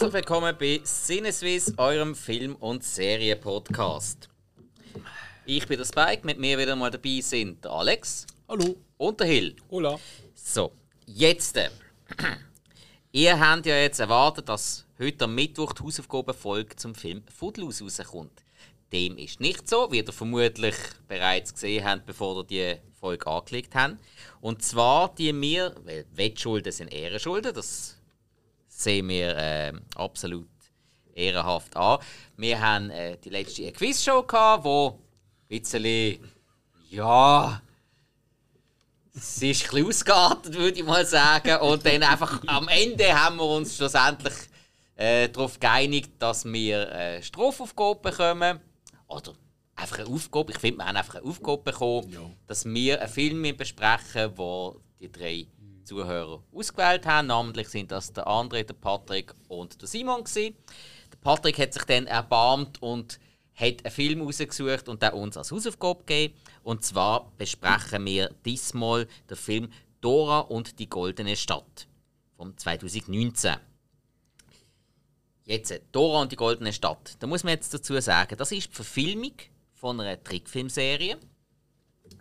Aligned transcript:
Herzlich 0.00 0.14
willkommen 0.14 0.56
bei 0.58 0.80
Sinneswiss, 0.82 1.74
eurem 1.76 2.14
Film- 2.14 2.56
und 2.56 2.82
Serien-Podcast. 2.82 4.30
Ich 5.44 5.66
bin 5.66 5.76
der 5.76 5.84
Spike, 5.84 6.24
mit 6.24 6.38
mir 6.38 6.56
wieder 6.56 6.74
mal 6.74 6.90
dabei 6.90 7.20
sind 7.20 7.62
der 7.62 7.72
Alex. 7.72 8.26
Hallo. 8.48 8.76
Und 8.96 9.20
der 9.20 9.26
Hill. 9.26 9.56
Hola. 9.70 10.00
So, 10.34 10.72
jetzt. 11.04 11.58
Äh, 11.58 11.68
ihr 13.12 13.38
habt 13.38 13.66
ja 13.66 13.76
jetzt 13.76 14.00
erwartet, 14.00 14.48
dass 14.48 14.86
heute 14.98 15.26
am 15.26 15.34
Mittwoch 15.34 15.74
die 15.74 15.82
Hausaufgabenfolge 15.82 16.76
zum 16.76 16.94
Film 16.94 17.22
Footloose 17.30 17.84
rauskommt. 17.84 18.42
Dem 18.94 19.18
ist 19.18 19.40
nicht 19.40 19.68
so, 19.68 19.92
wie 19.92 19.98
ihr 19.98 20.12
vermutlich 20.14 20.76
bereits 21.08 21.52
gesehen 21.52 21.84
habt, 21.84 22.06
bevor 22.06 22.38
ihr 22.48 22.76
die 22.76 22.80
Folge 22.98 23.26
angelegt 23.26 23.74
habt. 23.74 23.98
Und 24.40 24.62
zwar 24.62 25.14
die 25.14 25.38
wir, 25.38 25.74
weil 25.84 26.06
Wettschulden 26.14 26.72
sind 26.72 26.90
Ehrenschulden, 26.90 27.52
das 27.52 27.99
sehen 28.82 29.08
wir 29.08 29.36
äh, 29.36 29.72
absolut 29.94 30.48
ehrenhaft 31.14 31.76
an. 31.76 31.98
Wir 32.36 32.60
haben 32.60 32.90
äh, 32.90 33.16
die 33.18 33.30
letzte 33.30 33.70
Quizshow 33.72 34.22
gehabt, 34.22 34.64
wo 34.64 34.98
ein 35.50 35.60
bisschen, 35.60 36.18
ja, 36.90 37.60
es 39.14 39.42
ist 39.42 39.42
ein 39.42 39.70
bisschen 39.70 39.86
ausgeartet, 39.86 40.54
würde 40.56 40.78
ich 40.78 40.84
mal 40.86 41.04
sagen. 41.04 41.60
Und 41.60 41.84
dann 41.84 42.02
einfach 42.02 42.40
am 42.46 42.68
Ende 42.68 43.12
haben 43.12 43.36
wir 43.36 43.44
uns 43.44 43.76
schlussendlich 43.76 44.34
äh, 44.96 45.28
darauf 45.28 45.58
geeinigt, 45.58 46.12
dass 46.18 46.44
wir 46.44 46.90
äh, 46.92 47.22
Strafaufgabe 47.22 48.00
bekommen. 48.10 48.60
Oder 49.08 49.32
einfach 49.74 49.98
eine 49.98 50.08
Aufgabe. 50.08 50.52
Ich 50.52 50.58
finde, 50.58 50.78
wir 50.78 50.86
haben 50.86 50.96
einfach 50.96 51.16
eine 51.16 51.24
Aufgabe 51.24 51.62
bekommen, 51.62 52.08
Ja. 52.12 52.20
dass 52.46 52.64
wir 52.64 53.00
einen 53.00 53.10
Film 53.10 53.42
besprechen, 53.56 54.30
wo 54.36 54.80
die 55.00 55.10
drei 55.10 55.46
Zuhörer 55.90 56.40
ausgewählt 56.54 57.04
haben. 57.04 57.26
Namentlich 57.26 57.68
sind 57.68 57.90
das 57.90 58.12
der 58.12 58.28
André, 58.28 58.62
der 58.62 58.74
Patrick 58.74 59.34
und 59.48 59.80
der 59.80 59.88
Simon. 59.88 60.22
Der 60.36 60.52
Patrick 61.20 61.58
hat 61.58 61.72
sich 61.74 61.82
dann 61.82 62.06
erbarmt 62.06 62.80
und 62.80 63.18
hat 63.56 63.84
einen 63.84 63.92
Film 63.92 64.22
rausgesucht 64.22 64.88
und 64.88 65.02
der 65.02 65.14
uns 65.14 65.36
als 65.36 65.50
Hausaufgabe 65.50 66.04
gegeben. 66.04 66.34
Und 66.62 66.84
zwar 66.84 67.32
besprechen 67.36 68.06
wir 68.06 68.30
diesmal 68.44 69.08
den 69.28 69.36
Film 69.36 69.72
Dora 70.00 70.38
und 70.38 70.78
die 70.78 70.88
Goldene 70.88 71.34
Stadt 71.34 71.88
von 72.36 72.56
2019. 72.56 73.56
Jetzt, 75.44 75.80
Dora 75.90 76.22
und 76.22 76.30
die 76.30 76.36
Goldene 76.36 76.72
Stadt. 76.72 77.16
Da 77.18 77.26
muss 77.26 77.42
man 77.42 77.54
jetzt 77.54 77.74
dazu 77.74 78.00
sagen, 78.00 78.36
das 78.36 78.52
ist 78.52 78.68
die 78.68 78.74
Verfilmung 78.76 79.34
von 79.74 80.00
einer 80.00 80.22
Trickfilmserie. 80.22 81.18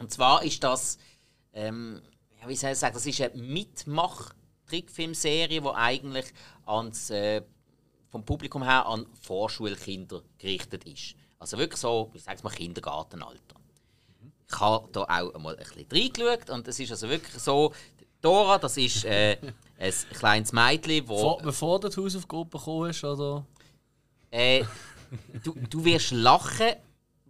Und 0.02 0.12
zwar 0.12 0.44
ist 0.44 0.64
das, 0.64 0.97
ähm, 1.53 2.02
ja, 2.41 2.47
wie 2.47 2.55
soll 2.55 2.71
ich 2.71 2.77
sagen, 2.77 2.93
das 2.93 3.05
ist 3.05 3.19
eine 3.21 3.35
Mitmach-Trickfilmserie, 3.41 5.59
die 5.61 5.67
eigentlich 5.67 6.27
ans, 6.65 7.09
äh, 7.09 7.41
vom 8.09 8.23
Publikum 8.25 8.63
her 8.63 8.85
an 8.85 9.05
Vorschulkinder 9.21 10.21
gerichtet 10.37 10.83
ist. 10.85 11.15
Also 11.37 11.57
wirklich 11.57 11.79
so, 11.79 12.11
ich 12.13 12.23
sag's 12.23 12.43
mal, 12.43 12.49
Kindergartenalter. 12.49 13.55
Ich 14.51 14.59
habe 14.59 14.89
da 14.91 15.03
auch 15.03 15.35
einmal 15.35 15.55
ein 15.57 15.63
bisschen 15.63 15.85
reingeschaut 15.91 16.49
und 16.49 16.67
es 16.67 16.79
ist 16.79 16.89
also 16.91 17.07
wirklich 17.07 17.39
so, 17.41 17.71
Dora, 18.21 18.57
das 18.57 18.75
ist 18.77 19.05
äh, 19.05 19.37
ein 19.79 19.93
kleines 20.13 20.51
Mädchen, 20.51 21.05
das... 21.05 21.19
Vor, 21.19 21.37
bevor 21.41 21.79
du 21.79 21.89
die 21.89 22.01
Hausaufgabe 22.01 22.45
bekommen 22.45 22.89
hast, 22.89 23.03
oder? 23.03 23.45
Äh, 24.31 24.63
du, 25.44 25.53
du 25.69 25.85
wirst 25.85 26.11
lachen, 26.11 26.75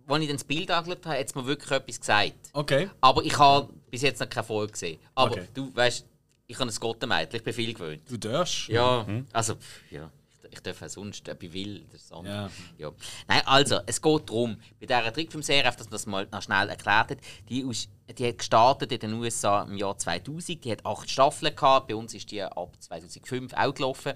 als 0.09 0.21
ich 0.21 0.27
dann 0.27 0.37
das 0.37 0.43
Bild 0.43 0.71
angeschaut 0.71 1.05
habe, 1.05 1.19
hat 1.19 1.25
es 1.27 1.35
mir 1.35 1.45
wirklich 1.45 1.71
etwas 1.71 1.99
gesagt. 1.99 2.33
Okay. 2.53 2.89
Aber 3.01 3.23
ich 3.23 3.37
habe 3.37 3.71
bis 3.89 4.01
jetzt 4.01 4.19
noch 4.19 4.29
keine 4.29 4.43
Folge 4.45 4.71
gesehen. 4.73 4.99
Aber 5.15 5.31
Okay. 5.31 5.47
du 5.53 5.75
weißt, 5.75 6.05
ich 6.47 6.59
habe 6.59 6.69
ein 6.71 6.75
Gottenmädchen, 6.75 7.35
ich 7.37 7.43
bin 7.43 7.53
viel 7.53 7.73
gewöhnt. 7.73 8.01
Du 8.09 8.17
darfst. 8.17 8.67
Ja, 8.69 9.05
also, 9.33 9.55
pff, 9.55 9.91
ja. 9.91 10.09
Ich, 10.43 10.53
ich 10.53 10.59
darf 10.61 10.81
auch 10.81 10.87
sonst, 10.89 11.29
ob 11.29 11.43
ich 11.43 11.53
will. 11.53 11.85
Das 11.91 12.11
andere. 12.11 12.33
Ja. 12.33 12.87
Ja. 12.87 12.91
Nein, 13.27 13.41
also, 13.45 13.81
es 13.85 14.01
geht 14.01 14.29
darum, 14.29 14.57
bei 14.79 14.87
dieser 14.87 15.13
Trickfilmserie, 15.13 15.69
auf 15.69 15.75
dass 15.75 15.85
man 15.87 15.91
das 15.91 16.05
mal 16.07 16.27
noch 16.31 16.41
schnell 16.41 16.69
erklärt 16.69 17.11
hat, 17.11 17.17
die, 17.49 17.63
aus, 17.65 17.87
die 18.17 18.27
hat 18.27 18.37
gestartet 18.39 18.91
in 18.91 18.99
den 18.99 19.13
USA 19.13 19.61
im 19.61 19.77
Jahr 19.77 19.95
2000, 19.95 20.63
die 20.65 20.71
hat 20.71 20.83
acht 20.87 21.07
Staffeln 21.07 21.55
gehabt, 21.55 21.87
bei 21.87 21.95
uns 21.95 22.15
ist 22.15 22.31
die 22.31 22.41
ab 22.41 22.75
2005 22.79 23.53
auch 23.53 23.73
gelaufen. 23.75 24.13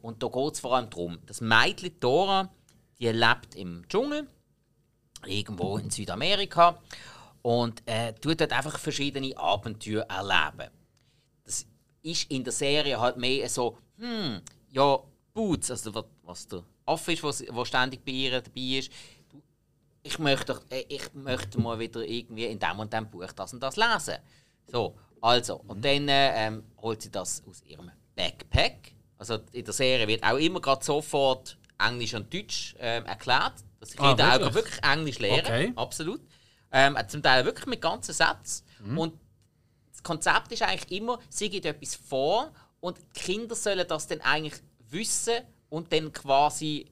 Und 0.00 0.22
da 0.22 0.28
geht 0.28 0.54
es 0.54 0.60
vor 0.60 0.74
allem 0.76 0.88
darum, 0.88 1.18
das 1.26 1.42
Mädchen 1.42 2.00
Dora, 2.00 2.48
die 2.98 3.08
lebt 3.08 3.54
im 3.56 3.86
Dschungel, 3.88 4.26
irgendwo 5.26 5.78
in 5.78 5.90
Südamerika, 5.90 6.80
und 7.42 7.82
äh, 7.86 8.14
tut 8.14 8.40
dort 8.40 8.52
einfach 8.52 8.78
verschiedene 8.78 9.36
Abenteuer 9.36 10.02
erleben 10.08 10.70
das 11.44 11.66
ist 12.02 12.30
in 12.30 12.44
der 12.44 12.52
Serie 12.52 12.98
halt 12.98 13.16
mehr 13.16 13.48
so, 13.48 13.78
hm, 13.98 14.40
ja, 14.70 14.98
Boots, 15.32 15.70
also 15.70 16.04
was, 16.22 16.46
der 16.46 16.62
Affe 16.86 17.12
ist, 17.12 17.22
was, 17.22 17.44
was 17.48 17.68
ständig 17.68 18.04
bei 18.04 18.12
ihr 18.12 18.40
dabei 18.40 18.78
ist. 18.78 18.90
Ich 20.02 20.18
möchte, 20.18 20.60
äh, 20.70 20.84
ich 20.88 21.12
möchte 21.14 21.60
mal 21.60 21.78
wieder 21.78 22.02
irgendwie 22.02 22.46
in 22.46 22.58
dem 22.58 22.78
und 22.78 22.92
dem 22.92 23.08
Buch 23.10 23.32
das 23.32 23.52
und 23.52 23.62
das 23.62 23.76
lesen. 23.76 24.18
So, 24.66 24.94
also, 25.20 25.56
und 25.66 25.84
dann 25.84 26.08
äh, 26.08 26.46
ähm, 26.46 26.64
holt 26.80 27.02
sie 27.02 27.10
das 27.10 27.42
aus 27.48 27.62
ihrem 27.62 27.90
Backpack. 28.14 28.94
Also 29.18 29.38
in 29.52 29.64
der 29.64 29.74
Serie 29.74 30.06
wird 30.06 30.22
auch 30.22 30.36
immer 30.36 30.60
gerade 30.60 30.84
sofort 30.84 31.58
Englisch 31.78 32.14
und 32.14 32.32
Deutsch 32.32 32.74
ähm, 32.78 33.06
erklärt, 33.06 33.54
dass 33.84 33.92
die 33.92 33.98
Ah, 33.98 34.08
Kinder 34.14 34.28
auch 34.34 34.40
wirklich? 34.40 34.54
wirklich 34.54 34.82
Englisch 34.82 35.18
lernen. 35.18 35.40
Okay. 35.44 35.72
Absolut. 35.76 36.20
Ähm, 36.72 36.98
zum 37.08 37.22
Teil 37.22 37.44
wirklich 37.44 37.66
mit 37.66 37.80
ganzen 37.80 38.12
Sätzen. 38.12 38.64
Und 38.96 39.18
das 39.92 40.02
Konzept 40.02 40.52
ist 40.52 40.62
eigentlich 40.62 40.98
immer, 40.98 41.18
sie 41.28 41.48
gibt 41.48 41.66
etwas 41.66 41.94
vor 41.94 42.52
und 42.80 42.98
die 42.98 43.20
Kinder 43.20 43.54
sollen 43.54 43.86
das 43.86 44.06
dann 44.06 44.20
eigentlich 44.22 44.60
wissen 44.90 45.34
und 45.68 45.92
dann 45.92 46.12
quasi 46.12 46.90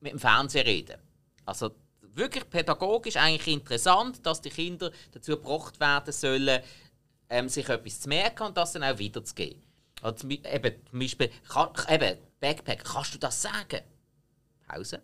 mit 0.00 0.12
dem 0.12 0.18
Fernsehen 0.18 0.64
reden. 0.64 0.96
Also 1.44 1.72
wirklich 2.00 2.48
pädagogisch 2.48 3.16
eigentlich 3.16 3.54
interessant, 3.54 4.24
dass 4.24 4.40
die 4.40 4.50
Kinder 4.50 4.90
dazu 5.12 5.32
gebracht 5.32 5.78
werden 5.80 6.12
sollen, 6.12 6.62
ähm, 7.28 7.48
sich 7.48 7.68
etwas 7.68 8.00
zu 8.00 8.08
merken 8.08 8.44
und 8.44 8.56
das 8.56 8.72
dann 8.72 8.84
auch 8.84 8.98
wiederzugeben. 8.98 9.62
Also 10.02 10.28
eben, 10.28 10.74
zum 10.88 10.98
Beispiel, 10.98 11.30
kann, 11.48 11.70
eben, 11.88 12.18
Backpack, 12.40 12.84
kannst 12.84 13.14
du 13.14 13.18
das 13.18 13.42
sagen? 13.42 13.80
Pause. 14.66 15.02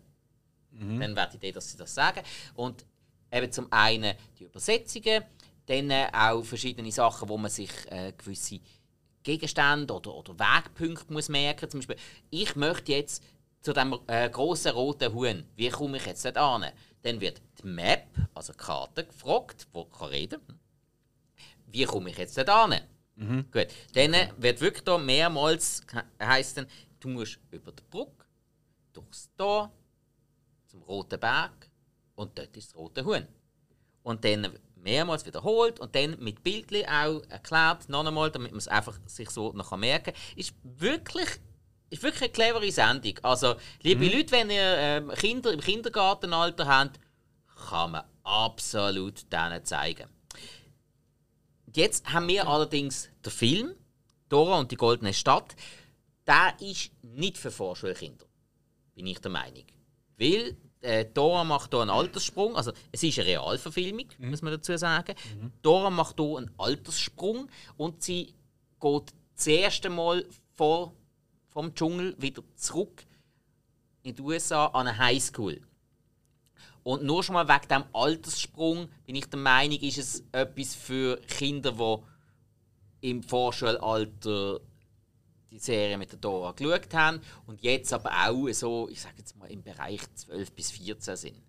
Dann 0.99 1.15
wäre 1.15 1.29
die 1.31 1.37
Idee, 1.37 1.51
dass 1.51 1.71
sie 1.71 1.77
das 1.77 1.93
sagen. 1.93 2.21
Und 2.55 2.85
eben 3.31 3.51
zum 3.51 3.71
einen 3.71 4.15
die 4.37 4.45
Übersetzungen, 4.45 5.23
dann 5.65 5.91
auch 6.13 6.43
verschiedene 6.43 6.91
Sachen, 6.91 7.29
wo 7.29 7.37
man 7.37 7.49
sich 7.49 7.71
äh, 7.89 8.13
gewisse 8.17 8.59
Gegenstände 9.23 9.93
oder, 9.93 10.13
oder 10.13 10.37
Wegpunkte 10.37 11.13
muss 11.13 11.29
merken 11.29 11.69
Zum 11.69 11.79
Beispiel, 11.79 11.95
ich 12.29 12.55
möchte 12.55 12.91
jetzt 12.91 13.23
zu 13.61 13.71
dem 13.71 13.97
äh, 14.07 14.29
großen 14.29 14.71
roten 14.71 15.13
Huhn. 15.13 15.45
Wie 15.55 15.69
komme 15.69 15.97
ich 15.97 16.05
jetzt 16.05 16.25
dort 16.25 16.37
an? 16.37 16.65
Dann 17.01 17.21
wird 17.21 17.41
die 17.61 17.67
Map, 17.67 18.07
also 18.33 18.51
die 18.51 18.57
Karte, 18.57 19.05
gefragt, 19.05 19.67
wo 19.71 19.85
kann 19.85 20.09
reden. 20.09 20.41
Wie 21.67 21.85
komme 21.85 22.09
ich 22.09 22.17
jetzt 22.17 22.37
dort 22.37 22.49
an? 22.49 22.75
Gut. 23.51 23.67
Dann 23.93 24.13
wird 24.37 24.59
wirklich 24.59 24.83
da 24.83 24.97
mehrmals 24.97 25.81
heißt 26.21 26.57
dann, 26.57 26.67
du 26.99 27.07
musst 27.09 27.39
über 27.51 27.71
die 27.71 27.83
Brücke, 27.89 28.25
durchs 28.91 29.29
Tor, 29.37 29.71
zum 30.73 30.81
Roten 30.81 31.19
Berg 31.19 31.69
und 32.15 32.37
dort 32.37 32.57
ist 32.57 32.71
das 32.71 32.75
rote 32.75 33.05
Huhn. 33.05 33.27
Und 34.01 34.25
dann 34.25 34.51
mehrmals 34.75 35.25
wiederholt 35.25 35.79
und 35.79 35.95
dann 35.95 36.17
mit 36.19 36.43
Bildchen 36.43 36.85
auch 36.87 37.21
erklärt, 37.29 37.87
noch 37.87 38.05
einmal, 38.05 38.31
damit 38.31 38.51
man 38.51 38.57
es 38.57 38.67
einfach 38.67 38.99
sich 39.05 39.29
so 39.29 39.53
noch 39.53 39.75
merken 39.77 40.13
kann. 40.13 40.21
Ist 40.35 40.53
wirklich, 40.63 41.29
ist 41.89 42.03
wirklich 42.03 42.23
eine 42.23 42.31
clevere 42.31 42.71
Sendung. 42.71 43.13
Also, 43.21 43.55
liebe 43.81 44.05
Leute, 44.07 44.31
wenn 44.31 44.49
ihr 44.49 44.77
ähm, 44.77 45.09
Kinder 45.11 45.53
im 45.53 45.61
Kindergartenalter 45.61 46.67
habt, 46.67 46.99
kann 47.69 47.91
man 47.91 48.03
absolut 48.23 49.31
denen 49.31 49.63
zeigen. 49.63 50.09
Jetzt 51.73 52.11
haben 52.11 52.27
wir 52.27 52.47
allerdings 52.47 53.09
den 53.23 53.31
Film 53.31 53.75
Dora 54.33 54.59
und 54.59 54.71
die 54.71 54.77
goldene 54.77 55.13
Stadt. 55.13 55.55
Der 56.25 56.55
ist 56.59 56.91
nicht 57.03 57.37
für 57.37 57.51
Vorschulkinder, 57.51 58.25
bin 58.95 59.05
ich 59.05 59.19
der 59.19 59.29
Meinung. 59.29 59.65
Weil 60.17 60.57
äh, 60.83 61.05
Dora 61.05 61.43
macht 61.43 61.71
hier 61.71 61.81
einen 61.81 61.89
Alterssprung, 61.89 62.55
also 62.55 62.71
es 62.91 63.03
ist 63.03 63.17
eine 63.17 63.27
Realverfilmung, 63.27 64.07
muss 64.19 64.41
man 64.41 64.53
dazu 64.53 64.77
sagen. 64.77 65.15
Dora 65.61 65.89
macht 65.89 66.19
hier 66.19 66.37
einen 66.37 66.51
Alterssprung 66.57 67.49
und 67.77 68.03
sie 68.03 68.33
geht 68.79 69.13
das 69.35 69.47
erste 69.47 69.89
Mal 69.89 70.25
vor, 70.53 70.93
vom 71.49 71.73
Dschungel 71.73 72.15
wieder 72.19 72.43
zurück 72.55 73.05
in 74.03 74.15
die 74.15 74.21
USA 74.21 74.67
an 74.67 74.87
eine 74.87 74.97
Highschool. 74.97 75.61
Und 76.83 77.03
nur 77.03 77.23
schon 77.23 77.35
mal 77.35 77.47
wegen 77.47 77.67
dem 77.69 77.83
Alterssprung 77.93 78.89
bin 79.05 79.15
ich 79.15 79.25
der 79.27 79.39
Meinung, 79.39 79.79
ist 79.79 79.97
es 79.97 80.23
etwas 80.33 80.75
für 80.75 81.17
Kinder, 81.21 81.71
die 81.71 83.09
im 83.09 83.23
Vorschulalter 83.23 84.59
die 85.53 85.59
Serie 85.59 85.97
mit 85.97 86.11
der 86.11 86.19
Dora 86.19 86.51
geschaut 86.51 86.93
haben 86.93 87.21
und 87.45 87.61
jetzt 87.61 87.93
aber 87.93 88.11
auch 88.27 88.47
so, 88.51 88.89
ich 88.89 89.01
sage 89.01 89.15
jetzt 89.19 89.37
mal, 89.37 89.49
im 89.51 89.61
Bereich 89.63 90.01
12 90.15 90.51
bis 90.51 90.71
14 90.71 91.15
sind. 91.15 91.41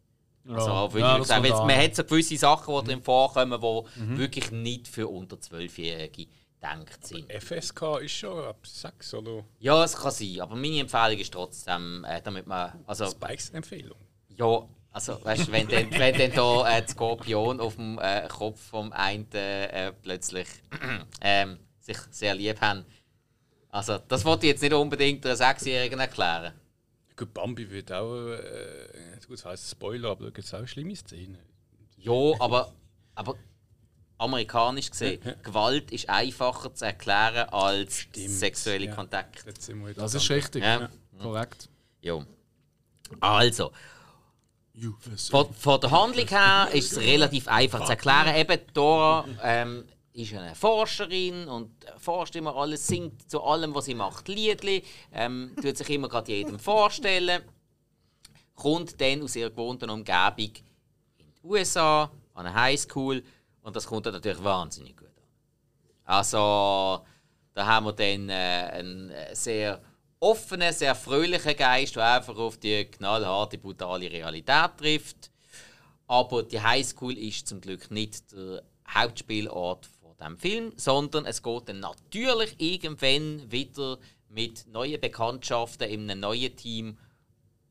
Also, 0.46 0.68
Ja. 0.70 0.92
würde 0.92 1.06
Ja, 1.06 1.24
sagen, 1.24 1.44
weil 1.44 1.52
an. 1.52 1.66
man 1.66 1.76
hat 1.78 1.96
so 1.96 2.04
gewisse 2.04 2.36
Sachen, 2.36 2.74
die 2.78 2.84
drin 2.90 3.02
vorkommen, 3.02 3.58
die 3.60 4.18
wirklich 4.18 4.50
nicht 4.50 4.88
für 4.88 5.08
unter 5.08 5.36
12-Jährige 5.36 6.26
denkt 6.62 7.06
sind. 7.06 7.32
FSK 7.32 7.98
ist 8.02 8.12
schon 8.12 8.44
ab 8.44 8.66
6, 8.66 9.14
oder? 9.14 9.44
Ja, 9.58 9.82
es 9.84 9.96
kann 9.96 10.10
sein, 10.12 10.40
aber 10.40 10.54
meine 10.54 10.80
Empfehlung 10.80 11.18
ist 11.18 11.32
trotzdem, 11.32 12.04
äh, 12.04 12.20
damit 12.22 12.46
man. 12.46 12.78
Also, 12.86 13.06
Spikes 13.06 13.50
Empfehlung. 13.50 13.96
ja, 14.28 14.68
also, 14.92 15.18
weißt 15.24 15.48
du, 15.48 15.52
wenn 15.52 15.66
dann, 15.66 15.90
wenn 15.92 16.16
dann 16.18 16.32
da 16.32 16.68
äh, 16.76 16.80
der 16.82 16.88
Skorpion 16.88 17.58
auf 17.60 17.76
dem 17.76 17.98
äh, 17.98 18.28
Kopf 18.28 18.60
vom 18.60 18.92
einen 18.92 19.30
äh, 19.32 19.92
plötzlich 19.92 20.46
ähm, 21.22 21.58
sich 21.80 21.96
sehr 22.10 22.34
lieb 22.34 22.60
haben. 22.60 22.84
Also, 23.74 23.98
das 24.06 24.24
wollte 24.24 24.46
ich 24.46 24.52
jetzt 24.52 24.62
nicht 24.62 24.72
unbedingt 24.72 25.26
einer 25.26 25.34
Sechsjährigen 25.34 25.98
erklären. 25.98 26.52
Gut, 27.16 27.34
Bambi 27.34 27.68
wird 27.68 27.90
auch. 27.90 28.28
Äh, 28.28 29.18
gut, 29.26 29.38
das 29.38 29.44
heisst 29.44 29.68
Spoiler, 29.68 30.10
aber 30.10 30.26
da 30.26 30.30
gibt 30.30 30.46
es 30.46 30.54
auch 30.54 30.64
schlimme 30.64 30.94
Szenen. 30.94 31.38
Ja, 31.96 32.12
aber, 32.38 32.72
aber 33.16 33.34
amerikanisch 34.16 34.92
gesehen, 34.92 35.20
Gewalt 35.42 35.90
ist 35.90 36.08
einfacher 36.08 36.72
zu 36.72 36.84
erklären 36.84 37.48
als 37.48 37.98
Stimmt, 37.98 38.30
sexuelle 38.30 38.86
ja. 38.86 38.94
Kontakt. 38.94 39.44
Das 39.96 40.14
ist 40.14 40.30
richtig. 40.30 40.62
Ja. 40.62 40.88
Korrekt. 41.20 41.68
Ja. 42.00 42.24
Also, 43.18 43.72
von, 45.30 45.52
von 45.52 45.80
der 45.80 45.90
Handlung 45.90 46.28
her 46.28 46.68
ist 46.72 46.92
es 46.92 46.98
relativ 47.00 47.48
einfach 47.48 47.84
zu 47.84 47.90
erklären. 47.90 48.36
Eben, 48.36 48.60
Dora 48.72 49.26
ähm, 49.42 49.84
ist 50.14 50.32
eine 50.32 50.54
Forscherin 50.54 51.48
und 51.48 51.70
forscht 51.98 52.36
immer 52.36 52.54
alles, 52.54 52.86
singt 52.86 53.28
zu 53.28 53.42
allem, 53.42 53.74
was 53.74 53.86
sie 53.86 53.94
macht, 53.94 54.28
Liedli, 54.28 54.84
ähm, 55.12 55.54
tut 55.60 55.76
sich 55.76 55.90
immer 55.90 56.08
gerade 56.08 56.32
jedem 56.32 56.58
vorstellen, 56.58 57.42
kommt 58.54 59.00
dann 59.00 59.22
aus 59.22 59.34
ihrer 59.34 59.50
gewohnten 59.50 59.90
Umgebung 59.90 60.52
in 61.18 61.26
die 61.34 61.42
USA, 61.42 62.10
an 62.32 62.46
eine 62.46 62.54
Highschool 62.54 63.24
und 63.62 63.74
das 63.74 63.86
kommt 63.86 64.06
dann 64.06 64.14
natürlich 64.14 64.42
wahnsinnig 64.42 64.96
gut 64.96 65.08
an. 65.08 66.14
Also, 66.16 67.04
da 67.52 67.66
haben 67.66 67.86
wir 67.86 67.92
dann 67.92 68.28
äh, 68.28 68.70
einen 68.72 69.10
äh, 69.10 69.34
sehr 69.34 69.82
offenen, 70.20 70.72
sehr 70.72 70.94
fröhlichen 70.94 71.56
Geist, 71.56 71.96
der 71.96 72.14
einfach 72.14 72.36
auf 72.36 72.56
die 72.56 72.84
knallharte, 72.84 73.58
brutale 73.58 74.10
Realität 74.10 74.76
trifft. 74.78 75.30
Aber 76.06 76.44
die 76.44 76.60
Highschool 76.60 77.18
ist 77.18 77.48
zum 77.48 77.60
Glück 77.60 77.90
nicht 77.90 78.32
der 78.32 78.62
Hauptspielort 78.88 79.88
von 80.16 80.32
dem 80.32 80.38
Film, 80.38 80.72
sondern 80.76 81.26
es 81.26 81.42
geht 81.42 81.68
dann 81.68 81.80
natürlich 81.80 82.54
irgendwann 82.58 83.50
wieder 83.50 83.98
mit 84.28 84.66
neuen 84.66 85.00
Bekanntschaften 85.00 85.88
in 85.88 86.10
einem 86.10 86.20
neuen 86.20 86.54
Team 86.56 86.98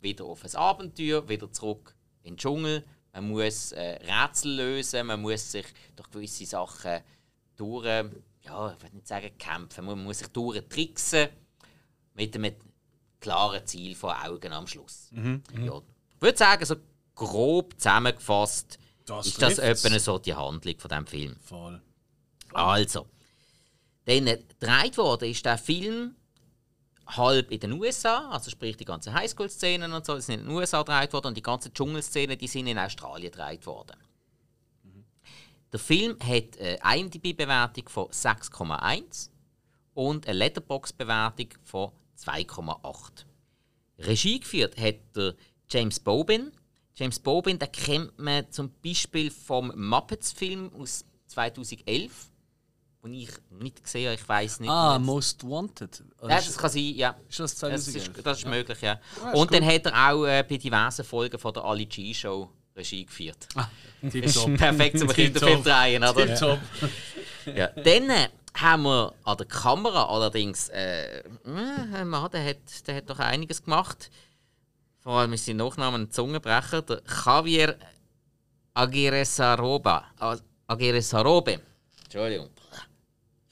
wieder 0.01 0.25
auf 0.25 0.43
ein 0.43 0.55
Abenteuer, 0.55 1.27
wieder 1.27 1.51
zurück 1.51 1.95
in 2.23 2.33
den 2.33 2.37
Dschungel. 2.37 2.83
Man 3.13 3.29
muss 3.29 3.71
äh, 3.73 3.99
Rätsel 4.03 4.55
lösen, 4.55 5.07
man 5.07 5.21
muss 5.21 5.51
sich 5.51 5.65
durch 5.95 6.09
gewisse 6.09 6.45
Sachen 6.45 7.01
durch, 7.55 7.85
ja, 7.85 8.73
ich 8.73 8.83
will 8.83 8.89
nicht 8.93 9.07
sagen 9.07 9.37
kämpfen, 9.37 9.85
man 9.85 10.03
muss 10.03 10.19
sich 10.19 10.27
durchtricksen 10.29 11.29
mit 12.15 12.35
einem 12.35 12.55
klaren 13.19 13.65
Ziel 13.65 13.95
vor 13.95 14.15
Augen 14.25 14.51
am 14.51 14.67
Schluss. 14.67 15.09
Ja, 15.11 15.81
ich 16.15 16.21
würde 16.21 16.37
sagen, 16.37 16.65
so 16.65 16.75
grob 17.15 17.73
zusammengefasst 17.79 18.79
Das 19.05 19.27
ist 19.27 19.41
das 19.41 19.59
etwa 19.59 19.99
so 19.99 20.17
die 20.17 20.33
Handlung 20.33 20.79
von 20.79 20.89
dem 20.89 21.05
Film. 21.07 21.35
Voll. 21.41 21.81
Also, 22.53 23.07
dann 24.05 24.25
gedreht 24.25 24.97
worden 24.97 25.29
ist 25.29 25.45
der 25.45 25.57
Film 25.57 26.15
halb 27.05 27.51
in 27.51 27.59
den 27.59 27.73
USA, 27.73 28.29
also 28.29 28.49
sprich 28.49 28.77
die 28.77 28.85
ganzen 28.85 29.13
Highschool-Szenen 29.13 29.91
und 29.93 30.05
so, 30.05 30.15
die 30.15 30.21
sind 30.21 30.39
in 30.39 30.45
den 30.47 30.55
USA 30.55 30.83
gedreht 30.83 31.13
worden 31.13 31.27
und 31.27 31.37
die 31.37 31.41
ganzen 31.41 31.73
Dschungelszenen, 31.73 32.37
die 32.37 32.47
sind 32.47 32.67
in 32.67 32.77
Australien 32.77 33.31
gedreht 33.31 33.65
worden. 33.65 33.97
Der 35.71 35.79
Film 35.79 36.17
hat 36.19 36.59
eine 36.59 36.99
IMDb-Bewertung 36.99 37.89
von 37.89 38.07
6,1 38.07 39.29
und 39.95 40.27
eine 40.27 40.37
Letterbox-Bewertung 40.37 41.47
von 41.63 41.91
2,8. 42.17 43.25
Regie 43.99 44.39
geführt 44.39 44.77
hat 44.77 44.95
der 45.15 45.35
James 45.69 45.99
Bobin. 45.99 46.51
James 46.95 47.19
Bobin, 47.19 47.57
den 47.57 47.71
kennt 47.71 48.19
man 48.19 48.51
zum 48.51 48.71
Beispiel 48.83 49.31
vom 49.31 49.73
Muppets-Film 49.75 50.71
aus 50.75 51.05
2011, 51.25 52.29
den 53.03 53.13
ich 53.13 53.29
nicht 53.49 53.83
gesehen 53.83 54.05
habe, 54.05 54.15
ich 54.15 54.27
weiß 54.29 54.59
nicht. 54.61 54.69
Ah, 54.69 54.97
wie- 54.97 55.03
Most 55.03 55.43
Wanted. 55.43 56.03
Oder 56.21 56.29
ja, 56.29 56.35
das 56.37 56.57
kann 56.57 56.69
sein, 56.69 56.93
ja. 56.95 57.15
Ist 57.29 57.39
das 57.39 57.51
Das 57.55 57.59
2011? 57.85 57.95
ist, 58.17 58.25
das 58.25 58.37
ist 58.39 58.47
möglich, 58.47 58.81
ja. 58.81 58.99
Ah, 59.23 59.31
ist 59.31 59.35
Und 59.37 59.53
dann 59.53 59.63
gut. 59.63 59.73
hat 59.73 59.85
er 59.87 60.09
auch 60.13 60.25
äh, 60.25 60.43
bei 60.47 60.57
diversen 60.57 61.03
Folgen 61.03 61.37
von 61.37 61.53
der 61.53 61.63
Ali 61.63 61.85
G 61.85 62.13
Show 62.13 62.49
Regie 62.75 63.05
geführt. 63.05 63.47
Ah, 63.55 63.67
Ist 64.01 64.43
perfekt 64.57 64.99
zum. 64.99 65.07
Kinderfilm 65.09 65.63
drehen, 65.63 66.03
oder? 66.03 66.25
Tipptopp. 66.25 66.59
Ja. 67.45 67.67
Dann 67.67 68.09
äh, 68.09 68.29
haben 68.55 68.83
wir 68.83 69.13
an 69.25 69.35
der 69.37 69.45
Kamera 69.47 70.05
allerdings 70.05 70.69
äh, 70.69 71.19
äh, 71.19 72.05
Mann, 72.05 72.31
der 72.31 72.45
hat, 72.45 72.87
der 72.87 72.95
hat 72.95 73.09
doch 73.09 73.19
einiges 73.19 73.61
gemacht. 73.61 74.09
Vor 75.01 75.19
allem 75.19 75.33
ist 75.33 75.45
sein 75.45 75.57
Nachname 75.57 75.97
ein 75.97 76.09
Zungenbrecher, 76.09 76.81
der 76.83 77.01
Javier 77.25 77.77
Aguirre-Saroba. 78.73 80.05
Ah, 80.19 80.37
Aguirre-Sarobe. 80.67 81.59
Entschuldigung. 82.05 82.49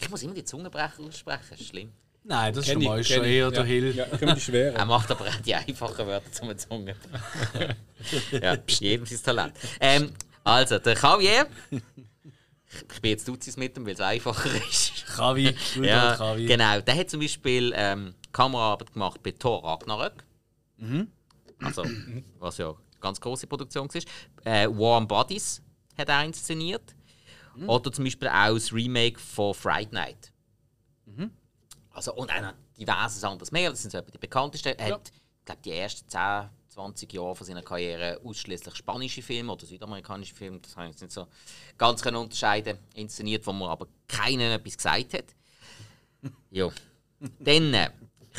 Ich 0.01 0.09
muss 0.09 0.24
immer 0.24 0.33
die 0.33 0.44
Zungenbrecher 0.44 1.01
aussprechen, 1.03 1.45
das 1.50 1.62
ist 1.62 1.69
schlimm. 1.69 1.92
Nein, 2.24 2.53
das 2.53 2.65
ist 2.68 2.71
Kenn 2.74 2.81
schon 2.83 3.00
ich, 3.00 3.07
kenn 3.07 3.15
schon 3.18 3.25
ich. 3.25 3.31
eher 3.31 3.50
der 3.51 3.59
ja. 3.62 3.65
Hill. 3.65 3.95
Ja, 3.95 4.06
die 4.36 4.42
schweren. 4.42 4.75
Er 4.75 4.86
macht 4.86 5.09
aber 5.09 5.25
auch 5.27 5.36
die 5.38 5.56
einfachen 5.56 6.06
Wörter 6.06 6.31
zum 6.31 6.56
Zungen. 6.57 6.95
ja, 8.31 8.57
jedem 8.68 9.06
sein 9.07 9.24
Talent. 9.24 9.53
Ähm, 9.80 10.12
also, 10.44 10.77
der 10.80 10.95
Javier. 10.95 11.48
Ich 12.94 13.01
bin 13.01 13.12
jetzt 13.12 13.27
Duzis 13.27 13.57
mit 13.57 13.75
ihm, 13.75 13.86
weil 13.86 13.94
es 13.94 14.00
einfacher 14.01 14.50
ist. 14.69 15.06
Kavi, 15.15 15.56
gut 15.75 15.86
Ja, 15.86 16.15
Kavi. 16.15 16.45
genau. 16.45 16.80
Der 16.81 16.95
hat 16.95 17.09
zum 17.09 17.19
Beispiel 17.19 17.74
ähm, 17.75 18.13
Kameraarbeit 18.31 18.94
gemacht 18.94 19.21
bei 19.24 19.31
Thor 19.31 19.63
Ragnarök. 19.63 20.24
Also, 21.62 21.83
was 22.39 22.57
ja 22.59 22.69
eine 22.69 22.77
ganz 23.01 23.19
große 23.19 23.45
Produktion 23.48 23.89
war. 23.89 24.01
Äh, 24.45 24.68
Warm 24.68 25.07
Bodies 25.07 25.62
hat 25.98 26.07
er 26.09 26.24
inszeniert. 26.24 26.95
Oder 27.68 27.92
zum 27.92 28.06
Beispiel 28.06 28.27
auch 28.27 28.53
das 28.53 28.74
Remake 28.74 29.19
von 29.19 29.53
Fright 29.53 29.92
Night. 29.92 30.31
Also, 31.94 32.13
und 32.13 32.31
auch 32.31 32.53
diverses 32.77 33.24
anderes 33.24 33.51
mehr. 33.51 33.70
Das 33.70 33.81
sind 33.81 33.91
so 33.91 33.98
etwa 33.98 34.12
die 34.12 34.17
bekanntesten. 34.17 34.77
Er 34.77 34.93
hat, 34.93 35.12
ich 35.39 35.46
glaube, 35.46 35.62
die 35.63 35.72
ersten 35.72 36.10
10, 36.10 36.50
20 36.70 37.13
Jahre 37.13 37.36
von 37.36 37.46
seiner 37.46 37.62
Karriere 37.62 38.20
ausschließlich 38.24 38.75
spanische 38.75 39.22
Filme 39.22 39.51
oder 39.51 39.65
südamerikanische 39.65 40.34
Filme, 40.34 40.60
das 40.60 40.74
kann 40.74 40.86
ich 40.86 40.91
jetzt 40.91 41.01
nicht 41.01 41.12
so 41.12 41.27
ganz 41.77 42.01
können 42.01 42.17
unterscheiden, 42.17 42.77
inszeniert, 42.93 43.46
wo 43.46 43.51
man 43.51 43.70
aber 43.70 43.88
keinen 44.08 44.51
etwas 44.51 44.77
gesagt 44.77 45.13
hat. 45.13 45.25
Ja. 46.51 46.70
Dann 47.39 47.74
äh, 47.74 47.89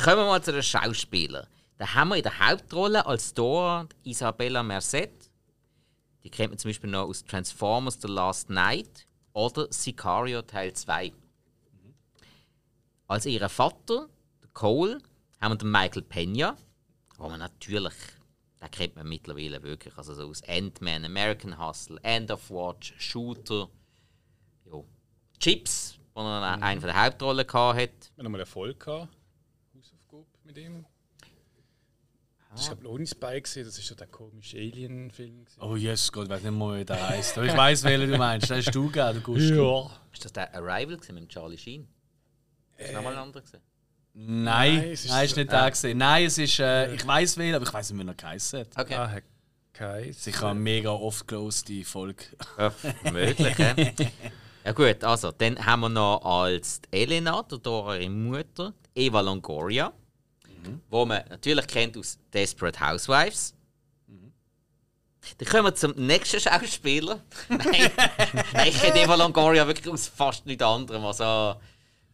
kommen 0.01 0.17
wir 0.17 0.25
mal 0.25 0.41
zu 0.41 0.53
den 0.53 0.63
Schauspielern. 0.63 1.47
Da 1.77 1.95
haben 1.95 2.09
wir 2.09 2.17
in 2.17 2.23
der 2.23 2.39
Hauptrolle 2.39 3.05
als 3.05 3.33
Dora 3.33 3.87
Isabella 4.03 4.63
Merced. 4.63 5.22
Die 6.23 6.29
kennt 6.29 6.51
man 6.51 6.57
zum 6.57 6.69
Beispiel 6.69 6.89
noch 6.89 7.07
aus 7.07 7.25
Transformers 7.25 7.99
The 8.01 8.07
Last 8.07 8.49
Night 8.49 9.05
oder 9.33 9.67
Sicario 9.71 10.41
Teil 10.41 10.73
2. 10.73 11.11
Als 13.07 13.25
ihren 13.25 13.49
Vater, 13.49 14.07
der 14.41 14.49
Cole, 14.53 15.01
haben 15.41 15.51
wir 15.51 15.57
den 15.57 15.71
Michael 15.71 16.03
Pena, 16.03 16.57
wo 17.17 17.27
man 17.27 17.39
natürlich, 17.39 17.93
den 18.61 18.71
kennt 18.71 18.95
man 18.95 19.07
mittlerweile 19.07 19.61
wirklich, 19.61 19.97
also 19.97 20.13
so 20.13 20.29
aus 20.29 20.41
Ant-Man, 20.47 21.03
American 21.03 21.59
Hustle, 21.59 21.99
End 22.03 22.31
of 22.31 22.49
Watch, 22.49 22.93
Shooter, 22.97 23.69
ja. 24.65 24.81
Chips, 25.39 25.99
wo 26.13 26.21
er 26.21 26.57
mhm. 26.57 26.63
eine 26.63 26.81
der 26.81 27.03
Hauptrollen 27.03 27.45
hatte. 27.45 27.91
Wir 28.15 28.23
haben 28.23 28.31
mal 28.31 28.39
Erfolg 28.39 28.79
gehabt. 28.79 29.09
Hausaufgabe 29.75 30.25
mit 30.45 30.57
ihm. 30.57 30.85
Das 32.55 32.67
ist, 32.67 32.75
ich, 32.81 32.87
ohne 32.87 33.05
Spike 33.07 33.41
gesehen. 33.41 33.65
Das 33.65 33.77
ist 33.77 33.89
ja 33.89 33.95
der 33.95 34.07
komische 34.07 34.57
Alien-Film. 34.57 35.45
gewesen. 35.45 35.59
Oh 35.61 35.75
yes, 35.75 36.11
Gott, 36.11 36.25
ich 36.25 36.29
weiß 36.29 36.43
nicht 36.43 36.51
mehr, 36.53 36.79
wie 36.79 36.85
der 36.85 37.09
heißt. 37.09 37.37
Aber 37.37 37.47
ich 37.47 37.57
weiß, 37.57 37.83
welchen 37.83 38.11
du 38.11 38.17
meinst. 38.17 38.49
Den 38.49 38.57
hast 38.57 38.73
du 38.75 38.87
gegeben, 38.87 39.13
der 39.13 39.21
Gusto. 39.21 39.91
Ist 40.11 40.25
das 40.25 40.33
der 40.33 40.53
Arrival 40.55 40.97
gewesen 40.97 41.15
mit 41.15 41.29
Charlie 41.29 41.57
Sheen? 41.57 41.87
Ist 42.77 42.87
das 42.89 42.95
nochmal 42.95 43.13
ein 43.13 43.19
anderer 43.19 43.41
gewesen? 43.41 43.61
Nein, 44.15 44.43
Nein, 44.43 44.75
nein, 44.77 44.91
es 44.91 45.05
ist 45.05 45.11
ist 45.11 45.29
so- 45.33 45.39
nicht 45.41 45.51
der 45.51 45.71
gesehen. 45.71 45.97
Nein, 45.97 46.25
es 46.25 46.37
ist, 46.37 46.59
äh, 46.59 46.93
ich 46.93 47.07
weiß 47.07 47.37
wen, 47.37 47.55
aber 47.55 47.65
ich 47.65 47.73
weiß 47.73 47.91
nicht, 47.91 48.05
wie 48.05 48.07
er 48.09 48.13
geheißen 48.13 48.59
hat. 48.59 48.67
Okay. 48.77 48.95
Ah, 48.95 49.17
Kais. 49.73 50.23
Sicher 50.23 50.49
eine 50.49 50.59
mega 50.59 50.91
oft 50.91 51.27
geloste 51.27 51.83
Folge. 51.83 52.23
Ja, 52.59 52.71
möglich? 53.11 53.55
Ja 54.65 54.71
gut, 54.71 55.03
also, 55.03 55.31
dann 55.33 55.57
haben 55.65 55.81
wir 55.81 55.89
noch 55.89 56.23
als 56.23 56.79
die 56.79 56.93
Elena, 57.01 57.43
der 57.43 57.57
Dora 57.57 57.97
ihre 57.97 58.09
Mutter, 58.09 58.73
die 58.95 59.07
Eva 59.07 59.19
Longoria, 59.19 59.91
wo 60.89 61.05
man 61.05 61.23
natürlich 61.29 61.67
kennt 61.67 61.97
aus 61.97 62.17
Desperate 62.33 62.79
Housewives. 62.79 63.53
Dann 65.37 65.47
kommen 65.47 65.65
wir 65.65 65.75
zum 65.75 65.91
nächsten 65.95 66.39
Schauspieler. 66.39 67.21
Nein, 67.49 67.91
Nein, 68.53 68.67
ich 68.67 68.79
kenne 68.81 69.01
Eva 69.03 69.15
Longoria 69.15 69.65
wirklich 69.65 69.87
aus 69.87 70.07
fast 70.09 70.45
nichts 70.45 70.63
anderem. 70.63 71.05
Also, 71.05 71.55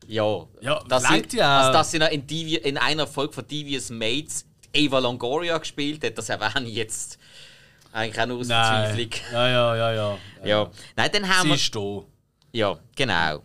ja, 0.07 0.45
Ja, 0.61 0.79
dass 0.87 1.03
langt 1.03 1.31
sie, 1.31 1.37
ja. 1.37 1.59
Also, 1.59 1.73
dass 1.73 1.91
sie 1.91 1.99
noch 1.99 2.09
in, 2.09 2.25
Devi 2.27 2.55
in 2.55 2.77
einer 2.77 3.07
Folge 3.07 3.33
von 3.33 3.47
Devious 3.47 3.89
Mates 3.89 4.45
Eva 4.73 4.99
Longoria 4.99 5.57
gespielt 5.57 6.03
hat, 6.03 6.17
das 6.17 6.29
erwähne 6.29 6.67
ich 6.67 6.75
jetzt 6.75 7.17
eigentlich 7.91 8.21
auch 8.21 8.27
nur 8.27 8.39
aus 8.39 8.47
Nein. 8.47 8.85
Verzweiflung. 8.85 9.09
Ja, 9.31 9.49
ja, 9.49 9.75
ja, 9.75 9.93
ja. 9.93 10.17
Ja. 10.45 10.71
Nein, 10.95 11.09
dann 11.11 11.27
haben 11.27 11.43
Sie 11.43 11.49
wir... 11.49 11.55
ist 11.55 11.75
da. 11.75 12.03
Ja, 12.51 12.79
genau. 12.95 13.43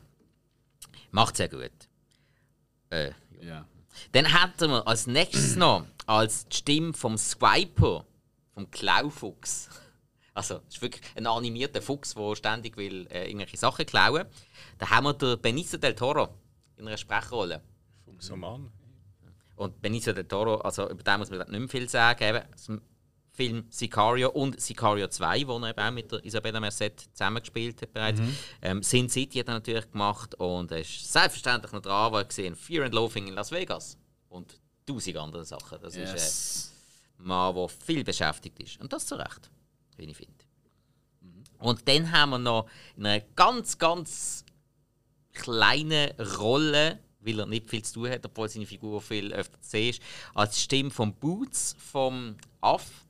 Macht 1.10 1.36
sehr 1.36 1.48
gut. 1.48 1.70
Äh, 2.90 3.12
Ja. 3.40 3.66
Dann 4.14 4.26
hätten 4.26 4.70
wir 4.70 4.86
als 4.86 5.06
nächstes 5.06 5.56
noch 5.56 5.84
als 6.06 6.46
die 6.48 6.56
Stimme 6.56 6.92
vom 6.92 7.18
Swiper, 7.18 8.04
vom 8.52 8.70
Klaufuchs. 8.70 9.68
Also, 10.32 10.60
es 10.68 10.76
ist 10.76 10.82
wirklich 10.82 11.02
ein 11.16 11.26
animierter 11.26 11.82
Fuchs, 11.82 12.14
der 12.14 12.36
ständig 12.36 12.76
will, 12.76 13.06
äh, 13.10 13.26
irgendwelche 13.26 13.56
Sachen 13.56 13.86
klauen. 13.86 14.26
Da 14.78 14.90
haben 14.90 15.04
wir 15.04 15.14
den 15.14 15.40
Benicio 15.40 15.78
del 15.78 15.94
Toro 15.94 16.28
in 16.76 16.86
einer 16.86 16.96
Sprechrolle. 16.96 17.62
Fuchsoman. 18.04 18.70
Und 19.56 19.80
Benicio 19.80 20.12
del 20.12 20.26
Toro, 20.26 20.56
also 20.56 20.90
über 20.90 21.02
den 21.02 21.18
muss 21.18 21.30
man 21.30 21.38
nicht 21.38 21.50
mehr 21.50 21.68
viel 21.68 21.88
sagen. 21.88 22.22
Eben, 22.24 22.42
aus 22.52 22.66
dem 22.66 22.82
Film 23.32 23.66
Sicario 23.68 24.30
und 24.30 24.60
Sicario 24.60 25.08
2, 25.08 25.46
wo 25.48 25.58
er 25.58 25.70
eben 25.70 25.80
auch 25.80 25.90
mit 25.90 26.12
der 26.12 26.24
Isabella 26.24 26.60
Merced 26.60 27.08
zusammengespielt 27.12 27.82
hat 27.82 27.92
bereits. 27.92 28.20
Ähm, 28.62 28.82
Sin 28.82 29.08
City 29.08 29.40
hat 29.40 29.48
er 29.48 29.54
natürlich 29.54 29.90
gemacht 29.90 30.36
und 30.36 30.70
er 30.70 30.80
ist 30.80 31.12
selbstverständlich 31.12 31.72
noch 31.72 31.82
dran, 31.82 32.12
weil 32.12 32.22
er 32.22 32.26
gesehen 32.26 32.54
Fear 32.54 32.84
and 32.84 32.94
Loathing 32.94 33.26
in 33.26 33.34
Las 33.34 33.50
Vegas 33.50 33.98
und 34.34 34.60
tausend 34.86 35.16
andere 35.16 35.44
Sachen. 35.44 35.78
Das 35.80 35.96
ist 35.96 36.12
Yes. 36.12 36.72
ein 37.18 37.26
Mann, 37.26 37.54
der 37.54 37.68
viel 37.68 38.04
beschäftigt 38.04 38.58
ist. 38.60 38.80
Und 38.80 38.92
das 38.92 39.06
zu 39.06 39.14
Recht, 39.14 39.50
wie 39.96 40.04
ich 40.04 40.16
finde. 40.16 40.32
Und 41.58 41.86
dann 41.88 42.10
haben 42.12 42.30
wir 42.30 42.38
noch 42.38 42.68
in 42.96 43.06
einer 43.06 43.24
ganz, 43.34 43.78
ganz 43.78 44.44
kleinen 45.32 46.10
Rolle, 46.38 46.98
weil 47.20 47.40
er 47.40 47.46
nicht 47.46 47.70
viel 47.70 47.82
zu 47.82 47.94
tun 47.94 48.10
hat, 48.10 48.26
obwohl 48.26 48.48
seine 48.48 48.66
Figur 48.66 49.00
viel 49.00 49.32
öfter 49.32 49.60
zu 49.62 49.70
sehen 49.70 49.90
ist, 49.90 50.02
als 50.34 50.60
Stimme 50.60 50.90
von 50.90 51.14
Boots 51.14 51.74
vom 51.78 52.36
Aff, 52.60 53.06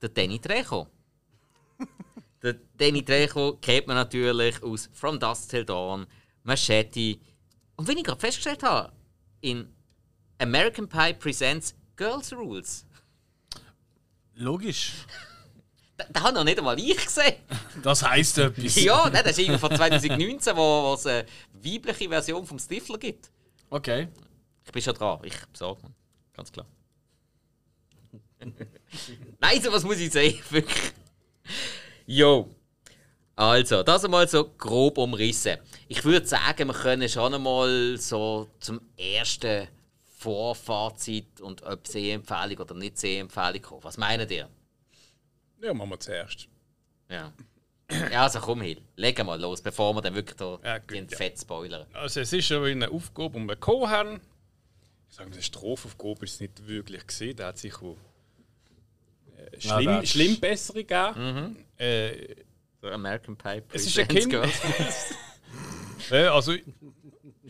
der 0.00 0.08
Danny 0.08 0.38
Trejo. 0.38 0.86
der 2.42 2.54
Danny 2.78 3.04
Trejo 3.04 3.58
kennt 3.60 3.88
man 3.88 3.96
natürlich 3.96 4.62
aus 4.62 4.88
From 4.92 5.18
Dusk 5.18 5.50
Till 5.50 5.64
Dawn, 5.66 6.06
Machete 6.44 7.18
und 7.76 7.86
wie 7.88 7.92
ich 7.92 8.04
gerade 8.04 8.20
festgestellt 8.20 8.62
habe, 8.62 8.92
in 9.42 9.68
American 10.38 10.88
Pie 10.88 11.14
Presents 11.14 11.74
Girls 11.96 12.32
Rules. 12.32 12.84
Logisch. 14.34 14.92
Da, 15.96 16.04
da 16.12 16.22
habe 16.22 16.34
noch 16.34 16.44
nicht 16.44 16.58
einmal 16.58 16.78
ich 16.78 16.96
gesehen. 17.04 17.34
Das 17.82 18.08
heisst 18.08 18.38
etwas. 18.38 18.76
ja, 18.76 19.10
nein, 19.10 19.22
das 19.24 19.32
ist 19.32 19.38
irgendwie 19.40 19.58
von 19.58 19.74
2019, 19.74 20.56
wo, 20.56 20.94
es 20.94 21.06
eine 21.06 21.26
weibliche 21.52 22.08
Version 22.08 22.46
vom 22.46 22.58
Stifler 22.58 22.98
gibt. 22.98 23.30
Okay. 23.68 24.08
Ich 24.64 24.70
bin 24.70 24.80
schon 24.82 24.94
dran, 24.94 25.18
ich 25.24 25.34
besorge 25.46 25.82
mir. 25.82 25.92
Ganz 26.34 26.52
klar. 26.52 26.66
Nein, 29.40 29.60
so 29.60 29.72
was 29.72 29.82
muss 29.82 29.98
ich 29.98 30.12
sagen, 30.12 30.38
wirklich. 30.50 30.92
Jo. 32.06 32.48
Also, 33.34 33.82
das 33.82 34.04
einmal 34.04 34.28
so 34.28 34.48
grob 34.50 34.98
umrissen. 34.98 35.58
Ich 35.88 36.04
würde 36.04 36.26
sagen, 36.26 36.68
wir 36.68 36.74
können 36.74 37.08
schon 37.08 37.34
einmal 37.34 37.96
so 37.98 38.48
zum 38.60 38.80
ersten 38.96 39.68
Vorfazit 40.18 41.40
und 41.40 41.62
ob 41.62 41.86
Sehempfehlung 41.86 42.58
oder 42.58 42.74
nicht 42.74 42.98
Sehempfehlung 42.98 43.62
kommen. 43.62 43.84
Was 43.84 43.96
meint 43.96 44.30
ihr? 44.30 44.48
Ja, 45.62 45.74
machen 45.74 45.90
wir 45.90 46.00
zuerst. 46.00 46.48
Ja. 47.08 47.32
Ja, 48.12 48.24
also 48.24 48.38
komm 48.40 48.60
hin, 48.60 48.80
legen 48.96 49.24
mal 49.26 49.40
los, 49.40 49.62
bevor 49.62 49.94
wir 49.94 50.02
dann 50.02 50.14
wirklich 50.14 50.36
da 50.36 50.58
Ja, 50.62 50.78
gut, 50.78 50.90
den 50.90 51.08
ja. 51.08 51.16
Fett 51.16 51.38
spoilern. 51.40 51.86
Also 51.94 52.20
es 52.20 52.32
ist 52.32 52.48
ja 52.50 52.62
eine 52.62 52.90
Aufgabe, 52.90 53.30
die 53.38 53.46
wir 53.46 53.54
bekommen 53.54 53.88
haben. 53.88 54.20
Ich 55.08 55.16
sage, 55.16 55.32
eine 55.32 55.40
Strophaufgabe 55.42 56.24
ist 56.26 56.34
es 56.34 56.40
nicht 56.40 56.66
wirklich 56.66 57.06
gesehen. 57.06 57.36
Da 57.36 57.46
hat 57.46 57.58
sich 57.58 57.74
auch, 57.76 57.96
äh, 59.38 59.56
Ja, 59.58 59.78
schlimm, 59.80 59.86
das- 60.00 60.08
schlimm 60.10 60.40
bessere 60.40 60.84
gegeben. 60.84 61.64
Äh, 61.78 62.34
So 62.82 62.88
American 62.88 63.36
Pie 63.36 63.62
Es 63.72 63.86
ist 63.86 63.98
ein 63.98 64.08
Kind. 64.08 64.32
Ja, 66.10 66.32
also, 66.34 66.54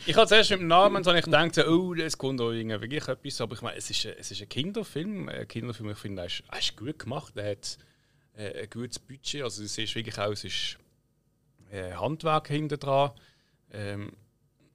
ich 0.06 0.16
habe 0.16 0.26
zuerst 0.26 0.50
mit 0.50 0.60
dem 0.60 0.66
Namen 0.68 1.02
so, 1.04 1.12
ich 1.14 1.24
gedacht, 1.24 1.58
oh, 1.66 1.94
das 1.94 2.16
kommt 2.18 2.40
auch 2.40 2.50
irgendwie 2.52 2.96
etwas. 2.96 3.40
Aber 3.40 3.54
ich 3.54 3.62
meine, 3.62 3.76
es 3.78 3.90
ist, 3.90 4.06
ein- 4.06 4.14
es 4.18 4.30
ist 4.30 4.40
ein 4.42 4.48
Kinderfilm. 4.48 5.28
Ein 5.28 5.46
Kinderfilm, 5.48 5.90
ich 5.90 5.98
finde, 5.98 6.22
er 6.22 6.26
ist, 6.26 6.42
er 6.50 6.58
ist 6.58 6.76
gut 6.76 6.98
gemacht. 6.98 7.32
Er 7.36 7.50
hat 7.52 7.78
äh, 8.36 8.62
ein 8.62 8.70
gutes 8.70 8.98
Budget. 8.98 9.42
Also, 9.42 9.62
du 9.62 9.68
siehst 9.68 9.94
wirklich 9.94 10.18
auch, 10.18 10.30
es 10.32 10.44
ist 10.44 10.78
äh, 11.70 11.92
Handwerk 11.92 12.48
hinter 12.48 12.76
dran. 12.76 13.10
Ähm, 13.72 14.12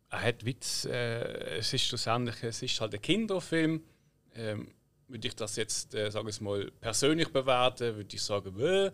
er 0.09 0.21
hat 0.21 0.45
Witz. 0.45 0.85
Äh, 0.85 1.57
es 1.57 1.73
ist 1.73 1.85
schlussendlich 1.85 2.41
es 2.43 2.61
ist 2.61 2.79
halt 2.81 2.93
ein 2.93 3.01
Kinderfilm. 3.01 3.81
Ähm, 4.35 4.67
würde 5.07 5.27
ich 5.27 5.35
das 5.35 5.55
jetzt, 5.57 5.93
äh, 5.93 6.09
sagen 6.09 6.27
wir 6.27 6.43
mal, 6.43 6.71
persönlich 6.79 7.29
bewerten, 7.29 7.95
würde 7.97 8.15
ich 8.15 8.21
sagen, 8.23 8.59
äh, 8.59 8.91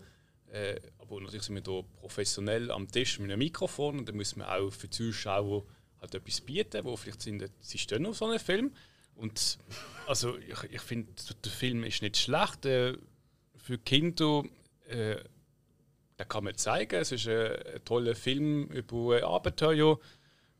äh, 0.52 0.80
aber 0.98 1.22
natürlich 1.22 1.44
sind 1.44 1.56
wir 1.56 1.74
hier 1.74 1.84
professionell 2.02 2.72
am 2.72 2.90
Tisch 2.90 3.20
mit 3.20 3.30
einem 3.30 3.40
Mikrofon 3.40 4.00
und 4.00 4.10
dann 4.10 4.16
müssen 4.16 4.40
wir 4.40 4.52
auch 4.54 4.72
für 4.72 4.88
die 4.88 4.98
Zuschauer 4.98 5.64
halt 6.02 6.16
etwas 6.16 6.42
bieten, 6.42 6.84
wo 6.86 6.96
vielleicht 6.96 7.22
sind, 7.22 7.50
sie 7.60 7.78
stehen 7.78 8.06
auf 8.06 8.18
so 8.18 8.26
einem 8.26 8.40
Film. 8.40 8.72
Und 9.16 9.58
also 10.08 10.38
ich, 10.38 10.64
ich 10.72 10.82
finde, 10.82 11.12
der 11.44 11.52
Film 11.52 11.84
ist 11.84 12.02
nicht 12.02 12.18
schlecht. 12.18 12.66
Äh, 12.66 12.98
für 13.58 13.78
Kinder, 13.78 14.44
äh, 14.88 15.18
den 16.18 16.28
kann 16.28 16.44
man 16.46 16.56
zeigen. 16.56 16.96
Es 16.96 17.12
ist 17.12 17.28
ein, 17.28 17.52
ein 17.52 17.84
toller 17.86 18.16
Film 18.16 18.68
über 18.68 19.18
ein 19.18 19.24
Abenteuer. 19.24 20.00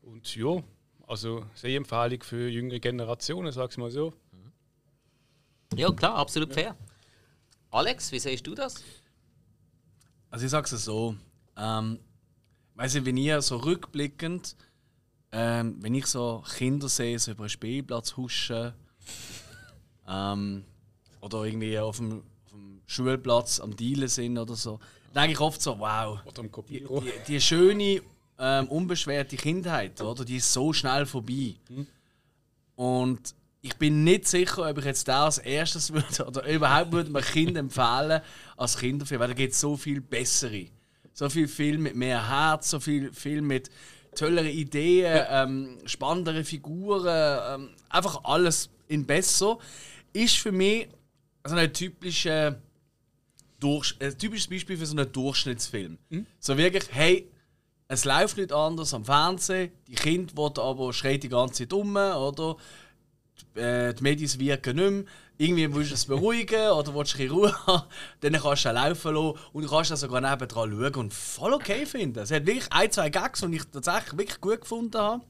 Und 0.02 0.34
ja, 0.36 0.62
also 1.06 1.44
Sehempfehlung 1.54 2.22
für 2.22 2.48
jüngere 2.48 2.80
Generationen, 2.80 3.52
sag 3.52 3.70
ich 3.70 3.78
mal 3.78 3.90
so. 3.90 4.12
Ja, 5.76 5.90
klar, 5.92 6.16
absolut 6.16 6.52
fair. 6.52 6.76
Alex, 7.70 8.10
wie 8.12 8.18
siehst 8.18 8.46
du 8.46 8.54
das? 8.54 8.82
Also 10.30 10.44
ich 10.44 10.50
sag's 10.50 10.72
es 10.72 10.84
so. 10.84 11.16
Ähm, 11.56 12.00
weiß 12.74 12.96
ich, 12.96 13.04
wenn 13.04 13.16
ihr 13.16 13.40
so 13.42 13.56
rückblickend, 13.56 14.56
ähm, 15.32 15.76
wenn 15.80 15.94
ich 15.94 16.06
so 16.06 16.42
Kinder 16.56 16.88
sehe, 16.88 17.18
so 17.18 17.32
über 17.32 17.42
einen 17.42 17.50
Spielplatz 17.50 18.16
huschen, 18.16 18.72
ähm, 20.08 20.64
oder 21.20 21.44
irgendwie 21.44 21.78
auf 21.78 21.98
dem, 21.98 22.22
auf 22.44 22.52
dem 22.52 22.80
Schulplatz 22.86 23.60
am 23.60 23.76
Dealen 23.76 24.08
sind 24.08 24.38
oder 24.38 24.54
so, 24.56 24.80
denke 25.14 25.32
ich 25.32 25.40
oft 25.40 25.60
so, 25.60 25.78
wow, 25.78 26.18
die, 26.68 26.80
die, 26.80 27.12
die 27.28 27.40
schöne, 27.40 28.02
ähm, 28.38 28.68
unbeschwerte 28.68 29.36
Kindheit, 29.36 30.00
oder? 30.00 30.24
Die 30.24 30.36
ist 30.36 30.52
so 30.52 30.72
schnell 30.72 31.06
vorbei. 31.06 31.56
Und 32.74 33.34
ich 33.62 33.76
bin 33.76 34.04
nicht 34.04 34.26
sicher, 34.26 34.68
ob 34.68 34.78
ich 34.78 34.84
jetzt 34.84 35.06
das 35.06 35.38
als 35.38 35.46
erstes 35.46 35.92
würde 35.92 36.24
oder 36.26 36.48
überhaupt 36.48 36.92
würde 36.92 37.10
man 37.10 37.22
Kind 37.22 37.56
empfehlen 37.56 38.22
als 38.56 38.78
Kinderfilm, 38.78 39.20
weil 39.20 39.28
da 39.28 39.34
gibt 39.34 39.52
es 39.52 39.60
so 39.60 39.76
viel 39.76 40.00
bessere. 40.00 40.66
So 41.12 41.28
viel 41.28 41.48
Film 41.48 41.82
mit 41.82 41.96
mehr 41.96 42.26
Herz, 42.28 42.70
so 42.70 42.80
viel 42.80 43.12
Film 43.12 43.48
mit 43.48 43.70
tolleren 44.14 44.50
Ideen, 44.50 45.24
ähm, 45.28 45.78
spannendere 45.86 46.44
Figuren, 46.44 47.06
ähm, 47.08 47.70
einfach 47.88 48.24
alles 48.24 48.70
in 48.88 49.06
besser. 49.06 49.58
Ist 50.12 50.36
für 50.38 50.52
mich 50.52 50.88
so 51.44 51.54
ein 51.54 51.72
typischer 51.72 52.60
durch, 53.60 53.94
ein 54.00 54.16
typisches 54.18 54.48
Beispiel 54.48 54.76
für 54.76 54.86
so 54.86 54.96
einen 54.96 55.10
Durchschnittsfilm. 55.12 55.98
So 56.38 56.56
wirklich, 56.56 56.84
hey, 56.90 57.30
es 57.88 58.04
läuft 58.04 58.36
nicht 58.36 58.52
anders 58.52 58.94
am 58.94 59.04
Fernsehen, 59.04 59.72
die 59.88 59.94
Kinder 59.94 60.36
werden 60.36 60.58
aber 60.58 60.92
schreit 60.92 61.22
die 61.22 61.28
ganze 61.28 61.64
Zeit 61.68 61.72
um, 61.72 61.96
oder? 61.96 62.56
Die, 63.54 63.60
äh, 63.60 63.94
die 63.94 64.02
Medien 64.02 64.40
wirken 64.40 64.76
nicht 64.76 64.90
mehr. 64.90 65.04
Irgendwie 65.38 65.74
willst 65.74 65.90
du 65.90 65.94
es 65.94 66.04
beruhigen 66.04 66.70
oder 66.72 66.94
willst 66.94 67.18
du 67.18 67.26
Ruhe 67.30 67.66
haben, 67.66 67.86
dann 68.20 68.32
kannst 68.32 68.64
du 68.64 68.68
es 68.68 68.74
laufen 68.74 69.14
lassen 69.14 69.38
und 69.52 69.62
du 69.62 69.68
kannst 69.68 69.90
das 69.90 70.00
sogar 70.00 70.20
nebendran 70.20 70.70
schauen 70.70 70.94
und 70.94 71.14
voll 71.14 71.54
okay 71.54 71.86
finden. 71.86 72.18
Es 72.18 72.30
hat 72.30 72.46
wirklich 72.46 72.70
ein, 72.70 72.90
zwei 72.90 73.08
Gags, 73.08 73.40
die 73.40 73.56
ich 73.56 73.64
tatsächlich 73.64 74.18
wirklich 74.18 74.40
gut 74.40 74.60
gefunden 74.60 74.98
habe. 74.98 75.24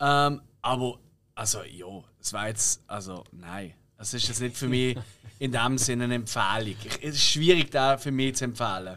Ähm, 0.00 0.42
aber, 0.60 0.98
also, 1.34 1.62
ja, 1.62 2.02
es 2.20 2.32
war 2.32 2.48
jetzt, 2.48 2.82
also, 2.86 3.24
nein. 3.32 3.74
Es 3.98 4.12
ist 4.14 4.26
jetzt 4.26 4.40
nicht 4.40 4.56
für 4.56 4.66
mich 4.66 4.98
in 5.38 5.52
dem 5.52 5.78
Sinne 5.78 6.04
eine 6.04 6.16
Empfehlung. 6.16 6.74
Ich, 6.84 7.02
es 7.02 7.14
ist 7.14 7.22
schwierig, 7.22 7.70
da 7.70 7.96
für 7.96 8.10
mich 8.10 8.34
zu 8.34 8.44
empfehlen. 8.44 8.96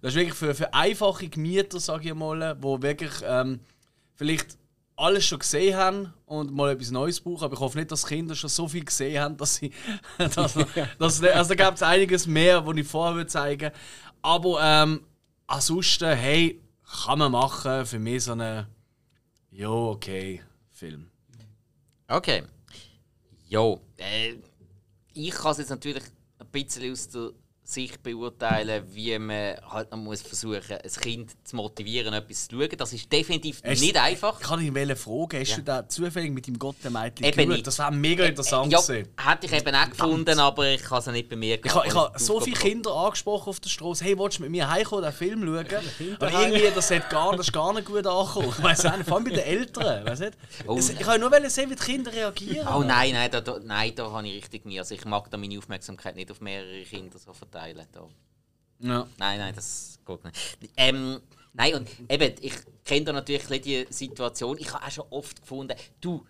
Das 0.00 0.12
ist 0.12 0.14
wirklich 0.14 0.34
für, 0.34 0.54
für 0.54 0.72
einfache 0.72 1.28
Gemieter, 1.28 1.80
sage 1.80 2.08
ich 2.08 2.14
mal, 2.14 2.54
die 2.54 2.82
wirklich 2.82 3.12
ähm, 3.24 3.58
vielleicht 4.14 4.56
alles 4.98 5.26
schon 5.26 5.38
gesehen 5.38 5.76
haben 5.76 6.12
und 6.26 6.52
mal 6.52 6.72
etwas 6.72 6.90
Neues 6.90 7.20
brauchen. 7.20 7.44
Aber 7.44 7.54
ich 7.54 7.60
hoffe 7.60 7.78
nicht, 7.78 7.90
dass 7.90 8.06
Kinder 8.06 8.34
schon 8.34 8.50
so 8.50 8.66
viel 8.66 8.84
gesehen 8.84 9.22
haben, 9.22 9.36
dass 9.36 9.54
sie. 9.56 9.70
dass, 10.18 10.54
dass, 10.98 11.22
also 11.22 11.54
da 11.54 11.66
gibt 11.66 11.76
es 11.76 11.82
einiges 11.82 12.26
mehr, 12.26 12.66
was 12.66 12.76
ich 12.76 12.86
vorher 12.86 13.14
würde 13.14 13.28
zeigen 13.28 13.70
Aber 14.22 14.58
ähm, 14.60 15.04
ansonsten, 15.46 16.16
hey, 16.16 16.60
kann 17.04 17.20
man 17.20 17.32
machen. 17.32 17.86
Für 17.86 17.98
mich 17.98 18.24
so 18.24 18.32
einen. 18.32 18.66
Jo, 19.50 19.90
okay, 19.90 20.42
Film. 20.70 21.10
Okay. 22.08 22.42
Jo, 23.48 23.80
äh, 23.96 24.34
ich 25.14 25.30
kann 25.30 25.52
es 25.52 25.58
jetzt 25.58 25.70
natürlich 25.70 26.04
ein 26.38 26.46
bisschen 26.48 26.92
aus 26.92 27.08
der 27.08 27.30
sich 27.68 28.00
beurteilen, 28.00 28.82
wie 28.94 29.18
man 29.18 29.56
halt 29.70 29.90
noch 29.90 29.98
muss 29.98 30.22
versuchen, 30.22 30.78
ein 30.82 30.90
Kind 31.02 31.32
zu 31.46 31.54
motivieren, 31.54 32.14
etwas 32.14 32.48
zu 32.48 32.56
schauen. 32.56 32.70
Das 32.78 32.94
ist 32.94 33.12
definitiv 33.12 33.60
Hast- 33.62 33.80
nicht 33.82 33.94
einfach. 33.94 34.40
Kann 34.40 34.64
ich 34.64 34.72
welche 34.72 34.96
fragen? 34.96 35.38
Hast 35.38 35.50
Ja. 35.50 35.56
du 35.56 35.62
da 35.64 35.86
zufällig 35.88 36.32
mit 36.32 36.46
dem 36.46 36.58
Gott 36.58 36.76
der 36.82 36.90
Mädchen 36.90 37.26
Eben 37.26 37.50
nicht. 37.50 37.66
Das 37.66 37.78
war 37.78 37.90
mega 37.90 38.24
interessant. 38.24 38.72
Ja, 38.72 38.80
gewesen. 38.80 39.08
hätte 39.18 39.46
ich 39.46 39.52
eben 39.52 39.74
auch 39.74 39.90
gefunden, 39.90 40.38
aber 40.40 40.66
ich 40.70 40.88
habe 40.88 41.00
es 41.00 41.06
nicht 41.08 41.28
bei 41.28 41.36
mir 41.36 41.62
Ich 41.62 41.74
habe 41.74 41.86
ich 41.86 41.92
gehabt, 41.92 42.14
ha 42.14 42.18
so 42.18 42.40
viele 42.40 42.56
Kinder 42.56 42.90
angesprochen 42.94 43.50
auf 43.50 43.60
der 43.60 43.68
Straße. 43.68 44.02
Hey, 44.02 44.18
willst 44.18 44.38
du 44.38 44.42
mit 44.44 44.50
mir 44.50 44.66
heimkommen, 44.70 45.02
den 45.02 45.12
Film 45.12 45.42
schauen? 45.44 46.16
Aber 46.20 46.40
irgendwie, 46.40 46.70
das, 46.74 46.90
hat 46.90 47.10
gar, 47.10 47.36
das 47.36 47.48
ist 47.48 47.52
gar 47.52 47.74
nicht 47.74 47.84
gut 47.86 48.06
angekommen. 48.06 48.48
Ich 48.48 48.64
auch 48.86 48.96
nicht, 48.96 49.06
vor 49.06 49.16
allem 49.18 49.24
bei 49.24 49.30
den 49.30 49.40
Eltern. 49.40 50.06
Weiss 50.06 50.20
nicht? 50.20 50.38
Oh, 50.66 50.78
ich 50.78 51.06
wollte 51.06 51.18
nur 51.20 51.50
sehen, 51.50 51.68
wie 51.70 51.76
die 51.76 51.82
Kinder 51.82 52.10
reagieren. 52.14 52.66
Oh 52.74 52.82
nein, 52.82 53.12
nein, 53.12 53.30
da, 53.30 53.42
da, 53.42 53.58
nein, 53.62 53.92
da 53.94 54.10
habe 54.10 54.26
ich 54.26 54.36
richtig 54.36 54.64
mir. 54.64 54.80
Also 54.80 54.94
ich 54.94 55.04
mag 55.04 55.30
da 55.30 55.36
meine 55.36 55.58
Aufmerksamkeit 55.58 56.16
nicht 56.16 56.30
auf 56.30 56.40
mehrere 56.40 56.82
Kinder 56.84 57.18
so 57.18 57.34
verteilen. 57.34 57.57
Da. 57.92 58.08
Ja. 58.80 59.08
Nein, 59.18 59.38
nein, 59.38 59.54
das 59.54 59.98
geht 60.06 60.24
nicht. 60.24 60.72
Ähm, 60.76 61.20
nein, 61.52 61.74
und 61.74 61.88
eben, 62.08 62.34
ich 62.40 62.54
kenne 62.84 63.04
da 63.04 63.12
natürlich 63.12 63.62
die 63.62 63.86
Situation. 63.90 64.56
Ich 64.58 64.72
habe 64.72 64.84
auch 64.84 64.90
schon 64.90 65.06
oft 65.10 65.40
gefunden, 65.40 65.76
du, 66.00 66.24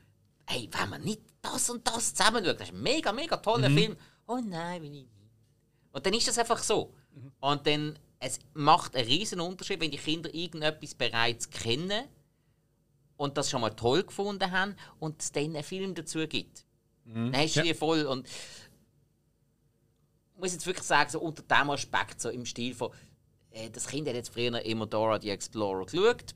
hey, 0.47 0.69
wenn 0.73 0.91
man 0.91 1.03
nicht 1.03 1.23
das 1.43 1.71
und 1.71 1.87
das 1.87 2.15
zusammen 2.15 2.45
schaut, 2.45 2.61
das 2.61 2.69
ist 2.69 2.75
ein 2.75 2.83
mega, 2.83 3.13
mega 3.13 3.37
toller 3.37 3.71
Film. 3.71 3.97
Oh 4.27 4.39
nein, 4.43 4.83
will 4.83 4.89
ich 4.89 5.03
nicht. 5.03 5.09
Und 5.93 6.05
dann 6.05 6.15
ist 6.15 6.29
das 6.29 6.39
einfach 6.39 6.63
so. 6.63 6.95
Und 7.41 7.67
dann, 7.67 7.99
es 8.21 8.39
macht 8.55 8.97
einen 8.97 9.07
riesen 9.07 9.41
Unterschied, 9.41 9.81
wenn 9.81 9.91
die 9.91 9.99
Kinder 9.99 10.33
irgendetwas 10.35 10.95
bereits 10.95 11.51
kennen 11.51 12.05
und 13.17 13.37
das 13.37 13.51
schon 13.51 13.61
mal 13.61 13.71
toll 13.71 14.05
gefunden 14.05 14.51
haben 14.51 14.77
und 14.99 15.21
es 15.21 15.33
dann 15.33 15.45
einen 15.45 15.63
Film 15.63 15.95
dazu 15.95 16.27
gibt. 16.27 16.65
Dann 17.05 17.37
hast 17.37 17.57
du 17.57 17.63
die 17.63 17.75
voll 17.75 18.05
und 18.05 18.29
muss 20.39 20.53
jetzt 20.53 20.67
wirklich 20.67 20.87
sagen, 20.87 21.11
so 21.11 21.21
unter 21.21 21.43
dem 21.43 21.71
Aspekt, 21.71 22.21
so 22.21 22.31
im 22.31 22.47
Stil 22.47 22.75
von, 22.75 22.91
äh, 23.51 23.71
das 23.71 23.87
Kind 23.87 24.09
hat 24.09 24.15
jetzt 24.15 24.33
früher 24.33 24.65
immer 24.65 24.87
Dora 24.87 25.21
the 25.21 25.31
Explorer 25.31 25.85
geschaut. 25.85 26.35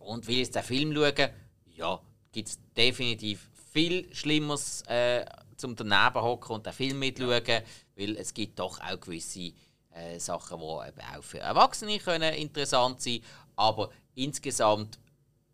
Und 0.00 0.26
will 0.28 0.38
jetzt 0.38 0.54
den 0.54 0.62
Film 0.62 0.94
schauen, 0.94 1.30
ja, 1.74 2.00
gibt 2.32 2.48
es 2.48 2.58
definitiv 2.76 3.48
viel 3.72 4.14
Schlimmeres 4.14 4.82
äh, 4.82 5.24
zum 5.56 5.74
daneben 5.74 6.22
hocken 6.22 6.56
und 6.56 6.66
den 6.66 6.72
Film 6.72 6.98
mitschauen, 6.98 7.62
weil 7.96 8.16
es 8.16 8.32
gibt 8.34 8.58
doch 8.58 8.80
auch 8.80 9.00
gewisse 9.00 9.52
äh, 9.90 10.18
Sachen, 10.18 10.60
die 10.60 10.88
eben 10.88 11.00
auch 11.14 11.24
für 11.24 11.38
Erwachsene 11.38 11.98
können 11.98 12.34
interessant 12.34 13.00
sein 13.00 13.20
aber 13.56 13.90
insgesamt 14.14 14.98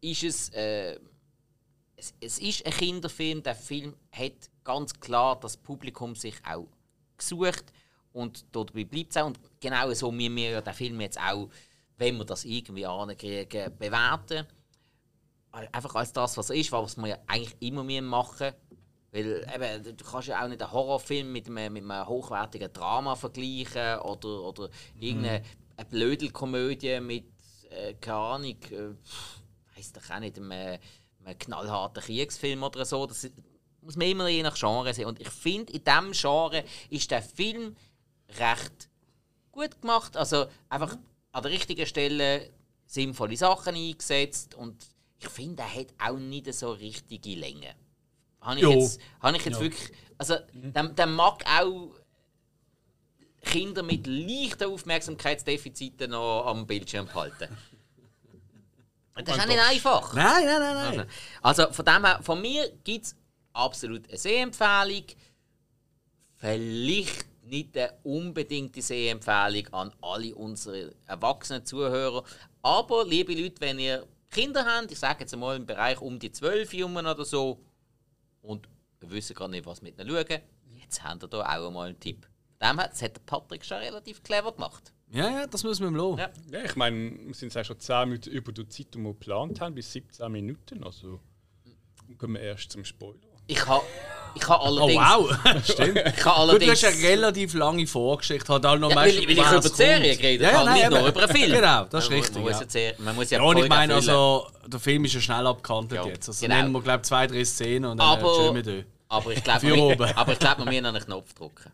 ist 0.00 0.24
es, 0.24 0.48
äh, 0.50 0.98
es 2.20 2.38
ist 2.40 2.66
ein 2.66 2.72
Kinderfilm, 2.72 3.42
der 3.42 3.54
Film 3.54 3.94
hat 4.10 4.50
ganz 4.64 4.98
klar 4.98 5.38
das 5.38 5.56
Publikum 5.56 6.16
sich 6.16 6.34
auch 6.44 6.66
gesucht 7.22 7.64
und 8.12 8.44
dabei 8.52 8.84
bleibt 8.84 9.10
es 9.10 9.16
auch. 9.16 9.26
Und 9.26 9.40
genau 9.60 9.92
so 9.92 10.10
müssen 10.12 10.36
wir 10.36 10.50
ja 10.50 10.60
den 10.60 10.74
Film 10.74 11.00
jetzt 11.00 11.18
auch, 11.18 11.48
wenn 11.96 12.16
wir 12.16 12.24
das 12.24 12.44
irgendwie 12.44 12.86
ankriegen, 12.86 13.76
bewerten. 13.78 14.46
Einfach 15.50 15.94
als 15.96 16.12
das, 16.12 16.36
was 16.36 16.50
er 16.50 16.56
ist, 16.56 16.72
was 16.72 16.96
wir 16.96 17.08
ja 17.08 17.18
eigentlich 17.26 17.54
immer 17.60 17.84
müssen 17.84 18.06
machen 18.06 18.52
Weil 19.10 19.46
eben, 19.54 19.96
du 19.96 20.04
kannst 20.04 20.28
ja 20.28 20.42
auch 20.42 20.48
nicht 20.48 20.62
einen 20.62 20.72
Horrorfilm 20.72 21.30
mit 21.30 21.46
einem, 21.46 21.72
mit 21.72 21.84
einem 21.84 22.06
hochwertigen 22.06 22.72
Drama 22.72 23.14
vergleichen 23.14 23.98
oder, 23.98 24.42
oder 24.42 24.70
irgendeine 24.98 25.42
eine 25.76 25.86
Blödelkomödie 25.86 27.00
mit, 27.00 27.24
äh, 27.70 27.94
keine 27.94 28.16
Ahnung, 28.16 28.56
äh, 28.70 29.76
weiss 29.76 29.92
doch 29.92 30.10
auch 30.10 30.20
nicht, 30.20 30.38
einem, 30.38 30.52
einem 30.52 31.38
knallharten 31.38 32.02
Kriegsfilm 32.02 32.62
oder 32.62 32.84
so. 32.84 33.06
Das 33.06 33.30
muss 33.82 33.96
man 33.96 34.06
immer 34.08 34.28
je 34.28 34.42
nach 34.42 34.56
Genre 34.56 34.94
sehen. 34.94 35.06
Und 35.06 35.20
ich 35.20 35.28
finde, 35.28 35.72
in 35.72 35.84
diesem 35.84 36.12
Genre 36.12 36.64
ist 36.90 37.10
der 37.10 37.22
Film 37.22 37.76
recht 38.38 38.88
gut 39.50 39.80
gemacht. 39.80 40.16
Also 40.16 40.46
einfach 40.68 40.96
an 41.32 41.42
der 41.42 41.52
richtigen 41.52 41.86
Stelle 41.86 42.50
sinnvolle 42.86 43.36
Sachen 43.36 43.74
eingesetzt. 43.74 44.54
Und 44.54 44.84
ich 45.18 45.28
finde, 45.28 45.62
er 45.62 45.74
hat 45.74 45.88
auch 45.98 46.16
nicht 46.18 46.52
so 46.54 46.72
richtige 46.72 47.34
Länge. 47.34 47.74
Habe 48.40 48.56
ich 48.56 48.62
Jo. 48.62 48.72
jetzt, 48.72 49.00
habe 49.20 49.36
ich 49.36 49.44
jetzt 49.44 49.60
wirklich. 49.60 49.92
Also, 50.18 50.36
der, 50.52 50.88
der 50.88 51.06
mag 51.06 51.44
auch 51.46 51.94
Kinder 53.40 53.82
mit 53.82 54.06
leichten 54.06 54.64
Aufmerksamkeitsdefiziten 54.64 56.10
noch 56.10 56.46
am 56.46 56.66
Bildschirm 56.66 57.06
behalten. 57.06 57.56
Das 59.14 59.36
ist 59.36 59.42
auch 59.42 59.46
nicht 59.46 59.60
einfach. 59.60 60.14
Nein, 60.14 60.46
nein, 60.46 60.58
nein, 60.58 60.96
nein. 60.96 61.06
Also 61.42 61.70
von 61.70 61.84
dem 61.84 62.02
her, 62.02 62.20
von 62.22 62.40
mir 62.40 62.70
gibt 62.82 63.04
es 63.04 63.16
absolut 63.52 64.08
eine 64.08 64.18
Sehempfehlung. 64.18 65.04
Vielleicht 66.36 67.26
nicht 67.44 67.76
eine 67.76 67.92
unbedingte 68.02 68.82
Sehempfehlung 68.82 69.68
an 69.72 69.92
alle 70.00 70.34
unsere 70.34 70.94
erwachsenen 71.06 71.64
Zuhörer. 71.64 72.24
Aber, 72.62 73.04
liebe 73.04 73.34
Leute, 73.34 73.60
wenn 73.60 73.78
ihr 73.78 74.06
Kinder 74.30 74.64
habt, 74.64 74.90
ich 74.90 74.98
sage 74.98 75.20
jetzt 75.20 75.36
mal 75.36 75.56
im 75.56 75.66
Bereich 75.66 76.00
um 76.00 76.18
die 76.18 76.32
12 76.32 76.72
Jungen 76.74 77.06
oder 77.06 77.24
so, 77.24 77.60
und 78.40 78.68
ihr 79.02 79.10
wisst 79.10 79.34
gar 79.34 79.48
nicht, 79.48 79.66
was 79.66 79.82
mit 79.82 79.98
ihnen 79.98 80.08
schauen, 80.08 80.40
jetzt 80.80 81.04
habt 81.04 81.22
ihr 81.22 81.28
da 81.28 81.58
auch 81.58 81.70
mal 81.70 81.88
einen 81.88 82.00
Tipp. 82.00 82.26
Dem 82.62 82.76
das 82.76 83.02
hat 83.02 83.16
der 83.16 83.22
Patrick 83.26 83.64
schon 83.64 83.78
relativ 83.78 84.22
clever 84.22 84.52
gemacht. 84.52 84.92
Ja, 85.10 85.28
ja, 85.28 85.46
das 85.46 85.64
müssen 85.64 85.82
wir 85.82 85.88
ihm 85.88 85.96
lassen. 85.96 86.18
Ja. 86.18 86.58
Ja, 86.58 86.64
ich 86.64 86.76
meine, 86.76 87.10
wir 87.26 87.34
sind 87.34 87.52
jetzt 87.52 87.58
auch 87.58 87.64
schon 87.64 87.80
10 87.80 88.08
Minuten 88.08 88.30
über 88.30 88.52
die 88.52 88.66
Zeit, 88.68 88.94
die 88.94 88.98
wir 88.98 89.12
geplant 89.12 89.60
haben, 89.60 89.74
bis 89.74 89.92
17 89.92 90.30
Minuten. 90.32 90.82
Also 90.84 91.20
kommen 92.16 92.34
wir 92.34 92.40
erst 92.40 92.72
zum 92.72 92.84
Spoiler. 92.84 93.31
Ich 93.52 93.66
habe 93.66 93.82
ich 94.34 94.48
ha 94.48 94.56
Oh, 94.62 94.64
allerdings... 94.64 95.02
wow. 95.02 95.36
Stimmt. 95.64 95.98
Ich 96.06 96.06
ha 96.06 96.10
Gut, 96.12 96.24
du 96.24 96.30
allerdings 96.30 96.82
hast 96.82 96.84
eine 96.98 97.08
relativ 97.08 97.52
lange 97.54 97.86
Vorgeschichte. 97.86 98.52
Hat 98.54 98.64
auch 98.64 98.78
noch 98.78 98.88
Ja, 98.90 98.96
weil, 98.96 99.04
weil 99.14 99.18
ich 99.18 99.24
über 99.38 99.60
die 99.60 99.68
Serie 99.68 100.16
geredet 100.16 100.42
Ja, 100.46 100.50
ja, 100.52 100.56
habe, 100.58 100.64
nein, 100.66 100.74
nicht 100.76 100.84
eben. 100.86 100.94
nur 101.00 101.08
über 101.08 101.22
einen 101.22 101.36
Film. 101.36 101.52
Genau, 101.52 101.84
das 101.84 102.04
ist 102.04 102.10
Man- 102.10 102.18
richtig, 102.18 102.34
Man 102.36 102.44
muss, 102.44 102.60
ja. 102.60 102.66
sehr, 102.68 102.94
man 102.98 103.14
muss 103.16 103.30
ja, 103.30 103.38
Ja, 103.38 103.44
und 103.44 103.56
ich 103.58 103.68
meine, 103.68 103.94
also, 103.94 104.46
der 104.66 104.80
Film 104.80 105.04
ist 105.04 105.14
ja 105.14 105.20
schnell 105.20 105.46
abgekantet 105.46 105.98
Ja, 105.98 106.06
jetzt. 106.06 106.28
Also 106.28 106.46
genau. 106.46 106.56
nehmen 106.56 106.72
wir, 106.72 106.80
glaube 106.80 107.00
ich, 107.02 107.08
zwei, 107.08 107.26
drei 107.26 107.44
Szenen 107.44 107.84
und 107.90 107.98
dann 107.98 108.06
Aber- 108.06 108.22
aber, 108.32 108.34
schön 108.44 108.54
mit 108.54 108.68
euch. 108.68 108.84
Aber 109.10 109.30
ich 109.32 109.44
glaube, 109.44 109.60
Für 109.60 109.66
wir, 109.66 109.82
oben. 109.82 110.12
aber 110.16 110.32
ich 110.32 110.38
glaube, 110.38 110.58
wir 110.64 110.64
müssen 110.64 110.86
einen 110.86 111.04
Knopf 111.04 111.34
drücken. 111.34 111.70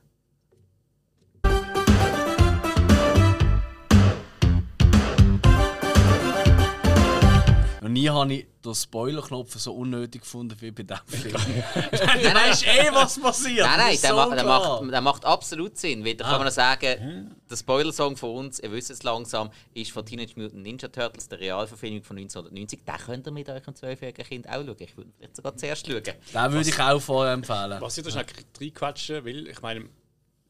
Noch 7.88 7.92
nie 7.94 8.08
habe 8.10 8.34
ich 8.34 8.46
den 8.64 8.74
Spoiler-Knopf 8.74 9.54
so 9.58 9.72
unnötig 9.72 10.20
gefunden 10.20 10.54
wie 10.60 10.70
bei 10.70 10.82
diesem 10.82 11.06
Film. 11.06 11.34
du 11.90 12.34
weißt 12.34 12.66
eh, 12.66 12.90
was 12.92 13.18
passiert. 13.20 13.66
Nein, 13.66 13.78
Das 13.78 13.78
nein, 13.78 13.98
der, 14.02 14.10
so 14.10 14.16
macht, 14.16 14.36
der, 14.38 14.44
macht, 14.44 14.92
der 14.92 15.00
macht 15.00 15.24
absolut 15.24 15.78
Sinn. 15.78 16.04
Weil 16.04 16.14
da 16.14 16.24
Ah. 16.26 16.28
kann 16.30 16.38
man 16.38 16.46
noch 16.48 16.52
sagen, 16.52 17.36
der 17.50 17.56
Spoiler-Song 17.56 18.16
von 18.16 18.30
uns, 18.36 18.58
ihr 18.60 18.70
wisst 18.72 18.90
es 18.90 19.02
langsam, 19.02 19.50
ist 19.72 19.90
von 19.90 20.04
Teenage 20.04 20.34
Mutant 20.36 20.62
Ninja 20.62 20.88
Turtles, 20.88 21.28
der 21.28 21.40
Realverfilmung 21.40 22.02
von 22.02 22.18
1990. 22.18 22.84
Den 22.84 22.96
könnt 22.96 23.26
ihr 23.26 23.30
mit 23.32 23.48
eurem 23.48 23.74
zwölfjährigen 23.74 24.24
Kind 24.26 24.48
auch 24.48 24.64
schauen. 24.64 24.76
Ich 24.80 24.96
würde 24.96 25.10
vielleicht 25.16 25.36
sogar 25.36 25.56
zuerst 25.56 25.86
schauen. 25.86 26.02
Den 26.02 26.52
würde 26.52 26.68
ich 26.68 26.78
auch 26.80 27.00
vorher 27.00 27.32
empfehlen. 27.32 27.80
Was 27.80 27.96
ich 27.96 28.04
da 28.04 28.10
schnell 28.10 28.26
reinquatschen 28.60 29.24
will, 29.24 29.48
ich 29.48 29.62
meine, 29.62 29.84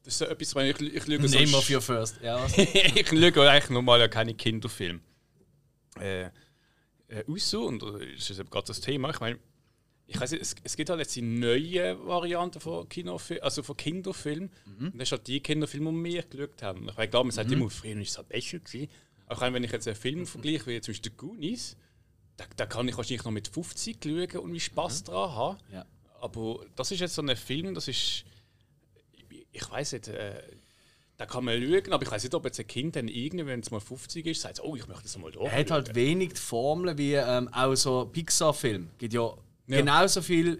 das 0.02 0.14
ist 0.14 0.18
so 0.18 0.24
etwas, 0.24 0.54
wenn 0.56 0.66
ich, 0.66 0.80
ich 0.80 1.04
schaue 1.04 1.18
Name 1.18 1.46
so 1.46 1.58
of 1.58 1.70
your 1.70 1.80
first. 1.82 2.16
Ja, 2.22 2.44
ich 2.56 3.06
schaue 3.08 3.48
eigentlich 3.50 3.70
normal 3.70 4.00
ja 4.00 4.08
keine 4.08 4.34
Kinderfilme. 4.34 5.00
Äh, 6.00 6.30
äh, 7.08 7.24
und 7.24 7.82
das 7.82 8.30
ist 8.30 8.38
eben 8.38 8.50
gerade 8.50 8.66
das 8.66 8.80
Thema. 8.80 9.10
Ich 9.10 9.20
meine, 9.20 9.38
ich 10.06 10.18
weiß 10.18 10.32
es, 10.32 10.56
es 10.62 10.76
gibt 10.76 10.88
halt 10.88 11.00
jetzt 11.00 11.14
die 11.16 11.22
neue 11.22 12.06
Variante 12.06 12.60
von, 12.60 12.88
Kinofil 12.88 13.40
also 13.40 13.62
von 13.62 13.76
Kinderfilmen. 13.76 14.50
Und 14.80 14.94
das 14.94 15.08
ist 15.08 15.12
halt 15.12 15.26
die 15.26 15.40
Kinderfilme, 15.40 15.90
die 15.90 16.14
wir 16.14 16.22
geschaut 16.22 16.62
haben. 16.62 16.88
Ich 16.88 16.96
meine, 16.96 17.10
klar, 17.10 17.24
man 17.24 17.30
sagt 17.30 17.52
immer, 17.52 17.68
früher 17.68 17.96
war 17.96 18.02
es 18.02 18.16
halt 18.16 18.28
besser. 18.28 18.58
Gewesen. 18.58 18.88
Aber 19.26 19.52
wenn 19.52 19.64
ich 19.64 19.72
jetzt 19.72 19.86
einen 19.86 19.96
Film 19.96 20.26
vergleiche, 20.26 20.66
wie 20.66 20.80
zum 20.80 20.92
Beispiel 20.92 21.12
Goonies, 21.12 21.76
da, 22.38 22.46
da 22.56 22.64
kann 22.64 22.88
ich 22.88 22.96
wahrscheinlich 22.96 23.24
noch 23.24 23.32
mit 23.32 23.48
50 23.48 23.98
schauen 24.02 24.42
und 24.42 24.54
wie 24.54 24.60
Spaß 24.60 25.04
dran 25.04 25.30
haben. 25.30 25.58
Ja. 25.72 25.84
Aber 26.20 26.64
das 26.74 26.90
ist 26.90 27.00
jetzt 27.00 27.14
so 27.14 27.22
ein 27.22 27.36
Film, 27.36 27.74
das 27.74 27.88
ist. 27.88 28.24
Ich, 29.12 29.46
ich 29.52 29.70
weiß 29.70 29.92
nicht, 29.92 30.08
äh, 30.08 30.42
da 31.18 31.26
kann 31.26 31.44
man 31.44 31.60
schauen, 31.60 31.92
aber 31.92 32.02
ich 32.04 32.10
weiß 32.10 32.22
nicht, 32.22 32.34
ob 32.34 32.44
jetzt 32.46 32.58
ein 32.60 32.66
Kind 32.66 32.96
dann 32.96 33.08
irgendwie, 33.08 33.44
wenn 33.44 33.60
es 33.60 33.70
mal 33.70 33.80
50 33.80 34.24
ist, 34.26 34.40
sagt, 34.40 34.62
oh, 34.62 34.74
ich 34.76 34.86
möchte 34.88 35.02
das 35.02 35.18
mal 35.18 35.30
da. 35.32 35.40
Er 35.40 35.58
hat 35.60 35.70
halt 35.70 35.94
wenig 35.94 36.30
die 36.34 36.40
Formeln 36.40 36.96
wie 36.96 37.14
ähm, 37.14 37.52
auch 37.52 37.74
so 37.74 38.06
Pixar-Film. 38.10 38.88
Es 38.92 38.98
gibt 38.98 39.14
ja, 39.14 39.32
Ja. 39.66 39.76
genauso 39.78 40.22
viele 40.22 40.58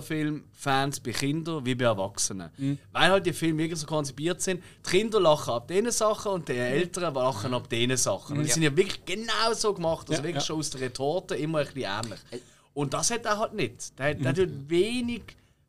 Pixar-Film-Fans 0.00 1.00
bei 1.00 1.12
Kindern 1.12 1.64
wie 1.64 1.74
bei 1.74 1.84
Erwachsenen. 1.84 2.50
Mhm. 2.56 2.78
Weil 2.92 3.10
halt 3.10 3.26
die 3.26 3.32
Filme 3.32 3.58
wirklich 3.58 3.78
so 3.80 3.86
konzipiert 3.86 4.40
sind. 4.40 4.62
Die 4.86 4.90
Kinder 4.90 5.20
lachen 5.20 5.52
ab 5.54 5.68
diesen 5.68 5.90
Sachen 5.90 6.32
und 6.32 6.48
die 6.48 6.52
Älteren 6.52 7.14
lachen 7.14 7.52
ab 7.54 7.68
diesen 7.68 7.96
Sachen. 7.96 8.38
Und 8.38 8.44
die 8.44 8.50
sind 8.50 8.62
ja 8.62 8.76
wirklich 8.76 9.04
genau 9.04 9.52
so 9.54 9.74
gemacht, 9.74 10.08
also 10.08 10.20
Ja, 10.20 10.24
wirklich 10.26 10.42
ja. 10.42 10.46
schon 10.46 10.58
aus 10.58 10.70
der 10.70 10.80
Retorte 10.82 11.34
immer 11.36 11.58
ein 11.60 11.66
bisschen 11.66 11.82
ähnlich. 12.04 12.20
Und 12.74 12.92
das 12.94 13.10
hat 13.10 13.24
er 13.24 13.38
halt 13.38 13.54
nicht. 13.54 13.98
Der, 13.98 14.14
Mhm. 14.14 14.22
der 14.22 14.34
tut 14.34 14.50
wenig, 14.70 15.22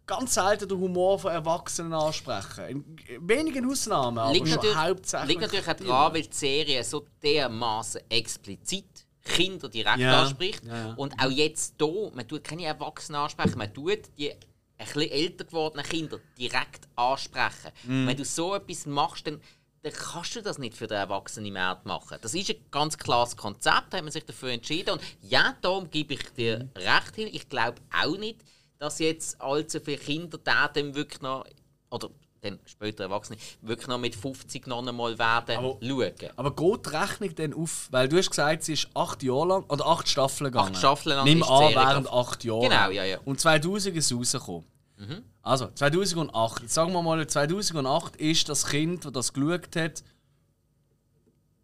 ganz 0.07 0.33
selten 0.33 0.69
den 0.69 0.79
Humor 0.79 1.19
von 1.19 1.31
Erwachsenen 1.31 1.93
ansprechen. 1.93 2.97
In 3.07 3.27
wenigen 3.29 3.69
Ausnahmen, 3.69 4.17
aber 4.17 4.33
Liegt 4.33 4.47
natürlich, 4.47 4.75
hauptsächlich. 4.75 5.29
liegt 5.29 5.41
natürlich 5.41 5.67
auch 5.67 5.73
daran, 5.73 6.13
weil 6.13 6.21
die 6.23 6.35
Serie 6.35 6.83
so 6.83 7.05
dermaßen 7.21 8.01
explizit 8.09 8.85
Kinder 9.23 9.67
direkt 9.69 9.99
Ja, 9.99 10.21
anspricht. 10.23 10.63
ja. 10.63 10.93
Und 10.95 11.13
auch 11.21 11.29
jetzt 11.29 11.75
hier, 11.79 12.11
man 12.15 12.27
tut 12.27 12.43
keine 12.45 12.63
Erwachsenen 12.65 13.19
ansprechen, 13.21 13.57
man 13.57 13.73
tut 13.73 13.99
die 14.17 14.31
ein 14.31 14.37
bisschen 14.77 15.11
älter 15.11 15.43
gewordenen 15.43 15.85
Kinder 15.85 16.19
direkt 16.37 16.87
ansprechen. 16.95 17.71
Und 17.87 18.07
Wenn 18.07 18.15
du 18.17 18.23
so 18.23 18.55
etwas 18.55 18.85
machst, 18.85 19.27
dann, 19.27 19.41
dann 19.83 19.91
kannst 19.91 20.35
du 20.35 20.41
das 20.41 20.57
nicht 20.59 20.77
für 20.77 20.87
den 20.87 20.97
erwachsenen 20.97 21.51
Markt 21.51 21.85
machen. 21.85 22.17
Das 22.21 22.33
ist 22.33 22.49
ein 22.49 22.55
ganz 22.71 22.97
klares 22.97 23.35
Konzept, 23.35 23.91
da 23.91 23.97
hat 23.97 24.03
man 24.03 24.11
sich 24.11 24.23
dafür 24.25 24.51
entschieden. 24.51 24.91
Und 24.91 25.01
ja, 25.21 25.55
darum 25.61 25.89
gebe 25.89 26.13
ich 26.13 26.23
dir 26.33 26.69
recht 26.77 27.15
hin. 27.15 27.27
Ich 27.31 27.49
glaube 27.49 27.81
auch 27.91 28.17
nicht, 28.17 28.41
dass 28.79 28.99
jetzt 28.99 29.39
allzu 29.41 29.79
viele 29.79 29.97
Kinder 29.97 30.37
da 30.43 30.67
dann 30.67 30.93
wirklich 30.95 31.21
noch, 31.21 31.45
oder 31.89 32.09
dann 32.41 32.59
später 32.65 33.05
Erwachsene, 33.05 33.37
wirklich 33.61 33.87
noch 33.87 33.97
mit 33.97 34.15
50 34.15 34.67
noch 34.67 34.85
einmal 34.85 35.17
werden 35.17 35.57
Aber- 35.57 35.77
schauen. 35.81 36.13
Aber 36.35 36.55
geht 36.55 36.85
die 36.85 36.89
Rechnung 36.89 37.35
denn 37.35 37.53
auf? 37.53 37.87
Weil 37.91 38.07
du 38.07 38.17
hast 38.17 38.29
gesagt, 38.29 38.63
sie 38.63 38.73
ist 38.73 38.87
acht 38.93 39.23
Jahre 39.23 39.47
lang 39.47 39.63
oder 39.69 39.87
acht 39.87 40.07
Staffeln 40.07 40.51
gegangen. 40.51 40.73
Acht 40.73 40.77
Staffeln 40.77 41.15
lang 41.15 41.25
Nimm 41.25 41.43
an, 41.43 41.73
während 41.73 42.11
acht 42.11 42.43
Jahren. 42.43 42.61
Genau, 42.61 42.89
ja, 42.91 43.03
ja. 43.05 43.19
Und 43.25 43.39
2000 43.39 43.97
ist 43.97 44.13
rausgekommen. 44.13 44.65
Mhm. 44.97 45.23
Also, 45.41 45.67
2008. 45.73 46.61
Jetzt 46.63 46.73
sagen 46.73 46.91
wir 46.93 47.01
mal, 47.01 47.25
2008 47.25 48.15
ist 48.17 48.49
das 48.49 48.65
Kind, 48.67 49.05
das 49.05 49.11
das 49.13 49.33
geschaut 49.33 49.75
hat, 49.75 50.03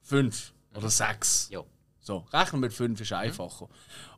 fünf 0.02 0.54
oder 0.76 0.90
sechs. 0.90 1.50
Ja. 1.52 1.64
So, 2.06 2.26
rechnen 2.34 2.60
mit 2.60 2.74
fünf 2.74 3.00
ist 3.00 3.14
einfacher. 3.14 3.70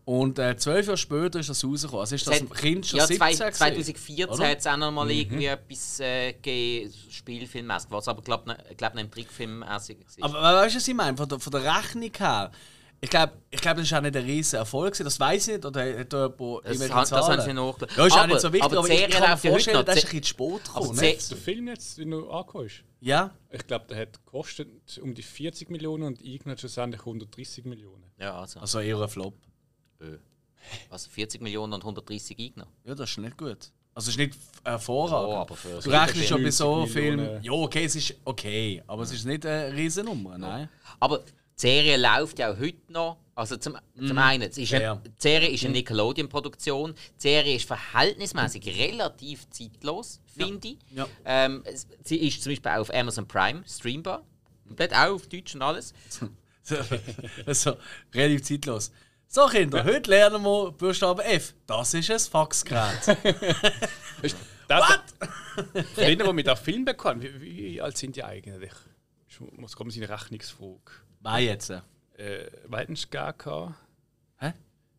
Und 0.06 0.40
äh, 0.40 0.58
zwölf 0.58 0.88
Jahre 0.88 0.98
später 0.98 1.40
ist 1.40 1.50
das 1.50 1.64
rausgekommen. 1.64 2.02
Also 2.02 2.16
ist 2.16 2.26
das 2.28 2.36
Es 2.38 2.42
hat- 2.42 2.58
Kind 2.58 2.86
schon 2.86 2.98
ja, 2.98 3.06
17 3.08 3.18
zwei- 3.20 3.32
gewesen, 3.32 3.56
2014 3.96 4.26
oder? 4.30 4.50
hat 4.50 4.58
es 4.60 4.68
auch 4.68 4.78
noch 4.78 4.92
mal 4.92 5.10
irgendwie 5.12 5.46
etwas 5.46 6.00
äh, 6.00 6.34
Spielfilmmäßig, 7.12 7.92
was 7.92 8.08
aber 8.08 8.22
glaube 8.24 8.58
ich 8.72 8.78
glaub, 8.78 8.96
noch 8.96 9.02
im 9.02 9.12
Trickfilm 9.12 9.62
war. 9.62 9.70
Aber 9.70 10.42
weißt 10.44 10.76
du, 10.76 10.78
was 10.80 10.88
ich 10.88 10.94
meine? 10.96 11.16
Von 11.16 11.30
der, 11.30 11.40
von 11.40 11.52
der 11.52 11.64
Rechnung 11.64 12.12
her. 12.18 12.52
Ich 13.02 13.10
glaube, 13.10 13.34
ich 13.52 13.62
glaub, 13.62 13.76
das 13.78 13.86
ist 13.86 13.94
auch 13.94 14.02
nicht 14.02 14.16
ein 14.16 14.24
riesiger 14.24 14.60
Erfolg. 14.60 14.98
Das 14.98 15.20
weiß 15.20 15.48
ich 15.50 15.54
nicht. 15.56 15.66
Oder 15.66 16.00
hat 16.00 16.12
da 16.14 16.26
jemand 16.28 16.66
Das, 16.66 16.80
han- 16.90 16.90
das 17.10 17.12
haben 17.30 17.42
sie 17.42 17.54
nachgeschaut. 17.54 17.98
Ja, 17.98 18.06
ist 18.08 18.14
auch 18.14 18.18
aber, 18.18 18.28
nicht 18.28 18.40
so 18.42 18.54
wichtig, 18.54 18.64
aber, 18.66 18.78
aber, 18.80 18.90
ich 18.90 19.10
kann 19.12 19.30
mir 19.32 19.38
vorstellen, 19.38 19.78
noch. 19.78 19.84
das 19.86 19.96
ist 19.98 20.06
ein 20.06 20.10
Die- 20.12 20.20
bisschen 20.20 20.24
zu 20.24 20.30
spät 20.30 20.62
aber 20.74 20.80
gekommen. 20.82 21.00
die- 21.00 21.06
nicht? 21.06 21.30
Der 21.32 21.38
Film 21.38 21.68
jetzt, 21.68 21.98
wie 22.00 22.06
noch 22.06 22.30
angekommen 22.32 22.70
Ja, 23.02 23.32
ich 23.52 23.68
glaube, 23.68 23.86
der 23.90 23.98
hat 24.00 24.26
gekostet 24.26 24.68
um 25.02 25.14
die 25.14 25.22
40 25.24 25.70
Millionen 25.70 26.04
und 26.04 26.22
irgendwann 26.24 26.58
schlussendlich 26.58 27.06
130 27.06 27.66
Millionen. 27.66 28.04
Ja, 28.18 28.40
also, 28.40 28.60
also 28.60 28.80
eher 28.80 29.00
ein 29.00 29.10
Flop. 29.10 29.36
äh, 30.00 30.06
also 30.90 31.10
40 31.12 31.42
Millionen 31.42 31.74
und 31.74 31.84
130 31.84 32.40
eingenommen. 32.40 32.74
Ja, 32.86 32.96
das 32.96 33.12
ist 33.12 33.18
nicht 33.20 33.38
gut. 33.38 33.72
Also 33.94 34.10
es 34.10 34.16
ist 34.16 34.18
nicht 34.18 34.36
hervorragend. 34.66 35.30
Oh, 35.30 35.36
aber 35.38 35.56
für 35.56 35.80
du 35.80 35.90
rechnest 35.90 36.28
schon 36.28 36.38
bei 36.38 36.44
90 36.50 36.56
so 36.58 36.86
Filmen. 36.88 37.18
Millionen. 37.18 37.44
Ja, 37.44 37.52
okay, 37.52 37.86
es 37.86 37.96
ist 37.96 38.16
okay, 38.26 38.84
aber 38.88 39.04
es 39.04 39.12
ist 39.14 39.26
nicht 39.26 39.46
eine 39.46 39.72
Riesennummer, 39.74 40.38
nein. 40.38 40.70
Aber 41.00 41.22
die 41.58 41.62
Serie 41.62 41.98
läuft 41.98 42.40
ja 42.40 42.52
auch 42.52 42.60
heute 42.60 42.92
noch. 42.92 43.18
Also 43.34 43.58
zum, 43.58 43.78
zum 43.98 44.18
einen, 44.18 44.44
es 44.44 44.58
ist 44.58 44.70
Ja, 44.70 44.78
eine, 44.78 44.86
ja. 44.86 44.96
die 44.96 45.12
Serie 45.18 45.50
ist 45.50 45.64
eine 45.66 45.74
Nickelodeon-Produktion. 45.74 46.96
Die 46.96 47.22
Serie 47.22 47.56
ist 47.56 47.66
verhältnismäßig 47.66 48.66
relativ 48.80 49.50
zeitlos, 49.50 50.22
finde 50.26 50.70
ich. 50.70 50.78
Ja. 50.92 51.08
Ähm, 51.26 51.64
sie 52.04 52.18
ist 52.28 52.42
zum 52.42 52.54
Beispiel 52.54 52.72
auch 52.72 52.80
auf 52.80 52.94
Amazon 52.94 53.28
Prime 53.28 53.64
streambar. 53.68 54.24
Komplett 54.68 54.94
auch 54.94 55.16
auf 55.16 55.28
Deutsch 55.28 55.54
und 55.54 55.62
alles. 55.62 55.94
So, 56.10 56.30
also, 57.46 57.76
relativ 58.14 58.44
zeitlos. 58.44 58.92
So, 59.28 59.48
Kinder, 59.48 59.84
heute 59.84 60.10
lernen 60.10 60.42
wir 60.44 60.72
Buchstabe 60.72 61.24
F. 61.26 61.54
Das 61.68 61.94
ist 61.94 62.10
ein 62.10 62.20
Faxgerät. 62.20 63.08
What? 64.68 65.04
Früher, 65.94 66.26
wo 66.26 66.36
wir 66.36 66.44
den 66.44 66.58
Film 66.58 66.86
bekommen, 66.86 67.22
wie, 67.22 67.42
wie 67.42 67.82
alt 67.82 67.98
sind 67.98 68.16
die 68.16 68.24
eigentlich? 68.24 68.72
Ich 69.28 69.40
muss 69.40 69.76
kommen, 69.76 69.92
seine 69.92 70.10
Rechnungsfrage. 70.10 70.92
Wer 71.26 71.40
jetzt? 71.40 71.70
Äh, 71.70 71.82
Weitens 72.68 73.10
GK. 73.10 73.76
Hä? 74.40 74.54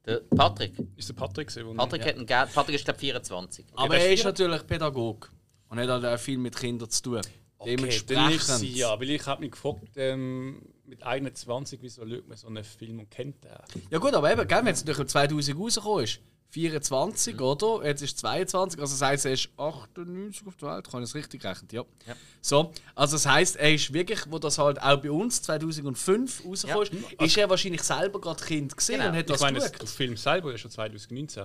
Der 0.05 0.21
Patrick. 0.37 0.75
Ist 0.97 1.09
der 1.09 1.15
Patrick 1.15 1.49
gewesen? 1.49 1.77
Patrick, 1.77 2.03
hat 2.05 2.17
einen, 2.17 2.27
Ge- 2.27 2.47
Patrick 2.53 2.75
ist, 2.77 2.85
glaube 2.85 3.01
24. 3.01 3.65
Aber 3.75 3.95
der 3.95 4.07
er 4.07 4.13
ist 4.13 4.21
vier. 4.21 4.31
natürlich 4.31 4.67
Pädagog 4.67 5.31
und 5.69 5.79
hat 5.81 5.89
halt 5.89 6.05
auch 6.05 6.19
viel 6.19 6.39
mit 6.39 6.57
Kindern 6.57 6.91
zu 6.91 7.03
tun. 7.03 7.17
Okay, 7.59 7.77
dann 7.77 7.77
Dementsprechend. 7.79 8.35
ist 8.37 8.59
sie 8.59 8.73
ja, 8.75 8.99
weil 9.01 9.11
ich 9.11 9.25
habe 9.27 9.41
mich 9.41 9.53
gefragt, 9.53 9.81
ähm, 9.97 10.61
mit 10.85 11.03
21, 11.03 11.79
wieso 11.83 12.07
schaut 12.07 12.29
man 12.29 12.37
so 12.37 12.49
einen 12.49 12.63
Film 12.65 12.99
und 13.01 13.11
kennt 13.11 13.43
den? 13.43 13.51
Ja 13.91 13.99
gut, 13.99 14.13
aber 14.15 14.31
eben, 14.31 14.47
gell, 14.47 14.59
wenn 14.65 14.75
es 14.75 14.85
natürlich 14.85 15.09
2000 15.11 15.59
rausgekommen 15.59 16.05
ist, 16.05 16.21
24, 16.51 17.35
Mhm. 17.37 17.43
oder? 17.43 17.85
Jetzt 17.87 18.03
ist 18.03 18.19
22, 18.19 18.81
also 18.81 18.95
das 18.95 19.03
heisst, 19.03 19.27
er 19.27 19.33
ist 19.33 19.49
98 19.57 20.47
auf 20.47 20.57
der 20.57 20.69
Welt, 20.77 20.91
kann 20.91 21.03
ich 21.03 21.09
es 21.11 21.15
richtig 21.15 21.45
rechnen? 21.45 21.69
Ja. 21.73 21.83
Ja. 22.07 22.15
So, 22.41 22.73
also 22.95 23.17
das 23.17 23.27
heisst, 23.27 23.57
er 23.57 23.75
ist 23.75 23.93
wirklich, 23.93 24.21
wo 24.31 24.39
das 24.39 24.59
halt 24.59 24.81
auch 24.81 24.97
bei 25.01 25.11
uns 25.11 25.43
2005 25.43 26.45
rausgekommen 26.47 26.83
ist, 26.87 27.23
ist 27.23 27.37
er 27.37 27.51
wahrscheinlich 27.51 27.83
selber 27.83 28.21
gerade 28.21 28.43
Kind 28.43 28.77
gesehen 28.77 28.99
Genau. 28.99 29.11
und 29.11 29.17
hat 29.17 29.27
Ich 29.27 29.33
das 29.33 29.41
meine, 29.41 29.59
geschaut. 29.59 29.81
der 29.81 29.89
Film 29.89 30.17
selber 30.17 30.55
ist 30.55 30.61
schon 30.61 30.71
2019. 30.71 31.45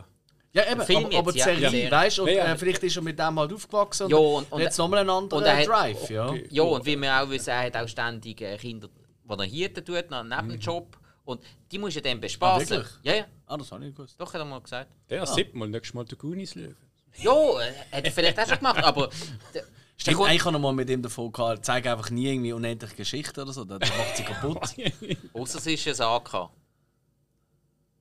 Ja, 0.54 0.70
eben, 0.70 0.82
Film 0.82 1.06
aber, 1.06 1.18
aber 1.18 1.32
die 1.32 1.38
jetzt, 1.40 1.48
ja, 1.48 1.70
Serie, 1.70 1.86
ja. 1.86 1.92
weißt 1.92 2.18
du, 2.18 2.22
und 2.24 2.28
Ja, 2.30 2.34
ja. 2.36 2.54
äh, 2.54 2.58
vielleicht 2.58 2.84
ist 2.84 2.96
er 2.98 3.02
mit 3.02 3.18
dem 3.18 3.40
halt 3.40 3.54
aufgewachsen 3.54 4.04
und, 4.04 4.10
Ja, 4.12 4.18
und- 4.18 4.52
und- 4.52 4.62
jetzt 4.62 4.78
nochmal 4.78 5.00
einen 5.00 5.10
anderen 5.10 5.42
und 5.44 5.48
er 5.48 5.58
hat- 5.58 5.68
Drive, 5.68 6.10
ja. 6.10 6.28
Okay. 6.30 6.48
Ja, 6.52 6.64
und 6.64 6.86
wie 6.86 6.98
wir 7.02 7.22
auch 7.24 7.30
wissen, 7.30 7.50
er 7.52 7.64
hat 7.68 7.78
auch 7.78 7.88
ständig 7.88 8.42
äh, 8.42 8.58
Kinder, 8.58 8.90
die 8.90 9.34
er 9.40 9.44
Hirten 9.46 9.86
tut, 9.86 10.10
noch 10.12 10.24
neben 10.24 10.50
dem 10.50 10.60
Job. 10.60 10.98
Und 11.24 11.44
die 11.72 11.78
muss 11.78 11.96
er 11.96 12.02
dann 12.02 12.20
bespaßen. 12.20 12.68
Ah, 12.68 12.78
wirklich? 12.78 12.94
ja, 13.04 13.14
ja, 13.16 13.26
Ah, 13.46 13.58
das 13.58 13.72
habe 13.72 13.82
ich 13.84 13.88
nicht 13.88 13.98
gewusst. 13.98 14.16
doch, 14.20 14.34
hat 14.34 14.40
er 14.42 14.46
mal 14.46 14.62
gesagt. 14.62 14.90
Der 15.10 15.22
ah. 15.24 15.38
mal 15.54 15.68
nächstes 15.70 15.94
Mal 15.94 16.06
den 16.06 16.18
Goonies 16.18 16.54
schauen. 16.54 16.76
Ja, 17.18 17.32
äh, 17.62 17.74
hat 17.98 18.06
er 18.06 18.12
vielleicht 18.12 18.40
auch 18.40 18.48
schon 18.48 18.58
gemacht, 18.58 18.84
aber. 18.84 19.10
Stimmt, 19.52 19.68
der 20.08 20.14
kommt- 20.16 20.30
eigentlich 20.30 20.46
habe 20.46 20.58
ich 20.58 20.62
mal 20.62 20.74
mit 20.74 20.90
ihm 20.90 21.02
davon 21.04 21.32
gehabt, 21.32 21.64
zeig 21.66 21.86
einfach 21.86 22.10
nie 22.10 22.28
irgendwie 22.28 22.54
unendliche 22.54 22.96
Geschichte 22.96 23.42
oder 23.42 23.54
so, 23.54 23.66
das 23.66 23.80
macht 23.90 24.18
sie 24.18 24.24
kaputt. 24.24 24.60
Ausser 25.34 25.60
es 25.60 25.68
ist 25.68 26.02
ein 26.02 26.08
AK. 26.08 26.50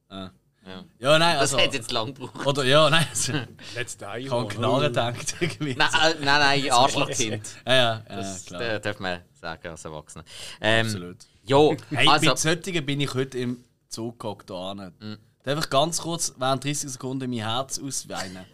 Ah. 0.08 0.30
Ja. 0.66 0.84
Ja, 0.98 1.18
nein, 1.18 1.34
Das 1.34 1.52
also... 1.52 1.58
hat 1.58 1.74
jetzt 1.74 1.90
lang 1.90 2.14
gebraucht. 2.14 2.46
Oder 2.46 2.64
ja, 2.64 2.88
nein, 2.88 3.06
also, 3.10 3.32
Letztes 3.74 4.00
Jahr. 4.00 4.18
ich 4.18 4.30
habe 4.30 4.48
Knarre 4.48 4.88
gedacht 4.88 5.34
irgendwie. 5.40 5.74
Nein, 5.74 5.88
äh, 5.92 6.14
nein, 6.24 6.62
nein, 6.62 6.70
Arschlochkind. 6.70 7.56
Ja, 7.66 7.74
ja, 7.74 8.04
ja 8.08 8.16
Das 8.16 8.44
klar. 8.46 8.60
äh, 8.62 8.80
darf 8.80 8.98
man 8.98 9.22
sagen 9.40 9.68
als 9.68 9.84
Erwachsener. 9.84 10.24
Ähm, 10.60 10.86
Absolut. 10.86 11.16
Ja, 11.44 11.56
Hey, 11.90 12.08
also. 12.08 12.28
mit 12.30 12.38
solchen 12.38 12.86
bin 12.86 13.00
ich 13.00 13.14
heute 13.14 13.38
im 13.38 13.64
Zug 13.88 14.18
gehockt. 14.18 14.50
Mhm. 14.50 15.18
Darf 15.42 15.58
ich 15.64 15.70
ganz 15.70 16.00
kurz 16.02 16.34
während 16.36 16.64
30 16.64 16.90
Sekunden 16.90 17.30
mein 17.30 17.40
Herz 17.40 17.78
ausweinen? 17.78 18.44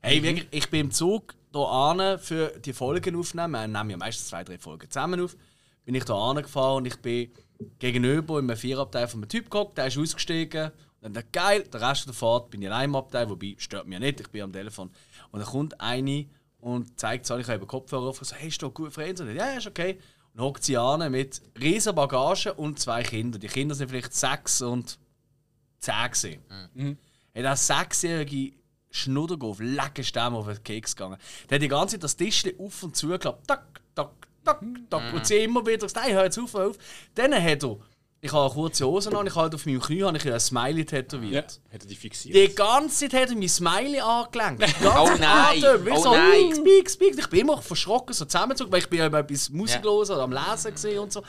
Hey, 0.00 0.20
Mhm. 0.20 0.24
wirklich, 0.24 0.48
ich 0.50 0.70
bin 0.70 0.80
im 0.80 0.90
Zug 0.90 1.34
hin 1.52 2.18
für 2.18 2.48
die 2.64 2.72
Folgen 2.72 3.16
aufnehmen. 3.16 3.52
Wir 3.52 3.68
nehmen 3.68 3.90
ja 3.90 3.96
meistens 3.96 4.28
zwei, 4.28 4.42
drei 4.42 4.58
Folgen 4.58 4.90
zusammen 4.90 5.20
auf. 5.20 5.36
Bin 5.84 5.94
ich 5.94 6.04
da 6.04 6.32
gefahren 6.32 6.78
und 6.78 6.86
ich 6.86 6.96
bin 6.96 7.30
gegenüber 7.78 8.38
im 8.38 8.54
Vierabteil 8.56 9.06
von 9.06 9.20
einem 9.20 9.28
Typ 9.28 9.50
gehockt, 9.50 9.78
der 9.78 9.86
ist 9.86 9.98
ausgestiegen. 9.98 10.66
Und 11.00 11.02
dann 11.02 11.12
ich, 11.12 11.32
geil, 11.32 11.62
der 11.72 11.80
Rest 11.82 12.06
der 12.06 12.14
Fahrt 12.14 12.50
bin 12.50 12.62
ich 12.62 12.68
allein 12.68 12.86
im 12.90 12.96
Abteil, 12.96 13.28
wobei 13.28 13.54
stört 13.58 13.86
mich 13.86 13.94
ja 13.94 14.00
nicht, 14.00 14.20
ich 14.20 14.28
bin 14.28 14.42
am 14.42 14.52
Telefon. 14.52 14.90
Und 15.30 15.40
dann 15.40 15.48
kommt 15.48 15.78
eine 15.80 16.26
und 16.60 16.98
zeigt 16.98 17.26
so, 17.26 17.36
ich 17.36 17.46
habe 17.46 17.66
Kopfhörer 17.66 18.04
auf 18.08 18.18
und 18.18 18.24
so, 18.26 18.34
hey, 18.34 18.48
ist 18.48 18.62
doch 18.62 18.72
gut 18.72 18.92
für 18.92 19.06
ihn? 19.06 19.14
So, 19.14 19.24
ja, 19.24 19.32
ja, 19.34 19.58
ist 19.58 19.66
okay. 19.66 19.98
Und 20.34 20.40
hockt 20.40 20.64
sie 20.64 20.76
an 20.76 21.10
mit 21.12 21.40
riesen 21.60 21.94
Bagage 21.94 22.52
und 22.54 22.78
zwei 22.80 23.02
Kindern. 23.02 23.40
Die 23.40 23.46
Kinder 23.46 23.74
sind 23.74 23.88
vielleicht 23.88 24.14
sechs 24.14 24.60
und 24.62 24.98
zehn 25.78 26.10
gewesen. 26.10 26.40
Mhm. 26.74 26.98
Hey, 27.32 27.42
der 27.42 27.56
sechsjährige 27.56 28.52
Schnuddergolf, 28.90 29.58
lecker 29.60 30.02
Stämme 30.02 30.36
auf 30.36 30.46
den 30.46 30.62
Keks 30.62 30.94
gegangen. 30.96 31.18
Der 31.48 31.56
hat 31.56 31.62
die 31.62 31.68
ganze 31.68 31.94
Zeit 31.96 32.04
das 32.04 32.16
Tischchen 32.16 32.58
auf 32.58 32.82
und 32.82 32.96
zu 32.96 33.08
geklappt. 33.08 33.46
Tak, 33.46 33.80
tak, 33.94 34.10
tak, 34.44 34.60
tak. 34.90 35.14
Und 35.14 35.26
sie 35.26 35.38
immer 35.38 35.64
wieder 35.66 35.86
gesagt, 35.86 36.04
hey, 36.04 36.12
hör 36.12 36.24
jetzt 36.24 36.38
auf, 36.38 36.52
hör 36.54 36.70
auf. 36.70 36.78
Dann 37.14 37.32
hat 37.32 37.62
er, 37.62 37.76
ich 38.24 38.32
habe 38.32 38.44
eine 38.46 38.54
kurze 38.54 38.86
Hose 38.86 39.14
an, 39.14 39.26
ich 39.26 39.34
habe 39.34 39.54
auf 39.54 39.66
meinem 39.66 39.80
Knie 39.82 40.02
habe 40.02 40.16
ich 40.16 40.26
ein 40.32 40.40
Smiley 40.40 40.78
Ja, 40.78 40.84
tätowiert. 40.84 41.60
hat 41.70 41.82
er 41.82 41.86
die 41.86 41.94
fixiert? 41.94 42.34
Die 42.34 42.54
ganze 42.54 43.08
Zeit 43.10 43.20
hat 43.20 43.28
er 43.28 43.36
mein 43.36 43.48
Smiley 43.50 44.00
angelenkt. 44.00 44.62
Die 44.66 44.72
ganze 44.82 44.98
Oh 44.98 45.10
nein, 45.18 45.62
Atem, 45.62 45.84
wie 45.86 45.90
oh 45.90 45.96
so, 46.02 46.10
nein. 46.10 46.54
speak. 46.54 47.18
Ich 47.18 47.28
bin 47.28 47.40
immer 47.40 47.60
verschrocken, 47.60 48.14
so 48.14 48.24
zusammengezogen, 48.24 48.72
weil 48.72 48.80
ich 48.80 48.88
bin 48.88 49.00
ja 49.00 49.06
immer 49.08 49.18
etwas 49.18 49.50
Musik 49.50 49.84
los 49.84 50.10
oder 50.10 50.22
am 50.22 50.32
Lesen 50.32 50.72
gesehen 50.72 51.00
und 51.00 51.12
so. 51.12 51.22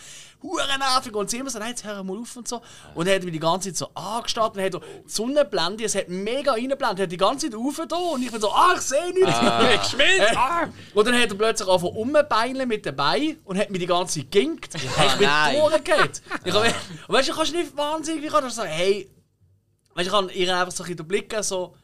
Hure 0.45 0.77
nervig. 0.77 1.15
Und 1.15 1.29
sie 1.29 1.37
immer 1.37 1.49
so, 1.49 1.59
nein, 1.59 1.69
jetzt 1.69 1.83
hör 1.83 2.03
mal 2.03 2.17
auf 2.17 2.35
und 2.35 2.47
so. 2.47 2.61
Und 2.93 3.07
er 3.07 3.15
hat 3.15 3.23
mich 3.23 3.33
die 3.33 3.39
ganze 3.39 3.73
Zeit 3.73 3.77
so 3.77 3.89
angestarrt 3.99 4.55
und 4.55 4.63
hat 4.63 4.73
er 4.73 4.79
die 4.79 4.85
Sonnenblende, 5.05 5.83
es 5.83 5.95
hat 5.95 6.07
mega 6.09 6.51
reingeblendet, 6.51 6.99
er 6.99 7.03
hat 7.03 7.11
die 7.11 7.17
ganze 7.17 7.49
Zeit 7.49 7.59
auf 7.59 7.81
da 7.87 7.95
und 7.95 8.21
ich 8.21 8.31
bin 8.31 8.39
so, 8.39 8.51
ah, 8.51 8.73
ich 8.75 8.81
sehe 8.81 9.13
nichts. 9.13 9.39
Geschwind! 9.91 10.37
Ah! 10.37 10.67
Und 10.93 11.07
dann 11.07 11.15
hat 11.15 11.29
er 11.29 11.35
plötzlich 11.35 11.67
angefangen 11.67 11.97
umbeineln 11.97 12.67
mit 12.67 12.85
den 12.85 12.95
Beinen 12.95 13.39
und 13.43 13.57
hat 13.57 13.69
mir 13.69 13.79
die 13.79 13.87
ganze 13.87 14.19
Zeit 14.19 14.31
geginkt. 14.31 14.73
Hey, 14.73 15.07
ich 15.07 15.13
bin. 15.15 15.27
Ich 16.45 16.53
hab, 16.53 16.63
und 17.07 17.15
weißt 17.15 17.27
du, 17.27 17.31
du 17.31 17.37
kannst 17.37 17.53
nicht 17.53 17.75
wahnsinnig, 17.75 18.31
das 18.31 18.55
sagen, 18.55 18.69
hey, 18.69 19.09
weißt 19.95 19.97
du, 19.97 20.01
ich 20.01 20.09
kann 20.09 20.29
ihr 20.29 20.57
einfach 20.57 20.71
so 20.71 20.83
ein 20.83 20.85
bisschen 20.85 20.97
den 20.97 21.07
Blick 21.07 21.29
geben, 21.29 21.43
so, 21.43 21.75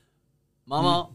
Mama, 0.65 1.09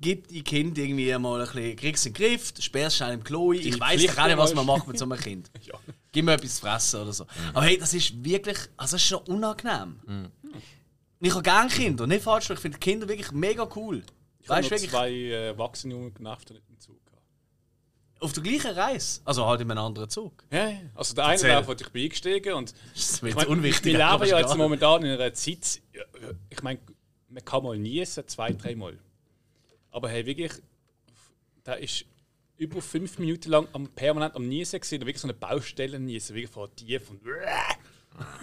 gib 0.00 0.28
die 0.28 0.42
Kind 0.42 0.78
irgendwie 0.78 1.16
mal 1.18 1.40
ein 1.40 1.46
bisschen, 1.46 1.76
kriegst 1.76 2.06
in 2.06 2.12
den 2.12 2.22
Griff, 2.22 2.52
sperrst 2.58 2.96
schnell 2.96 3.14
im 3.14 3.24
Klo. 3.24 3.52
Ich 3.52 3.78
weiß 3.78 4.18
auch 4.18 4.26
nicht, 4.26 4.38
was 4.38 4.54
man 4.54 4.66
macht 4.66 4.88
mit 4.88 4.98
so 4.98 5.04
einem 5.04 5.18
Kind. 5.18 5.50
Ja. 5.62 5.74
Gib 6.12 6.24
mir 6.24 6.32
etwas 6.32 6.56
zu 6.56 6.60
fressen 6.62 7.00
oder 7.02 7.12
so. 7.12 7.26
Aber 7.54 7.62
hey, 7.64 7.78
das 7.78 7.94
ist 7.94 8.24
wirklich, 8.24 8.58
also 8.76 8.96
das 8.96 9.02
ist 9.02 9.08
schon 9.08 9.20
unangenehm. 9.26 10.00
Und 10.06 10.30
Ich 11.20 11.32
habe 11.32 11.42
gerne 11.42 11.70
Kinder, 11.70 12.06
nicht 12.06 12.22
falsch, 12.22 12.50
ich 12.50 12.58
finde 12.58 12.78
Kinder 12.78 13.06
wirklich 13.08 13.30
mega 13.32 13.68
cool. 13.76 14.02
Ich 14.40 14.48
habe 14.48 14.62
Weißt 14.68 14.90
zwei 14.90 15.10
äh, 15.10 15.48
Erwachsene 15.48 15.94
und 15.96 16.14
genervt 16.14 16.50
nicht 16.50 16.62
im 16.68 16.80
Zug. 16.80 16.96
gehabt. 17.04 17.22
auf 18.20 18.32
der 18.32 18.42
gleichen 18.42 18.70
Reise, 18.72 19.20
also 19.24 19.46
halt 19.46 19.60
in 19.60 19.70
einem 19.70 19.84
anderen 19.84 20.08
Zug. 20.08 20.44
Ja, 20.50 20.68
ja. 20.70 20.78
Also 20.94 21.14
der 21.14 21.24
eine 21.26 21.34
Erzähl. 21.34 21.66
war, 21.66 21.80
ich 21.80 21.88
bin 21.90 22.02
eingestiegen 22.04 22.54
und 22.54 22.72
Das 22.94 23.02
ist 23.10 23.22
ich 23.22 23.34
mein, 23.34 23.46
unwichtig. 23.46 23.92
wir 23.92 23.98
leben 24.10 24.28
ja 24.30 24.40
jetzt 24.40 24.56
momentan 24.56 25.04
in 25.04 25.12
einer 25.12 25.32
Zeit, 25.34 25.80
ich 26.48 26.62
meine, 26.62 26.80
man 27.28 27.44
kann 27.44 27.62
mal 27.62 27.78
niesen, 27.78 28.26
zwei, 28.26 28.52
dreimal. 28.52 28.98
Aber 29.92 30.08
hey, 30.08 30.24
wirklich, 30.26 30.52
da 31.62 31.74
ist 31.74 32.04
über 32.60 32.82
fünf 32.82 33.18
Minuten 33.18 33.50
lang 33.50 33.66
am 33.72 33.88
permanent 33.88 34.36
am 34.36 34.46
Niesen 34.46 34.80
gesehen, 34.80 35.00
wirklich 35.00 35.18
so 35.18 35.26
eine 35.26 35.34
Baustelle 35.34 35.98
niesen, 35.98 36.36
wirklich 36.36 36.50
von 36.50 36.68
tief 36.76 37.08
und 37.10 37.20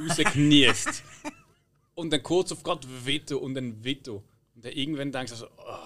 rausgeniest. 0.09 1.03
und 1.93 2.11
dann 2.11 2.23
kurz 2.23 2.51
auf 2.51 2.63
gerade 2.63 2.87
wieder 3.05 3.39
und 3.39 3.53
dann 3.53 3.83
wieder. 3.83 4.13
Und 4.13 4.65
dann 4.65 4.71
irgendwann 4.73 5.11
denkst 5.11 5.31
du 5.33 5.37
so, 5.37 5.47
oh. 5.57 5.77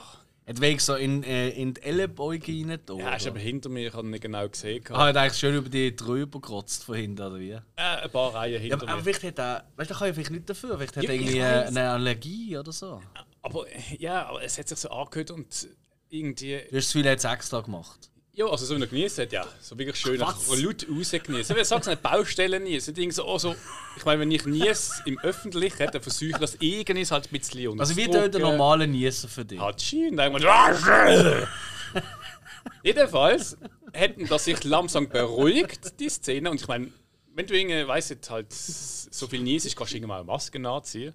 Hat 0.47 0.59
wegen 0.59 0.79
so 0.79 0.95
in, 0.95 1.23
äh, 1.23 1.49
in 1.49 1.73
die 1.75 1.81
Ellenbeuge 1.83 2.51
rein. 2.51 2.79
da, 2.85 2.93
ja, 2.95 3.15
ist 3.15 3.23
oder? 3.23 3.31
aber 3.31 3.39
hinter 3.39 3.69
mir, 3.69 3.87
ich 3.87 3.93
habe 3.93 4.07
ihn 4.07 4.11
nicht 4.11 4.23
genau 4.23 4.47
gesehen. 4.49 4.83
Ah, 4.89 5.05
hat 5.07 5.15
eigentlich 5.17 5.37
schön 5.37 5.55
über 5.55 5.69
die 5.69 5.95
drüber 5.95 6.39
gekratzt 6.41 6.83
von 6.85 6.95
hinten, 6.95 7.21
oder 7.21 7.39
wie? 7.39 7.51
Äh, 7.51 7.61
ein 7.75 8.09
paar 8.09 8.33
Reihen 8.33 8.53
Ja, 8.53 8.59
hinter 8.59 8.75
aber, 8.77 8.87
aber 8.87 8.97
mir. 8.97 9.03
vielleicht 9.03 9.23
hat 9.23 9.39
er. 9.39 9.67
Weißt 9.75 9.89
du, 9.89 9.93
da 9.93 9.99
kann 9.99 10.07
ja 10.07 10.13
vielleicht 10.13 10.31
nicht 10.31 10.49
dafür. 10.49 10.77
Vielleicht 10.77 10.97
hat 10.97 11.03
Ja, 11.03 11.09
er 11.11 11.15
ich 11.15 11.21
irgendwie 11.21 11.41
eine 11.43 11.89
Allergie 11.91 12.57
oder 12.57 12.71
so. 12.71 13.01
Aber 13.43 13.65
ja, 13.99 14.25
aber 14.25 14.41
es 14.43 14.57
hat 14.57 14.67
sich 14.67 14.79
so 14.79 14.89
angehört 14.89 15.31
und 15.31 15.67
irgendwie. 16.09 16.59
Du 16.71 16.77
hast 16.77 16.95
er 16.95 17.13
es 17.13 17.23
extra 17.23 17.61
gemacht. 17.61 18.09
Ja, 18.33 18.45
also 18.45 18.65
so 18.65 18.77
wie 18.77 18.81
er 18.81 18.87
genießt 18.87 19.19
hat, 19.19 19.33
ja. 19.33 19.45
So 19.59 19.77
wirklich 19.77 19.97
schön 19.97 20.19
Was? 20.21 20.47
laut 20.47 20.87
rausgenießen. 20.89 21.57
Ich 21.57 21.67
sage 21.67 21.89
nicht 21.89 22.01
Baustellen 22.01 22.63
niesen. 22.63 22.95
Irgendwie 22.95 23.11
so, 23.11 23.27
also, 23.27 23.55
ich 23.97 24.05
meine, 24.05 24.21
wenn 24.21 24.31
ich 24.31 24.45
nies 24.45 25.01
im 25.05 25.19
Öffentlichen, 25.19 25.89
dann 25.91 26.01
versuche 26.01 26.29
ich 26.29 26.37
das 26.37 26.55
irgendwie 26.59 27.05
halt 27.05 27.27
ein 27.27 27.37
bisschen 27.37 27.67
unter 27.67 27.81
Also 27.81 27.97
wie 27.97 28.05
tut 28.05 28.33
der 28.33 28.39
normale 28.41 28.87
Nieser 28.87 29.27
für 29.27 29.43
dich? 29.43 29.59
Hatschi 29.59 30.07
und 30.07 30.17
dann 30.17 30.31
irgendwann. 30.33 31.47
Jedenfalls 32.83 33.57
hätten 33.91 34.27
das 34.27 34.45
sich 34.45 34.63
langsam 34.63 35.09
beruhigt, 35.09 35.99
die 35.99 36.09
Szene. 36.09 36.49
Und 36.51 36.61
ich 36.61 36.67
meine, 36.69 36.91
wenn 37.35 37.47
du 37.47 37.53
irgendwie, 37.53 37.85
weißt 37.85 38.29
halt 38.29 38.53
so 38.53 39.27
viel 39.27 39.41
niesest, 39.41 39.75
kannst 39.75 39.91
du 39.91 39.97
irgendwann 39.97 40.19
mal 40.19 40.21
eine 40.21 40.27
Maske 40.27 40.57
nachziehen. 40.57 41.13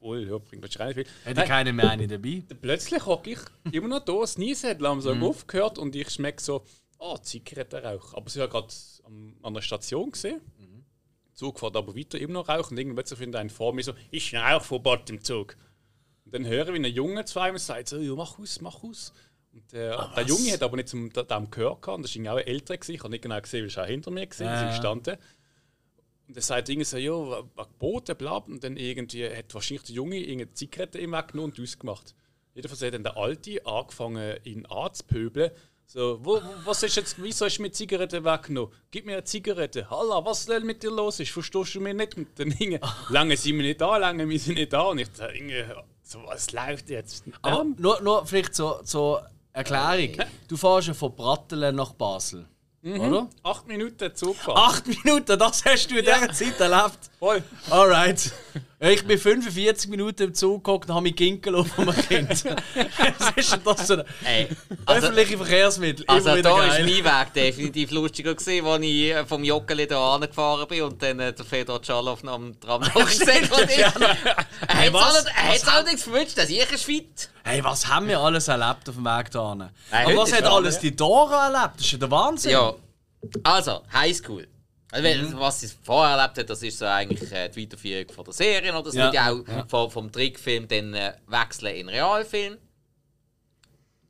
Obwohl, 0.00 0.26
ja, 0.26 0.38
bringt 0.38 0.62
wahrscheinlich 0.62 1.06
viel. 1.06 1.14
Hat 1.26 1.36
er 1.36 1.44
keine 1.44 1.72
mehr 1.74 1.90
eine 1.90 2.06
dabei? 2.08 2.42
Plötzlich 2.62 3.04
hocke 3.04 3.30
ich 3.32 3.38
immer 3.72 3.88
noch 3.88 4.00
da, 4.04 4.18
das 4.20 4.38
Niesen 4.38 4.70
hat 4.70 4.80
langsam 4.80 5.22
aufgehört 5.22 5.78
und 5.78 5.94
ich 5.94 6.08
schmecke 6.08 6.42
so, 6.42 6.64
oh, 6.98 7.18
Zigarettenrauch. 7.18 8.14
Aber 8.14 8.30
sie 8.30 8.40
war 8.40 8.48
gerade 8.48 8.68
an 9.42 9.54
der 9.54 9.60
Station 9.60 10.10
gesehen. 10.10 10.40
Zug 11.34 11.58
fährt 11.58 11.76
aber 11.76 11.94
weiter, 11.96 12.18
immer 12.18 12.34
noch 12.34 12.48
rauchen. 12.48 12.72
Und 12.74 12.78
irgendwann 12.78 12.96
plötzlich 12.96 13.18
findet 13.18 13.40
ein 13.40 13.50
vor 13.50 13.72
mir 13.74 13.82
so, 13.82 13.92
ich 14.10 14.34
rauche 14.34 14.64
Verbot 14.64 15.08
im 15.10 15.22
Zug. 15.22 15.56
Und 16.24 16.34
dann 16.34 16.46
höre 16.46 16.68
ich, 16.68 16.74
wie 16.74 16.78
ein 16.86 16.92
Junge 16.94 17.24
zu 17.24 17.38
einem 17.40 17.58
sagt, 17.58 17.88
so, 17.88 17.98
ja, 17.98 18.14
mach 18.14 18.38
aus, 18.38 18.60
mach 18.60 18.82
aus. 18.82 19.12
Und 19.52 19.70
der, 19.72 20.12
der 20.16 20.24
Junge 20.24 20.52
hat 20.52 20.62
aber 20.62 20.76
nicht 20.76 20.88
zum 20.88 21.10
dem 21.12 21.50
gehört 21.50 21.82
gehabt. 21.82 21.96
Und 21.96 22.02
das 22.04 22.16
war 22.16 22.34
auch 22.34 22.38
ein 22.38 22.46
älterer. 22.46 22.76
gewesen. 22.76 22.94
Ich 22.94 23.00
habe 23.00 23.10
nicht 23.10 23.22
genau 23.22 23.40
gesehen, 23.40 23.66
wie 23.68 23.74
er 23.76 23.86
hinter 23.86 24.10
mir 24.10 24.26
gesehen, 24.26 24.50
wie 24.50 24.56
sie 24.56 24.62
Ja. 24.64 24.68
gestanden. 24.70 25.16
Und 26.30 26.36
er 26.36 26.42
sagt 26.42 26.68
irgendwie 26.68 26.84
so, 26.84 26.96
ja, 26.96 27.42
was 27.56 27.66
geboten, 27.66 28.16
bla. 28.16 28.36
Und 28.36 28.62
dann 28.62 28.76
irgendwie 28.76 29.28
hat 29.28 29.52
wahrscheinlich 29.52 29.82
der 29.86 29.96
Junge 29.96 30.16
irgendeine 30.16 30.52
Zigarette 30.52 31.00
ihm 31.00 31.10
weggenommen 31.10 31.50
und 31.50 31.60
ausgemacht. 31.60 32.14
Jedenfalls 32.54 32.82
hat 32.82 32.94
dann 32.94 33.02
der 33.02 33.16
Alte 33.16 33.66
angefangen, 33.66 34.36
ihn 34.44 34.64
anzupöbeln. 34.66 35.50
So, 35.86 36.20
wo, 36.22 36.40
was 36.64 36.84
ist 36.84 36.94
jetzt, 36.94 37.20
wieso 37.20 37.46
hast 37.46 37.56
du 37.56 37.62
mir 37.62 37.72
Zigarette 37.72 38.24
weggenommen? 38.24 38.72
Gib 38.92 39.06
mir 39.06 39.14
eine 39.14 39.24
Zigarette. 39.24 39.90
Halla, 39.90 40.24
was 40.24 40.46
denn 40.46 40.64
mit 40.64 40.84
dir 40.84 40.92
los 40.92 41.18
ist? 41.18 41.32
Verstehst 41.32 41.74
du 41.74 41.80
mich 41.80 41.94
nicht? 41.94 42.16
Und 42.16 42.28
dann 42.38 42.54
irgendwie, 42.56 42.78
lange 43.08 43.36
sind 43.36 43.56
wir 43.56 43.64
nicht 43.64 43.80
da, 43.80 43.96
lange 43.96 44.28
wir 44.28 44.38
sind 44.38 44.54
nicht 44.54 44.72
da. 44.72 44.82
Und 44.82 44.98
ich 44.98 45.10
dachte, 45.10 45.34
irgendwie, 45.34 45.64
so, 46.04 46.22
was 46.26 46.52
läuft 46.52 46.90
jetzt? 46.90 47.24
Aber 47.42 47.64
nur, 47.76 48.00
nur 48.02 48.24
vielleicht 48.24 48.54
zur 48.54 48.82
so 48.84 49.18
Erklärung. 49.52 50.16
Du 50.46 50.56
fährst 50.56 50.86
ja 50.86 50.94
von 50.94 51.12
Brattelen 51.12 51.74
nach 51.74 51.92
Basel. 51.94 52.46
Oder? 52.82 53.28
acht 53.42 53.66
Minuten 53.68 54.14
Zugfahrt. 54.14 54.56
Acht 54.56 54.86
Minuten, 54.86 55.38
das 55.38 55.62
hast 55.66 55.88
du 55.90 55.98
in 55.98 56.04
dieser 56.04 56.32
Zeit 56.32 56.58
erlebt. 56.60 56.98
Voll. 57.18 57.42
Alright. 57.68 58.32
Ich 58.82 59.06
bin 59.06 59.18
45 59.18 59.90
Minuten 59.90 60.22
im 60.22 60.34
Zug 60.34 60.64
gehockt 60.64 60.88
und 60.88 60.94
habe 60.94 61.02
mich 61.02 61.14
Ginkel 61.14 61.54
auf 61.54 61.78
einem 61.78 61.94
Kind. 61.94 62.30
Was 63.18 63.32
ist 63.36 63.52
denn 63.52 63.60
das 63.62 63.86
für 63.86 63.98
ein 63.98 64.06
Ey, 64.24 64.48
also, 64.86 65.08
öffentliche 65.08 65.36
Verkehrsmittel? 65.36 66.04
also 66.08 66.40
da 66.40 66.64
ist 66.64 66.76
geil. 66.78 66.84
mein 66.84 67.04
Weg 67.04 67.34
definitiv 67.34 67.90
lustiger 67.90 68.34
gewesen, 68.34 68.66
als 68.66 68.82
ich 68.82 69.10
äh, 69.10 69.26
vom 69.26 69.44
Joggeli 69.44 69.86
da 69.86 70.14
angefahren 70.14 70.66
bin 70.66 70.82
und 70.84 71.02
dann 71.02 71.20
äh, 71.20 71.34
der 71.34 71.44
Fedor 71.44 71.82
Tschalow 71.82 72.16
am 72.24 72.58
Tram 72.58 72.80
nachgesäckelt 72.94 73.68
ist. 73.70 73.78
Er 73.78 73.94
hat 73.96 75.16
es 75.18 75.24
er 75.26 75.48
hat's 75.50 75.68
allerdings 75.68 76.02
verwünscht, 76.02 76.38
dass 76.38 76.48
ich 76.48 76.66
ein 76.66 76.78
Schweit. 76.78 77.28
Hey, 77.44 77.62
was 77.64 77.86
haben 77.88 78.06
wir 78.08 78.20
alles 78.20 78.48
erlebt 78.48 78.88
auf 78.88 78.94
dem 78.94 79.04
Weg 79.04 79.30
da 79.30 79.50
hin? 79.52 79.68
Aber 79.90 80.16
was 80.16 80.32
hat 80.32 80.44
alles 80.44 80.78
die 80.78 80.94
Dora 80.94 81.46
erlebt? 81.46 81.74
Das 81.76 81.86
ist 81.86 81.92
ja 81.92 81.98
der 81.98 82.10
Wahnsinn. 82.10 82.52
Ja. 82.52 82.74
Also, 83.42 83.82
Highschool. 83.92 84.46
Also, 84.92 85.04
wenn- 85.04 85.38
Was 85.38 85.60
sie 85.60 85.68
vorher 85.82 86.16
erlebt 86.16 86.38
hat, 86.38 86.50
das 86.50 86.62
ist 86.62 86.78
so 86.78 86.84
eigentlich 86.86 87.30
äh, 87.32 87.48
die 87.48 87.62
Weiterführung 87.62 88.08
von 88.14 88.24
der 88.24 88.34
Serie. 88.34 88.72
Oder? 88.72 88.82
Das 88.82 88.94
Ja, 88.94 89.04
wird 89.04 89.14
ja 89.14 89.30
auch 89.32 89.46
ja. 89.48 89.64
vom, 89.68 89.90
vom 89.90 90.12
Trickfilm 90.12 90.66
dann 90.68 90.94
äh, 90.94 91.12
wechseln 91.26 91.74
in 91.76 91.88
Realfilm. 91.88 92.58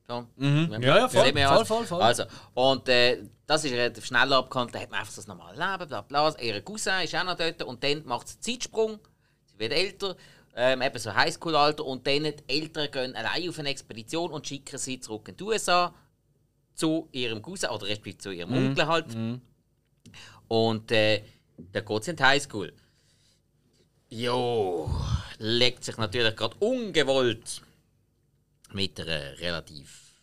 Ja, 0.09 0.27
Mhm. 0.37 0.73
Ja, 0.81 0.97
ja, 0.99 1.09
voll, 1.09 1.33
voll, 1.33 1.65
voll, 1.67 1.87
voll. 1.87 2.03
Also, 2.03 2.25
und 2.55 2.89
äh, 2.89 3.19
das 3.47 3.65
ist 3.65 3.73
relativ 3.73 4.05
schnell 4.07 4.33
abgehandelt. 4.33 4.75
Da 4.75 4.81
hat 4.81 4.91
man 4.91 5.01
einfach 5.01 5.15
das 5.15 5.27
normale 5.27 5.57
Leben, 5.57 5.89
bla 5.89 6.01
bla. 6.03 6.35
Ihr 6.41 6.61
Cousin 6.63 7.03
ist 7.05 7.15
auch 7.15 7.25
noch 7.25 7.37
dort. 7.37 7.63
Und 7.63 7.83
dann 7.85 8.05
macht 8.07 8.27
es 8.27 8.35
einen 8.35 8.43
Zeitsprung. 8.43 8.99
Sie 9.47 9.59
wird 9.59 9.73
älter, 9.73 10.17
ähm, 10.55 10.83
eben 10.83 10.99
so 10.99 11.15
Highschool-Alter. 11.15 11.85
Und 11.85 12.07
dann 12.07 12.25
die 12.25 12.35
Eltern 12.49 12.91
gehen 12.91 13.17
allein 13.17 13.49
auf 13.49 13.59
eine 13.59 13.69
Expedition 13.71 14.31
und 14.33 14.47
schicken 14.47 14.79
sie 14.79 15.01
zurück 15.01 15.29
in 15.29 15.37
die 15.37 15.45
USA 15.45 15.95
zu 16.75 17.09
ihrem 17.13 17.43
Cousin, 17.43 17.71
oder 17.71 17.87
respektive 17.87 18.19
zu 18.19 18.31
ihrem 18.31 18.53
Onkel 18.53 18.87
halt. 18.87 19.07
Und 20.49 20.91
äh, 20.93 21.23
dann 21.57 21.85
geht 21.85 22.05
sie 22.05 22.11
in 22.11 22.17
die 22.17 22.23
Highschool. 22.23 22.73
Jo, 24.09 24.91
legt 25.39 25.85
sich 25.85 25.97
natürlich 25.97 26.35
gerade 26.35 26.57
ungewollt 26.59 27.63
mit 28.73 28.99
einer 29.01 29.39
relativ 29.39 30.21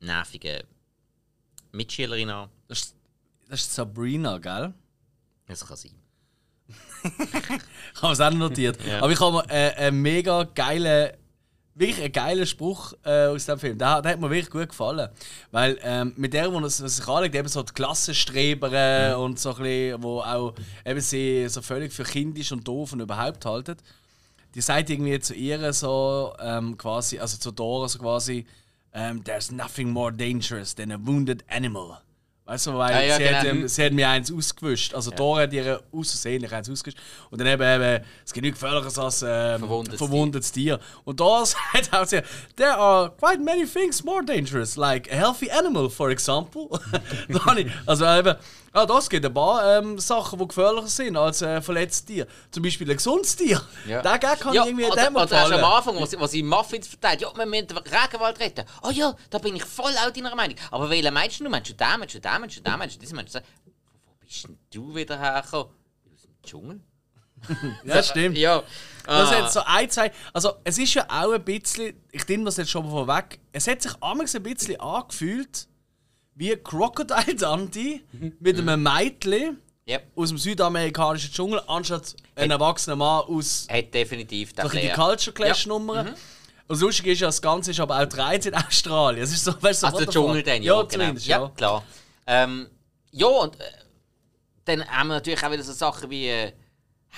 nervigen 0.00 0.62
Mitschülerin 1.72 2.30
an. 2.30 2.50
Das, 2.68 2.78
ist, 2.78 2.96
das 3.48 3.60
ist 3.60 3.74
Sabrina, 3.74 4.38
gell? 4.38 4.72
Das 5.46 5.66
kann 5.66 5.76
sein. 5.76 6.03
Ich 7.96 8.02
habe 8.02 8.12
es 8.12 8.20
auch 8.20 8.30
notiert. 8.30 8.78
Ja. 8.84 9.02
Aber 9.02 9.12
ich 9.12 9.20
habe 9.20 9.36
mir 9.36 9.44
äh, 9.50 9.74
einen 9.76 10.02
mega 10.02 10.42
geilen, 10.42 11.12
wirklich 11.74 12.02
einen 12.02 12.12
geilen 12.12 12.46
Spruch 12.46 12.92
äh, 13.04 13.26
aus 13.26 13.46
dem 13.46 13.58
Film. 13.58 13.78
Der, 13.78 14.02
der 14.02 14.12
hat 14.12 14.20
mir 14.20 14.30
wirklich 14.30 14.50
gut 14.50 14.70
gefallen. 14.70 15.08
Weil 15.52 15.78
ähm, 15.82 16.12
mit 16.16 16.32
der, 16.32 16.52
wo 16.52 16.58
es 16.60 16.78
sich 16.78 17.06
anlegt, 17.06 17.34
eben 17.34 17.48
so 17.48 17.62
die 17.62 17.72
Klassenstreber 17.72 19.18
und 19.18 19.38
so 19.38 19.50
ein 19.50 19.62
bisschen, 19.62 20.02
wo 20.02 20.20
auch 20.20 20.54
eben 20.84 21.00
sie 21.00 21.46
so 21.48 21.62
völlig 21.62 21.92
für 21.92 22.04
kindisch 22.04 22.52
und 22.52 22.66
doof 22.66 22.92
und 22.92 23.00
überhaupt 23.00 23.44
halten, 23.44 23.76
die 24.54 24.60
sagt 24.60 24.90
irgendwie 24.90 25.18
zu 25.20 25.34
ihr 25.34 25.72
so 25.72 26.34
ähm, 26.40 26.76
quasi, 26.76 27.18
also 27.18 27.36
zu 27.38 27.52
Dora 27.52 27.88
so 27.88 27.98
quasi, 27.98 28.46
ähm, 28.92 29.22
there's 29.24 29.50
nothing 29.50 29.90
more 29.90 30.12
dangerous 30.12 30.74
than 30.74 30.92
a 30.92 30.98
wounded 30.98 31.44
animal. 31.48 31.98
Weißt 32.46 32.66
du, 32.66 32.74
weil 32.74 32.92
Ja, 32.92 33.00
ja, 33.00 33.16
sie, 33.16 33.28
hat, 33.28 33.42
genau. 33.42 33.54
ähm, 33.54 33.68
sie 33.68 33.84
hat 33.84 33.92
mir 33.92 34.06
eins 34.06 34.30
ausgewischt. 34.30 34.92
Also 34.92 35.10
Dora 35.10 35.42
hat 35.42 35.52
ihr 35.54 35.82
außersehentlich 35.92 36.52
eins 36.52 36.68
ausgewischt. 36.68 36.98
Und 37.30 37.40
dann 37.40 37.48
eben, 37.48 37.62
eben 37.62 38.04
es 38.24 38.32
gibt 38.34 38.44
nichts 38.44 38.60
gefährlicheres 38.60 38.98
als 38.98 39.22
ähm, 39.22 39.60
Verwundetes 39.60 39.98
verwundetes 39.98 40.52
Tier. 40.52 40.78
Und 41.04 41.20
da 41.20 41.44
sagt 41.46 41.94
auch 41.94 42.04
sie, 42.04 42.20
there 42.56 42.76
are 42.76 43.10
quite 43.18 43.40
many 43.40 43.64
things 43.64 44.04
more 44.04 44.22
dangerous, 44.22 44.76
like 44.76 45.10
a 45.10 45.16
healthy 45.16 45.50
animal, 45.50 45.88
for 45.88 46.10
example. 46.10 46.68
Also 47.86 48.04
eben, 48.06 48.36
ah, 48.74 48.84
das 48.86 49.08
gibt 49.08 49.24
ein 49.24 49.32
paar 49.32 49.78
ähm, 49.78 49.98
Sachen, 49.98 50.38
die 50.38 50.46
gefährlicher 50.46 50.86
sind 50.88 51.16
als 51.16 51.42
ein 51.42 51.62
verletztes 51.62 52.04
Tier. 52.04 52.26
Zum 52.50 52.62
Beispiel 52.62 52.90
ein 52.90 52.96
gesundes 52.96 53.34
Tier. 53.36 53.60
Ja. 53.86 54.02
Der 54.02 54.18
Gag 54.18 54.40
kann 54.40 54.52
ja, 54.52 54.66
irgendwie 54.66 54.84
oder, 54.84 55.04
dem 55.06 55.16
oder 55.16 55.40
hast 55.40 55.52
am. 55.52 55.64
Anfang, 55.64 56.00
was, 56.00 56.18
was 56.18 56.30
sie 56.30 56.42
Muffins 56.42 56.86
verteilt, 56.88 57.22
ja, 57.22 57.28
wir 57.34 57.46
müssen 57.46 57.68
den 57.68 57.78
Regenwald 57.78 58.38
retten. 58.40 58.64
Oh 58.82 58.90
ja, 58.90 59.14
da 59.30 59.38
bin 59.38 59.56
ich 59.56 59.64
voll 59.64 59.92
auch 60.04 60.10
deiner 60.10 60.34
Meinung. 60.34 60.56
Aber 60.70 60.90
welchen 60.90 61.14
meinst 61.14 61.40
du? 61.40 61.48
Meinst 61.48 61.70
du 61.70 61.74
den, 61.74 61.98
meinst 61.98 62.14
du 62.14 62.20
den, 62.20 62.40
meinst 62.40 62.56
du 62.56 62.60
den, 62.60 62.78
meinst 62.78 62.96
du 62.96 63.00
diesen, 63.00 63.16
meinst 63.16 63.34
du 63.34 63.38
den? 63.40 63.46
Wo 64.04 64.12
bist 64.20 64.44
denn 64.44 64.58
du 64.70 64.94
wieder 64.94 65.18
hergekommen? 65.18 65.66
Aus 66.12 66.22
dem 66.22 66.42
Dschungel? 66.44 66.80
Ja, 67.84 68.02
stimmt. 68.02 68.38
Ja. 68.38 68.62
Das 69.06 69.30
Ah. 69.30 69.42
hat 69.42 69.52
so 69.52 69.60
ein, 69.66 69.90
zwei. 69.90 70.10
Also, 70.32 70.54
es 70.64 70.78
ist 70.78 70.94
ja 70.94 71.04
auch 71.10 71.32
ein 71.32 71.44
bisschen. 71.44 72.02
Ich 72.10 72.26
nehme 72.26 72.44
das 72.44 72.56
jetzt 72.56 72.70
schon 72.70 72.84
mal 72.86 72.90
vorweg. 73.06 73.38
Es 73.52 73.66
hat 73.68 73.82
sich 73.82 73.92
amigs 74.00 74.34
ein 74.34 74.42
bisschen 74.42 74.80
angefühlt 74.80 75.68
wie 76.34 76.56
Crocodile 76.56 77.34
Dundee 77.34 78.02
mit 78.40 78.58
einem 78.58 78.82
Mädchen 78.82 79.58
Ja, 79.86 79.98
aus 80.16 80.28
dem 80.30 80.38
südamerikanischen 80.38 81.32
Dschungel, 81.32 81.60
anstatt 81.66 82.16
ein 82.34 82.50
erwachsener 82.50 82.96
Mann 82.96 83.24
aus 83.24 83.66
hat 83.70 83.94
definitiv 83.94 84.52
den 84.52 84.62
so 84.64 84.70
die 84.70 84.78
Flair. 84.78 84.94
Culture 84.94 85.34
Clash 85.34 85.66
Nummer. 85.66 86.00
Und 86.00 86.16
das 86.68 86.80
Lustige 86.80 87.12
ist 87.12 87.20
ja, 87.20 87.28
das 87.28 87.42
Ganze 87.42 87.72
ist 87.72 87.80
aber 87.80 88.00
auch 88.00 88.06
dreht 88.06 88.46
in 88.46 88.54
Australien. 88.54 89.22
Es 89.22 89.32
ist 89.32 89.44
so, 89.44 89.52
weißt 89.60 89.82
du, 89.82 89.86
so, 89.90 89.96
Also 89.96 89.98
der 89.98 90.06
what 90.06 90.12
the 90.12 90.18
fuck? 90.18 90.26
Dschungel 90.26 90.42
dann, 90.42 90.62
ja, 90.62 90.74
ja 90.74 90.82
genau. 90.82 90.88
zumindest, 90.88 91.26
ja, 91.26 91.40
ja. 91.40 91.48
klar. 91.50 91.84
Ähm, 92.26 92.68
ja, 93.12 93.26
und 93.26 93.60
äh, 93.60 93.64
dann 94.64 94.86
haben 94.88 95.08
wir 95.08 95.14
natürlich 95.14 95.44
auch 95.44 95.52
wieder 95.52 95.62
so 95.62 95.72
Sachen 95.72 96.08
wie 96.10 96.28
äh, 96.28 96.52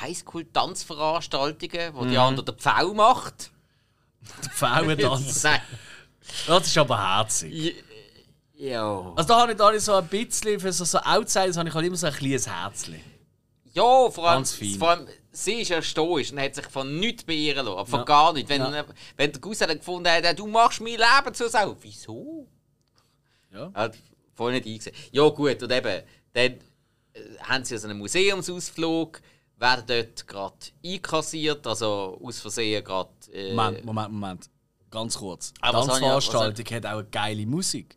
Highschool-Tanzveranstaltungen, 0.01 1.95
wo 1.95 2.05
die 2.05 2.19
andere 2.19 2.45
der 2.45 2.55
Pfau 2.55 2.93
macht. 2.93 3.51
Frauentanz. 4.53 5.43
Nein. 5.45 5.61
Das 6.47 6.67
ist 6.67 6.77
aber 6.77 6.99
herzig. 6.99 7.53
Ja. 7.55 7.71
Also 8.59 9.29
da 9.29 9.41
habe 9.41 9.53
ich, 9.53 9.59
da 9.59 9.67
habe 9.67 9.77
ich 9.77 9.83
so 9.83 9.93
ein 9.95 10.07
bisschen, 10.09 10.59
für 10.61 10.73
so, 10.73 10.85
so 10.85 10.99
Outsiders 10.99 11.57
habe 11.57 11.69
ich 11.69 11.75
halt 11.75 11.87
immer 11.87 11.97
so 11.97 12.07
ein 12.07 12.13
kleines 12.15 12.49
Herzchen. 12.49 13.01
Ja, 13.75 14.11
vor 14.11 14.29
allem, 14.31 14.45
vor 14.47 14.91
allem 14.91 15.07
sie 15.31 15.61
ist 15.61 15.69
ja 15.69 15.83
stoisch 15.83 16.33
und 16.33 16.41
hat 16.41 16.55
sich 16.55 16.65
von 16.67 16.99
nichts 16.99 17.25
beirren 17.25 17.67
lassen. 17.67 17.91
Von 17.91 17.99
Ja. 18.01 18.05
gar 18.05 18.33
nichts. 18.33 18.49
Wenn, 18.49 18.63
Ja. 18.63 18.85
wenn 19.17 19.33
der 19.33 19.41
Cousin 19.41 19.69
gefunden 19.69 20.09
hat, 20.11 20.39
du 20.39 20.47
machst 20.47 20.81
mein 20.81 20.93
Leben 20.97 21.35
zur 21.35 21.51
Sau. 21.51 21.77
Wieso? 21.83 22.47
Ja. 23.53 23.71
Hat 23.75 23.97
voll 24.35 24.53
nicht 24.53 24.67
eingesehen. 24.67 24.97
Ja, 25.13 25.29
gut, 25.29 25.63
und 25.63 25.71
eben, 25.73 26.03
dann 26.33 26.45
äh, 26.45 26.59
haben 27.41 27.65
sie 27.65 27.77
so 27.77 27.87
einen 27.89 27.99
Museumsausflug, 27.99 29.21
werden 29.59 29.85
dort 29.87 30.27
gerade 30.27 30.57
einkassiert, 30.85 31.67
also 31.67 32.19
aus 32.23 32.41
Versehen 32.41 32.83
gerade. 32.83 33.11
Äh, 33.33 33.55
Moment, 33.55 33.85
Moment, 33.85 34.13
Moment. 34.13 34.51
Ganz 34.91 35.19
kurz. 35.19 35.53
Aber 35.61 35.81
ich- 35.81 35.87
Tanzveranstaltung 35.87 36.67
hat 36.77 36.87
auch 36.87 36.91
eine 36.99 37.05
geile 37.05 37.45
Musik. 37.47 37.97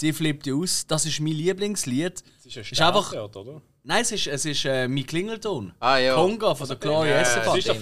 Sie 0.00 0.12
flippt 0.14 0.48
aus. 0.48 0.86
Das 0.86 1.04
ist 1.04 1.20
mein 1.20 1.32
Lieblingslied. 1.34 2.22
Das 2.36 2.46
ist 2.46 2.56
ein 2.56 2.64
Ist 2.72 2.80
einfach- 2.80 3.12
oder? 3.12 3.60
Nein, 3.82 4.00
es 4.02 4.12
ist, 4.12 4.26
es 4.26 4.44
ist 4.46 4.64
äh, 4.64 4.88
mein 4.88 5.06
Klingelton. 5.06 5.72
Ah, 5.78 5.98
ja. 5.98 6.14
Conga 6.14 6.54
von 6.54 6.66
der 6.68 6.76
Gloria 6.78 7.16
Ja, 7.16 7.20
Estefan. 7.20 7.52
Sie 7.52 7.58
ist 7.58 7.68
doch 7.68 7.76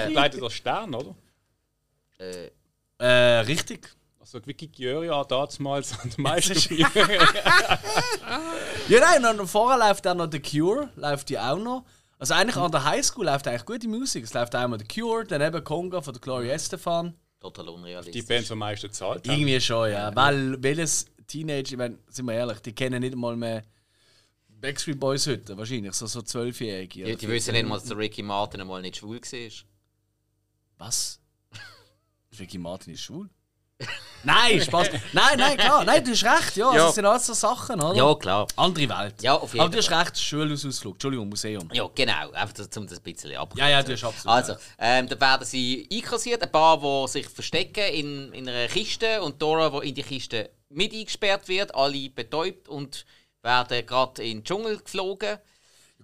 verkleidet- 0.00 0.42
als 0.42 0.52
Stern, 0.54 0.94
oder? 0.94 1.14
Äh, 2.18 2.50
Äh, 2.98 3.40
richtig. 3.40 3.88
Also 4.20 4.38
Vicky 4.46 4.68
Gioria 4.68 5.24
damals 5.24 5.98
an 5.98 6.10
der 6.10 6.20
Meister. 6.20 6.54
Ja, 8.88 9.00
nein, 9.00 9.40
und 9.40 9.48
vorher 9.48 9.78
läuft 9.78 10.06
auch 10.06 10.14
noch 10.14 10.28
The 10.30 10.40
Cure, 10.40 10.90
läuft 10.96 11.28
die 11.28 11.38
auch 11.38 11.58
noch. 11.58 11.84
Also 12.18 12.34
eigentlich 12.34 12.56
an 12.56 12.70
der 12.70 12.84
Highschool 12.84 13.24
läuft 13.26 13.48
eigentlich 13.48 13.64
gute 13.64 13.88
Musik. 13.88 14.24
Es 14.24 14.32
läuft 14.34 14.54
einmal 14.54 14.78
The 14.78 14.86
Cure, 15.00 15.24
dann 15.24 15.42
eben 15.42 15.64
Conga 15.64 16.00
von 16.00 16.12
der 16.14 16.20
Gloria 16.20 16.52
Estefan. 16.54 17.14
Total 17.42 17.68
unrealistisch. 17.70 18.12
Die 18.12 18.26
Band, 18.26 18.48
die 18.48 18.52
am 18.52 18.58
meisten 18.58 18.90
zahlt 18.92 19.26
haben. 19.26 19.34
Irgendwie 19.34 19.60
schon, 19.60 19.90
ja. 19.90 20.14
Weil 20.14 20.62
welches 20.62 21.06
Teenager, 21.26 21.72
ich 21.72 21.76
meine, 21.76 21.98
sind 22.08 22.26
wir 22.26 22.34
ehrlich, 22.34 22.60
die 22.60 22.72
kennen 22.72 23.00
nicht 23.00 23.16
mal 23.16 23.36
mehr 23.36 23.62
Backstreet 24.48 25.00
Boys 25.00 25.26
heute, 25.26 25.56
wahrscheinlich, 25.58 25.92
so, 25.92 26.06
so 26.06 26.22
Zwölfjährige. 26.22 27.04
Die, 27.04 27.16
die 27.16 27.28
wissen 27.28 27.52
nicht 27.52 27.66
mal, 27.66 27.80
dass 27.80 27.96
Ricky 27.96 28.22
Martin 28.22 28.60
einmal 28.60 28.80
nicht 28.80 28.96
schwul 28.96 29.20
war. 29.20 29.50
Was? 30.78 31.20
Ricky 32.38 32.58
Martin 32.58 32.94
ist 32.94 33.02
schwul? 33.02 33.28
Nein, 34.24 34.60
Spaß. 34.60 34.90
Nein, 35.12 35.38
nein, 35.38 35.56
klar. 35.56 35.84
Nein, 35.84 36.04
du 36.04 36.10
hast 36.12 36.24
recht, 36.24 36.56
ja. 36.56 36.74
Ja. 36.74 36.86
Das 36.86 36.94
sind 36.94 37.04
alles 37.04 37.26
so 37.26 37.34
Sachen, 37.34 37.80
oder? 37.80 37.94
Ja, 37.96 38.14
klar. 38.14 38.46
Andere 38.56 38.88
Welt. 38.88 39.22
Ja, 39.22 39.34
auf 39.34 39.52
jeden 39.52 39.64
Aber 39.64 39.70
du 39.70 39.78
hast 39.78 39.90
recht, 39.90 40.18
Schulausflug. 40.18 40.94
Entschuldigung, 40.94 41.28
Museum. 41.28 41.68
Ja, 41.72 41.88
genau. 41.94 42.30
Einfach 42.32 42.64
um 42.76 42.86
das 42.86 42.98
ein 42.98 43.02
bisschen 43.02 43.36
ab. 43.36 43.54
Ja, 43.56 43.68
ja, 43.68 43.82
du 43.82 43.92
hast 43.92 44.04
absolut 44.04 44.36
Also, 44.36 44.54
ähm, 44.78 45.08
dann 45.08 45.20
werden 45.20 45.44
sie 45.44 45.88
einkassiert, 45.92 46.42
ein 46.42 46.52
paar, 46.52 46.78
die 46.78 47.10
sich 47.10 47.28
verstecken 47.28 47.84
in, 47.92 48.32
in 48.32 48.48
einer 48.48 48.68
Kiste 48.68 49.22
und 49.22 49.40
Dora, 49.40 49.80
die 49.80 49.88
in 49.88 49.94
die 49.94 50.02
Kiste 50.02 50.50
mit 50.68 50.92
eingesperrt 50.92 51.48
wird, 51.48 51.74
alle 51.74 52.08
betäubt 52.10 52.68
und 52.68 53.04
werden 53.42 53.84
gerade 53.86 54.22
in 54.22 54.38
den 54.38 54.44
Dschungel 54.44 54.78
geflogen. 54.78 55.38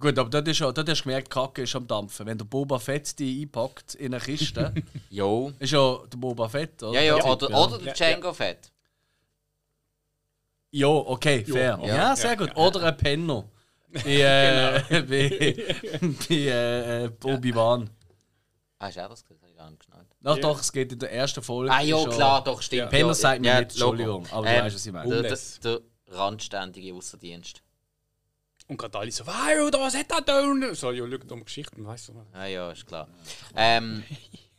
Gut, 0.00 0.16
aber 0.18 0.30
dort, 0.30 0.46
ja- 0.46 0.52
hast 0.52 0.76
du 0.76 1.02
gemerkt, 1.02 1.30
Kacke 1.30 1.62
ist 1.62 1.74
am 1.74 1.86
Dampfen. 1.86 2.26
Wenn 2.26 2.38
der 2.38 2.44
Boba 2.44 2.78
Fett 2.78 3.18
die 3.18 3.42
einpackt 3.42 3.94
in 3.96 4.14
eine 4.14 4.22
Kiste, 4.22 4.72
Jo. 5.10 5.52
ist 5.58 5.72
ja 5.72 5.98
der 6.06 6.16
Boba 6.18 6.48
Fett, 6.48 6.82
oder? 6.82 7.00
Ja, 7.00 7.16
ja, 7.16 7.24
oder, 7.24 7.50
oder 7.50 7.78
der 7.78 7.94
Django 7.94 8.32
Fett. 8.32 8.70
Ja, 10.70 10.88
okay, 10.88 11.44
fair. 11.44 11.78
Ja, 11.82 12.14
sehr 12.14 12.36
gut. 12.36 12.54
Oder 12.56 12.82
ein 12.84 12.96
Penner. 12.96 13.44
Bei, 13.90 14.00
äh, 14.04 14.82
bei, 14.90 15.02
bei 16.28 16.34
äh, 16.34 17.04
äh, 17.06 17.10
Obi-Wan. 17.24 17.88
Ah, 18.78 18.88
ist 18.88 18.96
er 18.98 19.08
das? 19.08 19.24
Das 19.24 19.38
habe 19.40 19.50
ich 19.50 19.56
gar 19.56 19.70
nicht 19.70 19.80
geschnallt. 19.80 20.06
Ach 20.22 20.36
doch, 20.38 20.60
es 20.60 20.70
geht 20.70 20.92
in 20.92 20.98
der 20.98 21.10
ersten 21.10 21.42
Folge. 21.42 21.72
Ah, 21.72 21.80
ja, 21.80 22.04
klar, 22.04 22.44
doch, 22.44 22.60
stimmt. 22.62 22.90
Penner 22.90 23.08
ja, 23.08 23.14
sagt 23.14 23.40
mir 23.40 23.48
ja, 23.48 23.60
nicht. 23.60 23.70
Entschuldigung, 23.72 24.26
aber 24.30 24.46
du 24.46 24.52
Ähm, 24.52 24.64
weißt, 24.64 24.76
was 24.76 24.86
ich 24.86 24.92
meine. 24.92 25.22
Der, 25.22 25.22
der, 25.22 25.38
der 25.64 25.80
randständige 26.08 26.94
Außerdienst. 26.94 27.62
Und 28.68 28.76
gerade 28.76 28.98
alle 28.98 29.10
so, 29.10 29.26
wow, 29.26 29.70
da, 29.70 29.80
was 29.80 29.96
hat 29.96 30.12
er 30.12 30.20
da? 30.20 30.74
So, 30.74 30.92
ja, 30.92 31.04
schau 31.08 31.34
um 31.34 31.44
Geschichten, 31.44 31.86
weißt 31.86 32.08
du. 32.08 32.26
Ah 32.32 32.44
ja, 32.46 32.70
ist 32.70 32.86
klar. 32.86 33.08
Ähm, 33.56 34.04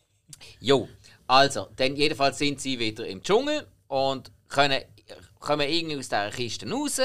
jo, 0.59 0.89
also, 1.27 1.69
dann 1.75 1.95
jedenfalls 1.95 2.39
sind 2.39 2.59
sie 2.59 2.79
wieder 2.79 3.05
im 3.05 3.21
Dschungel 3.21 3.67
und 3.87 4.31
können, 4.47 4.81
kommen 5.39 5.69
irgendwie 5.69 5.97
aus 5.97 6.09
dieser 6.09 6.31
Kiste 6.31 6.67
raus 6.67 6.99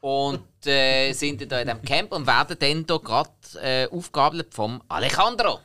und 0.00 0.66
äh, 0.66 1.12
sind 1.14 1.40
dann 1.42 1.48
da 1.48 1.60
in 1.60 1.68
diesem 1.68 1.82
Camp 1.82 2.12
und 2.12 2.26
werden 2.26 2.58
dann 2.58 2.84
da 2.84 2.96
gerade 2.96 3.30
äh, 3.62 3.88
aufgabelt 3.88 4.52
vom 4.52 4.82
Alejandro. 4.88 5.60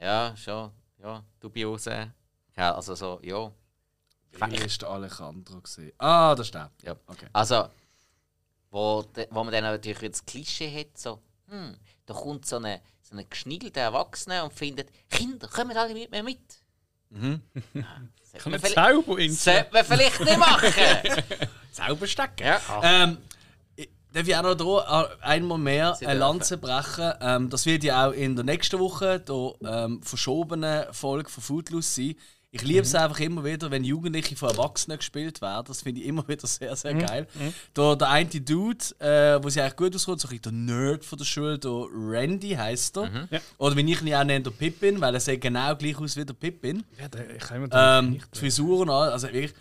Ja, 0.00 0.36
schon, 0.36 0.70
ja, 1.02 1.24
dubiose. 1.40 2.12
Ja, 2.56 2.74
also 2.76 2.94
so, 2.94 3.18
ja. 3.22 3.50
Wie 4.30 4.56
ist 4.56 4.82
der 4.82 4.88
Alejandro 4.90 5.60
gesehen? 5.60 5.92
Ah, 5.98 6.34
das 6.36 6.46
ist 6.46 6.54
der. 6.54 6.70
Ja. 6.82 6.96
Okay. 7.06 7.26
Also, 7.32 7.68
wo, 8.74 9.04
wo 9.30 9.44
man 9.44 9.52
dann 9.52 9.62
natürlich 9.62 10.10
das 10.10 10.26
Klischee 10.26 10.68
hat, 10.80 10.98
so, 10.98 11.20
hm, 11.48 11.76
da 12.06 12.12
kommt 12.14 12.44
so 12.44 12.56
eine, 12.56 12.80
so 13.02 13.12
eine 13.12 13.24
geschniegelte 13.24 13.78
Erwachsene 13.78 14.42
und 14.42 14.52
findet, 14.52 14.88
Kinder, 15.08 15.46
kommen 15.46 15.76
alle 15.76 15.94
mit 15.94 16.10
mir 16.10 16.22
mit. 16.24 16.40
Mhm. 17.10 17.40
Kann 18.36 18.60
Zauber 18.60 19.20
sollte 19.30 19.68
man 19.72 19.84
vielleicht 19.84 20.18
nicht 20.20 20.38
machen. 20.38 20.72
Sauber 21.70 22.06
stecken. 22.08 22.44
ja. 22.46 22.60
Ähm, 22.82 23.18
ich- 23.76 23.88
darf 24.12 24.26
ich 24.26 24.34
auch 24.34 24.42
noch 24.42 24.54
da 24.56 25.02
äh, 25.04 25.22
einmal 25.22 25.58
mehr 25.58 25.96
eine. 26.04 26.18
Lanze 26.18 26.58
brechen? 26.58 27.12
Ähm, 27.20 27.50
das 27.50 27.66
wird 27.66 27.84
ja 27.84 28.08
auch 28.08 28.12
in 28.12 28.34
der 28.34 28.44
nächsten 28.44 28.80
Woche 28.80 29.20
der 29.20 29.52
ähm, 29.64 30.02
verschobenen 30.02 30.92
Folge 30.92 31.30
von 31.30 31.44
Footloose 31.44 31.88
sein. 31.94 32.14
Ich 32.54 32.62
liebe 32.62 32.82
es 32.82 32.94
einfach 32.94 33.18
immer 33.18 33.42
wieder, 33.44 33.68
wenn 33.72 33.82
Jugendliche 33.82 34.36
von 34.36 34.50
Erwachsenen 34.50 34.98
gespielt 34.98 35.42
werden. 35.42 35.64
Das 35.66 35.82
finde 35.82 36.00
ich 36.00 36.06
immer 36.06 36.26
wieder 36.28 36.46
sehr, 36.46 36.76
sehr 36.76 36.94
geil. 36.94 37.26
Da, 37.74 37.96
der 37.96 38.08
eine 38.10 38.28
Dude, 38.28 38.78
äh, 39.00 39.42
wo 39.42 39.48
sie 39.48 39.60
eigentlich 39.60 39.74
gut 39.74 39.96
auskommt, 39.96 40.20
so 40.20 40.28
ein 40.28 40.40
der 40.40 40.52
Nerd 40.52 41.04
von 41.04 41.18
der 41.18 41.24
Schule, 41.24 41.58
der 41.58 41.86
Randy 41.92 42.50
heißt 42.50 42.96
er. 42.98 43.26
Ja. 43.30 43.40
Oder 43.58 43.76
wie 43.76 43.90
ich 43.90 44.00
ihn 44.02 44.14
auch 44.14 44.22
nenne, 44.22 44.40
der 44.44 44.52
Pippin, 44.52 45.00
weil 45.00 45.14
er 45.14 45.20
sieht 45.20 45.40
genau 45.40 45.74
gleich 45.74 45.98
aus 45.98 46.16
wie 46.16 46.24
der 46.24 46.34
Pippin. 46.34 46.84
Ja, 46.96 47.08
da, 47.08 47.18
ich 47.36 47.42
kann 47.42 47.60
mir 47.60 47.68
da 47.68 47.98
Ähm, 47.98 48.20
die 48.32 48.38
Frisuren, 48.38 48.88
also 48.88 49.26
wirklich. 49.26 49.52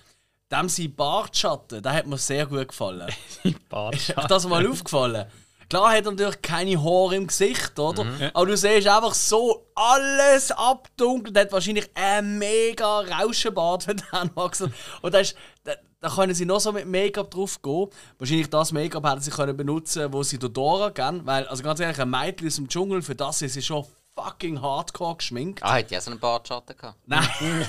Dem 0.52 0.70
sein 0.70 0.94
Bartschatten, 0.94 1.82
der 1.82 1.94
hat 1.94 2.06
mir 2.06 2.20
sehr 2.20 2.46
gut 2.46 2.68
gefallen. 2.68 3.10
Ist 3.44 4.16
euch 4.16 4.28
das 4.28 4.48
mal 4.48 4.68
aufgefallen? 4.68 5.26
Klar 5.74 5.92
hat 5.92 6.06
er 6.06 6.12
natürlich 6.12 6.42
keine 6.44 6.84
Haare 6.84 7.16
im 7.16 7.26
Gesicht, 7.26 7.80
oder? 7.80 8.06
Aber 8.36 8.46
du 8.46 8.56
siehst 8.56 8.88
einfach 8.88 9.16
so 9.16 9.66
alles 9.74 10.52
abdunkelt. 10.52 11.36
Er 11.36 11.46
hat 11.46 11.52
wahrscheinlich 11.52 11.90
einen 11.96 12.38
mega 12.38 13.00
Rauschenbart, 13.00 13.88
wenn 13.88 13.98
der 13.98 14.14
anwachsen. 14.14 14.72
Und 15.02 15.16
da, 15.16 15.18
ist, 15.18 15.36
da, 15.64 15.72
da 16.00 16.10
können 16.10 16.36
sie 16.36 16.46
noch 16.46 16.60
so 16.60 16.72
mit 16.72 16.86
Make-up 16.86 17.32
drauf 17.32 17.60
gehen. 17.60 17.88
Wahrscheinlich 18.20 18.52
das 18.52 18.72
Make-up 18.72 19.04
hätten 19.04 19.22
sie 19.22 19.32
können 19.32 19.58
benutzen, 19.58 20.14
wo 20.14 20.22
sie 20.22 20.38
der 20.38 20.50
Dora 20.50 20.90
geben. 20.90 21.26
Weil, 21.26 21.48
also 21.48 21.64
ganz 21.64 21.80
ehrlich, 21.80 22.00
ein 22.00 22.08
Mädchen 22.12 22.50
aus 22.50 22.56
dem 22.58 22.68
Dschungel, 22.68 23.02
für 23.02 23.16
das 23.16 23.42
ist 23.42 23.54
sie 23.54 23.64
schon 23.64 23.84
fucking 24.16 24.62
hardcore 24.62 25.18
geschminkt. 25.18 25.64
Ah, 25.64 25.74
hat 25.74 25.92
ja 25.92 26.00
so 26.00 26.12
einen 26.12 26.20
Bartschatten 26.20 26.78
gehabt. 26.78 26.98
Nein. 27.06 27.28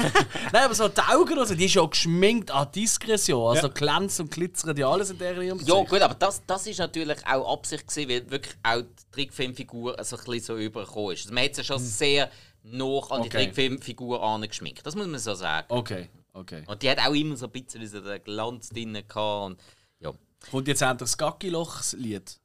Nein, 0.52 0.64
aber 0.64 0.74
so 0.74 0.88
die 0.88 1.00
Augen, 1.00 1.38
also, 1.38 1.54
die 1.54 1.64
ist 1.64 1.74
ja 1.74 1.84
geschminkt 1.84 2.50
an 2.50 2.70
Diskretion. 2.72 3.56
Also 3.56 3.70
glänzt 3.70 4.20
und 4.20 4.30
glitzert 4.30 4.78
ja 4.78 4.88
alles 4.88 5.10
in 5.10 5.18
der 5.18 5.40
ihrem 5.40 5.60
Ja, 5.60 5.82
gut, 5.82 6.00
aber 6.00 6.14
das, 6.14 6.42
das 6.46 6.66
ist 6.66 6.78
natürlich 6.78 7.26
auch 7.26 7.52
Absicht 7.52 7.86
gewesen, 7.88 8.08
weil 8.10 8.30
wirklich 8.30 8.54
auch 8.62 8.82
die 8.82 9.10
Trickfilmfigur 9.12 9.96
so 10.04 10.16
ein 10.16 10.24
bisschen 10.24 10.40
so 10.40 10.56
übergekommen 10.56 11.12
ist. 11.12 11.22
Also 11.22 11.34
man 11.34 11.44
hat 11.44 11.54
sie 11.54 11.64
schon 11.64 11.78
sehr 11.78 12.30
noch 12.62 13.10
an 13.10 13.22
die 13.22 13.28
Okay. 13.28 13.44
Trickfilmfigur 13.44 14.22
angeschminkt. 14.22 14.86
Das 14.86 14.94
muss 14.94 15.06
man 15.06 15.18
so 15.18 15.34
sagen. 15.34 15.66
Okay, 15.68 16.08
okay. 16.32 16.64
Und 16.66 16.82
die 16.82 16.90
hat 16.90 16.98
auch 16.98 17.14
immer 17.14 17.36
so 17.36 17.46
ein 17.46 17.52
bisschen 17.52 17.86
so 17.86 18.00
den 18.00 18.22
Glanz 18.22 18.68
drin 18.68 18.92
gehabt. 18.92 19.46
Und, 19.46 19.60
ja. 20.00 20.12
Kommt 20.50 20.68
jetzt 20.68 20.82
endlich 20.82 21.10
das 21.10 21.18
Gackiloch-Lied? 21.18 22.38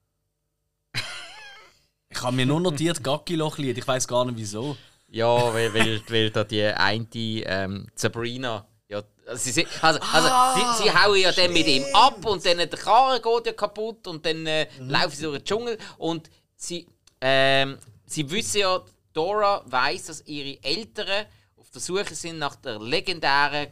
Ich 2.09 2.21
habe 2.21 2.35
mir 2.35 2.45
nur 2.45 2.59
notiert 2.59 3.03
Gackiloch-Lied, 3.03 3.77
ich 3.77 3.87
weiß 3.87 4.07
gar 4.07 4.25
nicht 4.25 4.37
wieso. 4.37 4.75
Ja, 5.07 5.53
weil, 5.53 5.73
weil, 5.73 6.01
weil 6.09 6.31
da 6.31 6.43
die 6.43 6.65
eine 6.65 7.07
ähm, 7.13 7.87
Sabrina. 7.95 8.65
Ja, 8.87 9.03
sie, 9.35 9.67
also, 9.81 9.99
also 9.99 10.29
sie, 10.55 10.83
sie 10.83 10.91
hauen 10.91 11.19
ja 11.19 11.31
dann 11.31 11.53
mit 11.53 11.67
ihm 11.67 11.83
ab 11.93 12.25
und 12.25 12.43
dann 12.45 12.57
der 12.57 12.67
Karren 12.67 13.21
geht 13.21 13.45
ja 13.45 13.53
kaputt 13.53 14.07
und 14.07 14.25
dann 14.25 14.45
äh, 14.47 14.67
laufen 14.79 15.11
sie 15.11 15.23
durch 15.23 15.39
den 15.39 15.45
Dschungel 15.45 15.77
und 15.97 16.29
sie, 16.55 16.87
ähm, 17.21 17.77
sie 18.05 18.29
wissen 18.29 18.61
ja, 18.61 18.81
Dora 19.13 19.63
weiß, 19.65 20.05
dass 20.05 20.25
ihre 20.25 20.63
Eltern 20.63 21.25
auf 21.57 21.69
der 21.71 21.81
Suche 21.81 22.15
sind 22.15 22.39
nach 22.39 22.55
der 22.55 22.79
legendären 22.79 23.67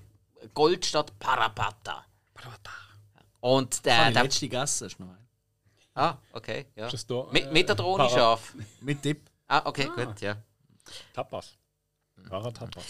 Goldstadt 0.54 1.17
Parapata. 1.19 2.06
Und 3.40 3.85
der, 3.85 3.98
Habe 3.98 4.08
ich 4.10 4.13
der 4.13 4.23
letzte 4.23 4.46
gegessen, 4.50 4.88
ist 4.88 5.00
noch 5.00 5.10
ein. 5.10 5.27
Ah, 5.98 6.17
okay, 6.33 6.65
ja. 6.75 6.89
das 6.89 7.06
da, 7.06 7.27
Mit, 7.31 7.45
äh, 7.45 7.52
mit 7.52 7.67
der 7.67 7.75
Drohne 7.75 8.04
Para- 8.06 8.10
scharf. 8.13 8.54
Mit 8.81 9.02
Tipp. 9.02 9.29
Ah, 9.48 9.62
okay, 9.65 9.89
gut, 9.95 10.21
ja. 10.21 10.37
Tapas. 11.13 11.58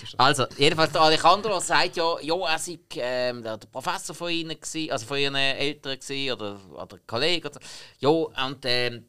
Ist. 0.01 0.17
Also, 0.17 0.45
jedenfalls 0.57 0.91
der 0.93 1.01
Alejandro 1.01 1.59
sagt 1.59 1.97
ja, 1.97 2.19
ja 2.21 2.35
er 2.49 2.57
sei 2.59 2.79
ähm, 2.95 3.43
der, 3.43 3.57
Professor 3.57 4.15
von 4.15 4.31
ihnen, 4.31 4.59
gewesen, 4.59 4.91
also 4.91 5.05
von 5.05 5.17
ihren 5.17 5.35
Eltern 5.35 5.99
gewesen, 5.99 6.31
oder, 6.33 6.59
oder 6.71 6.97
Kollege. 7.05 7.49
Oder 7.49 7.59
so. 7.99 8.29
Ja, 8.33 8.45
und 8.45 8.65
ähm, 8.65 9.05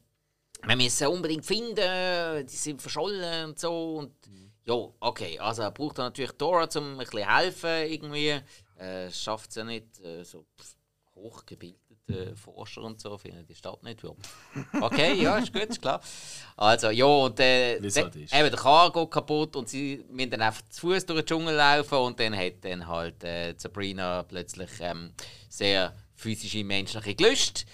wir 0.67 0.77
müssen 0.77 0.91
sie 0.91 1.09
unbedingt 1.09 1.47
finden, 1.47 2.47
die 2.47 2.57
sind 2.57 2.83
verschollen 2.83 3.51
und 3.51 3.59
so. 3.59 3.97
Und, 3.99 4.13
ja, 4.65 4.75
okay, 5.01 5.39
also 5.39 5.63
er 5.63 5.71
braucht 5.71 5.99
dann 5.99 6.07
natürlich 6.07 6.33
Dora, 6.33 6.69
um 6.77 6.93
ein 6.93 6.99
bisschen 6.99 7.35
helfen 7.35 7.91
irgendwie. 7.91 8.41
Äh, 8.77 9.11
schafft 9.11 9.51
es 9.51 9.57
ja 9.57 9.65
nicht, 9.65 9.99
äh, 10.01 10.25
so 10.25 10.45
hochgebildet 11.15 11.81
den 12.09 12.37
Forscher 12.37 12.83
und 12.83 13.01
so 13.01 13.17
finden 13.19 13.47
die 13.47 13.55
Stadt 13.55 13.83
nicht. 13.83 14.03
Okay, 14.81 15.15
ja, 15.23 15.39
ist 15.39 15.53
gut, 15.53 15.63
ist 15.65 15.81
klar. 15.83 16.01
Also, 16.57 16.91
ja, 16.91 17.05
und 17.05 17.39
äh, 17.41 17.79
de- 17.97 18.03
halt 18.05 18.17
eben, 18.17 18.51
der 18.57 18.91
geht 18.93 19.11
kaputt 19.11 19.57
und 19.57 19.69
sie 19.69 20.05
müssen 20.11 20.31
dann 20.31 20.43
einfach 20.43 20.63
zu 20.71 20.81
Fuß 20.89 21.07
durch 21.07 21.21
den 21.21 21.27
Dschungel 21.27 21.55
laufen 21.55 21.99
und 21.99 22.19
dann 22.21 22.37
hat 22.37 22.63
dann 22.65 22.87
halt 22.87 23.23
äh, 23.25 23.55
Sabrina 23.57 24.23
plötzlich 24.23 24.71
ähm, 24.81 25.13
sehr 25.49 25.95
physische, 26.15 26.65
menschliche 26.65 27.15
Gelüste. 27.15 27.65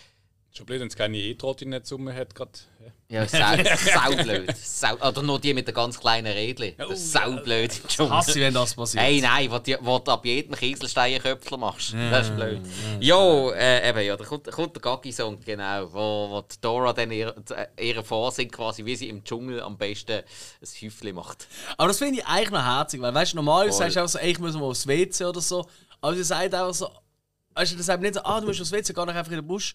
Schon 0.53 0.67
blöd, 0.67 0.81
wenn 0.81 0.89
es 0.89 0.97
keine 0.97 1.17
E-Trottin 1.19 1.71
nicht 1.71 1.87
Summe 1.87 2.15
hat, 2.15 2.35
gerade. 2.35 2.53
Ja, 3.09 3.27
sau, 3.29 3.39
saublöd. 3.93 4.57
Sau, 4.57 4.95
oder 4.97 5.23
nur 5.23 5.39
die 5.39 5.55
mit 5.55 5.69
den 5.69 5.75
ganz 5.75 5.99
kleinen 6.01 6.33
Rädchen. 6.33 6.75
Das 6.77 6.91
ist 6.91 7.13
saublöd 7.13 7.79
im 7.79 7.89
Dschungel. 7.89 8.13
Hasse, 8.13 8.41
wenn 8.41 8.55
das 8.55 8.75
passiert. 8.75 9.05
Hey, 9.05 9.21
nein, 9.21 9.51
wo 9.51 9.99
du 9.99 10.11
ab 10.11 10.25
jedem 10.25 10.55
Kieselstein 10.55 11.21
Köpfler 11.21 11.59
machst. 11.59 11.95
Das 11.95 12.29
ist 12.29 12.37
blöd. 12.37 12.61
Jo, 13.01 13.51
äh, 13.51 13.89
eben, 13.89 14.01
ja, 14.01 14.17
da 14.17 14.25
kommt, 14.25 14.51
kommt 14.51 14.75
der 14.75 14.83
Gaggi-Song, 14.83 15.39
genau, 15.45 15.93
wo, 15.93 16.31
wo 16.31 16.45
Dora 16.61 16.93
dann 16.93 17.11
ihr, 17.11 17.35
äh, 17.51 17.89
ihre 17.89 18.03
Vorsingt, 18.03 18.53
quasi, 18.53 18.85
wie 18.85 18.97
sie 18.97 19.09
im 19.09 19.23
Dschungel 19.23 19.61
am 19.61 19.77
besten 19.77 20.13
ein 20.13 20.83
Häufchen 20.83 21.15
macht. 21.15 21.47
Aber 21.77 21.89
das 21.89 21.99
finde 21.99 22.21
ich 22.21 22.27
eigentlich 22.27 22.51
noch 22.51 22.65
herzig, 22.65 23.01
weil 23.01 23.15
weißt 23.15 23.33
du, 23.33 23.37
normalerweise 23.37 23.79
sagst 23.79 23.97
du 23.97 24.01
auch 24.01 24.09
so, 24.09 24.19
ich 24.19 24.39
muss 24.39 24.55
mal 24.55 24.65
aufs 24.65 24.87
WC 24.87 25.25
oder 25.25 25.41
so. 25.41 25.67
Aber 26.01 26.15
sie 26.15 26.25
sagt 26.25 26.55
einfach 26.55 26.75
so, 26.75 26.91
weißt 27.55 27.73
du, 27.73 27.77
das 27.77 27.87
sagt 27.87 28.03
nicht 28.03 28.15
so, 28.15 28.21
ah, 28.25 28.41
du 28.41 28.47
musst 28.47 28.61
aufs 28.61 28.73
WC, 28.73 28.93
geh 28.93 28.95
doch 28.95 29.07
einfach 29.09 29.33
in 29.33 29.39
den 29.39 29.47
Busch. 29.47 29.75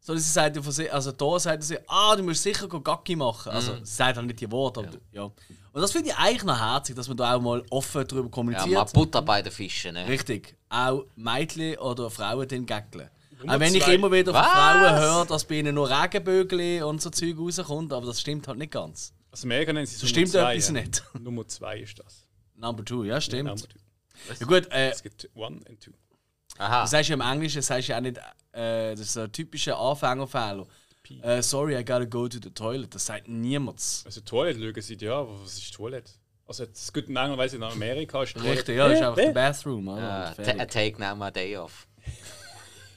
Sondern 0.00 0.22
sie 0.22 0.30
sagt 0.30 0.56
ja 0.56 0.62
von 0.62 0.72
sich, 0.72 0.92
also 0.92 1.12
da 1.12 1.38
sagt 1.38 1.62
sie, 1.64 1.76
ah, 1.86 2.16
du 2.16 2.22
musst 2.22 2.42
sicher 2.42 2.66
go 2.68 2.80
Gacki 2.80 3.14
machen. 3.16 3.52
Also 3.52 3.76
sie 3.76 3.84
sagt 3.94 4.16
halt 4.16 4.26
nicht 4.26 4.40
die 4.40 4.50
Worte, 4.50 4.80
aber 4.80 4.90
ja. 5.12 5.24
Und 5.24 5.82
das 5.82 5.92
finde 5.92 6.10
ich 6.10 6.16
eigentlich 6.16 6.44
noch 6.44 6.58
herzig, 6.58 6.96
dass 6.96 7.08
man 7.08 7.16
da 7.16 7.34
auch 7.34 7.40
mal 7.40 7.62
offen 7.70 8.06
darüber 8.06 8.24
Ja, 8.26 8.30
kommuniziert. 8.30 8.70
mal 8.70 8.84
Butter 8.84 9.22
bei 9.22 9.42
den 9.42 9.52
Fischen. 9.52 9.94
Ne? 9.94 10.08
Richtig. 10.08 10.56
Auch 10.70 11.04
Mädchen 11.16 11.76
oder 11.78 12.10
Frauen 12.10 12.48
den 12.48 12.64
gäckeln. 12.64 13.10
Auch 13.46 13.60
wenn 13.60 13.74
ich 13.74 13.84
zwei. 13.84 13.94
immer 13.94 14.10
wieder 14.10 14.32
von 14.32 14.40
Was? 14.40 14.48
Frauen 14.50 14.98
höre, 15.00 15.26
dass 15.26 15.44
bei 15.44 15.56
ihnen 15.56 15.74
nur 15.74 15.88
Regenbögel 15.88 16.82
und 16.82 17.00
so 17.02 17.10
Zeug 17.10 17.36
rauskommt, 17.38 17.92
aber 17.92 18.06
das 18.06 18.20
stimmt 18.20 18.48
halt 18.48 18.58
nicht 18.58 18.72
ganz. 18.72 19.12
Also 19.30 19.46
mega 19.46 19.72
nennen 19.72 19.86
sie 19.86 19.94
es 19.94 20.00
So 20.00 20.06
stimmt 20.06 20.30
zwei, 20.30 20.54
etwas 20.54 20.68
ja. 20.68 20.72
nicht. 20.74 21.04
Nummer 21.20 21.46
2 21.46 21.78
ist 21.80 21.98
das. 21.98 22.26
Number 22.56 22.84
two, 22.84 23.04
ja, 23.04 23.20
stimmt. 23.20 23.44
Number 23.50 23.68
two. 23.68 23.78
Ja, 24.40 24.46
gut, 24.46 24.72
äh, 24.72 24.90
Es 24.90 25.02
gibt 25.02 25.28
one 25.34 25.60
and 25.68 25.80
two. 25.80 25.92
Aha. 26.58 26.82
Das 26.82 26.90
du 26.90 27.12
ja 27.12 27.14
im 27.14 27.20
Englischen, 27.20 27.58
das 27.58 27.66
sagst 27.66 27.88
du 27.88 27.92
ja 27.92 27.98
auch 27.98 28.02
nicht, 28.02 28.18
äh, 28.52 28.90
das 28.90 29.00
ist 29.00 29.12
so 29.12 29.22
ein 29.22 29.32
typischer 29.32 29.78
Anfängerfehler. 29.78 30.66
Äh, 31.22 31.42
sorry, 31.42 31.74
I 31.76 31.84
gotta 31.84 32.04
go 32.04 32.28
to 32.28 32.38
the 32.42 32.50
toilet. 32.50 32.94
Das 32.94 33.06
sagt 33.06 33.28
niemand. 33.28 33.80
Also 34.04 34.20
Toilette 34.20 34.60
schauen 34.60 34.82
sie 34.82 34.96
ja, 34.96 35.20
aber 35.20 35.40
was 35.42 35.56
ist 35.56 35.72
Toilette? 35.72 36.12
Also 36.46 36.64
es 36.64 36.92
gibt 36.92 37.08
in 37.08 37.16
England, 37.16 37.38
weiss 37.38 37.52
ich, 37.52 37.58
in 37.58 37.62
Amerika 37.62 38.22
ist 38.22 38.34
Toilette. 38.34 38.58
Richtig, 38.58 38.76
ja, 38.76 38.88
das 38.88 38.98
ist 38.98 39.04
einfach 39.04 39.22
der 39.22 39.32
Bathroom. 39.32 39.88
I 39.88 40.34
fertig. 40.34 40.68
take 40.70 41.00
now 41.00 41.14
my 41.14 41.30
day 41.30 41.56
off. 41.56 41.86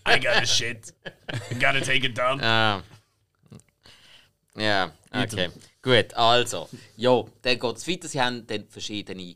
I 0.08 0.20
gotta 0.20 0.46
shit. 0.46 0.94
I 1.52 1.56
gotta 1.56 1.80
take 1.80 2.06
it 2.06 2.18
down. 2.18 2.40
Ja. 2.40 2.84
Ja, 4.56 4.92
okay. 5.14 5.50
Gut, 5.82 6.14
also. 6.14 6.68
Jo, 6.98 7.30
dann 7.42 7.58
geht 7.58 7.78
es 7.78 7.88
weiter. 7.88 8.08
Sie 8.08 8.22
haben 8.22 8.46
dann 8.46 8.68
verschiedene, 8.68 9.36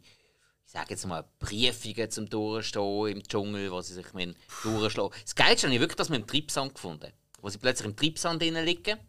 sage 0.76 0.90
jetzt 0.90 1.06
mal, 1.08 1.24
Briefungen 1.40 2.12
zum 2.12 2.30
Durchstehen 2.30 3.08
im 3.08 3.24
Dschungel, 3.24 3.72
wo 3.72 3.80
sie 3.82 3.94
sich 3.94 4.14
müssen 4.14 4.36
durchschlagen 4.64 5.18
Das 5.24 5.34
Geilste 5.34 5.68
habe 5.68 5.76
ich 5.76 5.80
wirklich 5.80 5.96
das 5.96 6.10
mit 6.10 6.22
dem 6.22 6.28
Triebsand 6.28 6.76
gefunden. 6.76 7.12
Wo 7.42 7.50
sie 7.50 7.58
plötzlich 7.58 7.88
im 7.88 7.96
Triebsand 7.96 8.42
drinnen 8.42 8.66
liegen. 8.66 9.00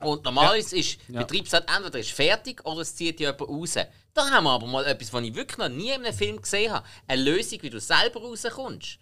Und 0.00 0.24
normalerweise 0.24 0.76
ist 0.76 0.98
der 1.08 1.26
Triebsand 1.26 1.66
entweder 1.74 1.98
ist 1.98 2.10
fertig 2.10 2.62
oder 2.66 2.82
es 2.82 2.94
zieht 2.94 3.20
jemand 3.20 3.40
raus. 3.40 3.74
Da 4.12 4.30
haben 4.30 4.44
wir 4.44 4.50
aber 4.50 4.66
mal 4.66 4.84
etwas, 4.84 5.10
was 5.14 5.22
ich 5.22 5.34
wirklich 5.34 5.56
noch 5.56 5.70
nie 5.70 5.92
in 5.92 6.04
einem 6.04 6.12
Film 6.12 6.42
gesehen 6.42 6.70
habe. 6.70 6.86
Eine 7.06 7.22
Lösung, 7.22 7.62
wie 7.62 7.70
du 7.70 7.80
selber 7.80 8.20
rauskommst. 8.20 8.98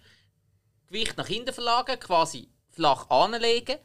Gewicht 0.86 1.16
nach 1.16 1.26
hinten 1.26 1.52
verlagern, 1.52 1.98
quasi 1.98 2.48
flach 2.70 3.10
anlegen, 3.10 3.78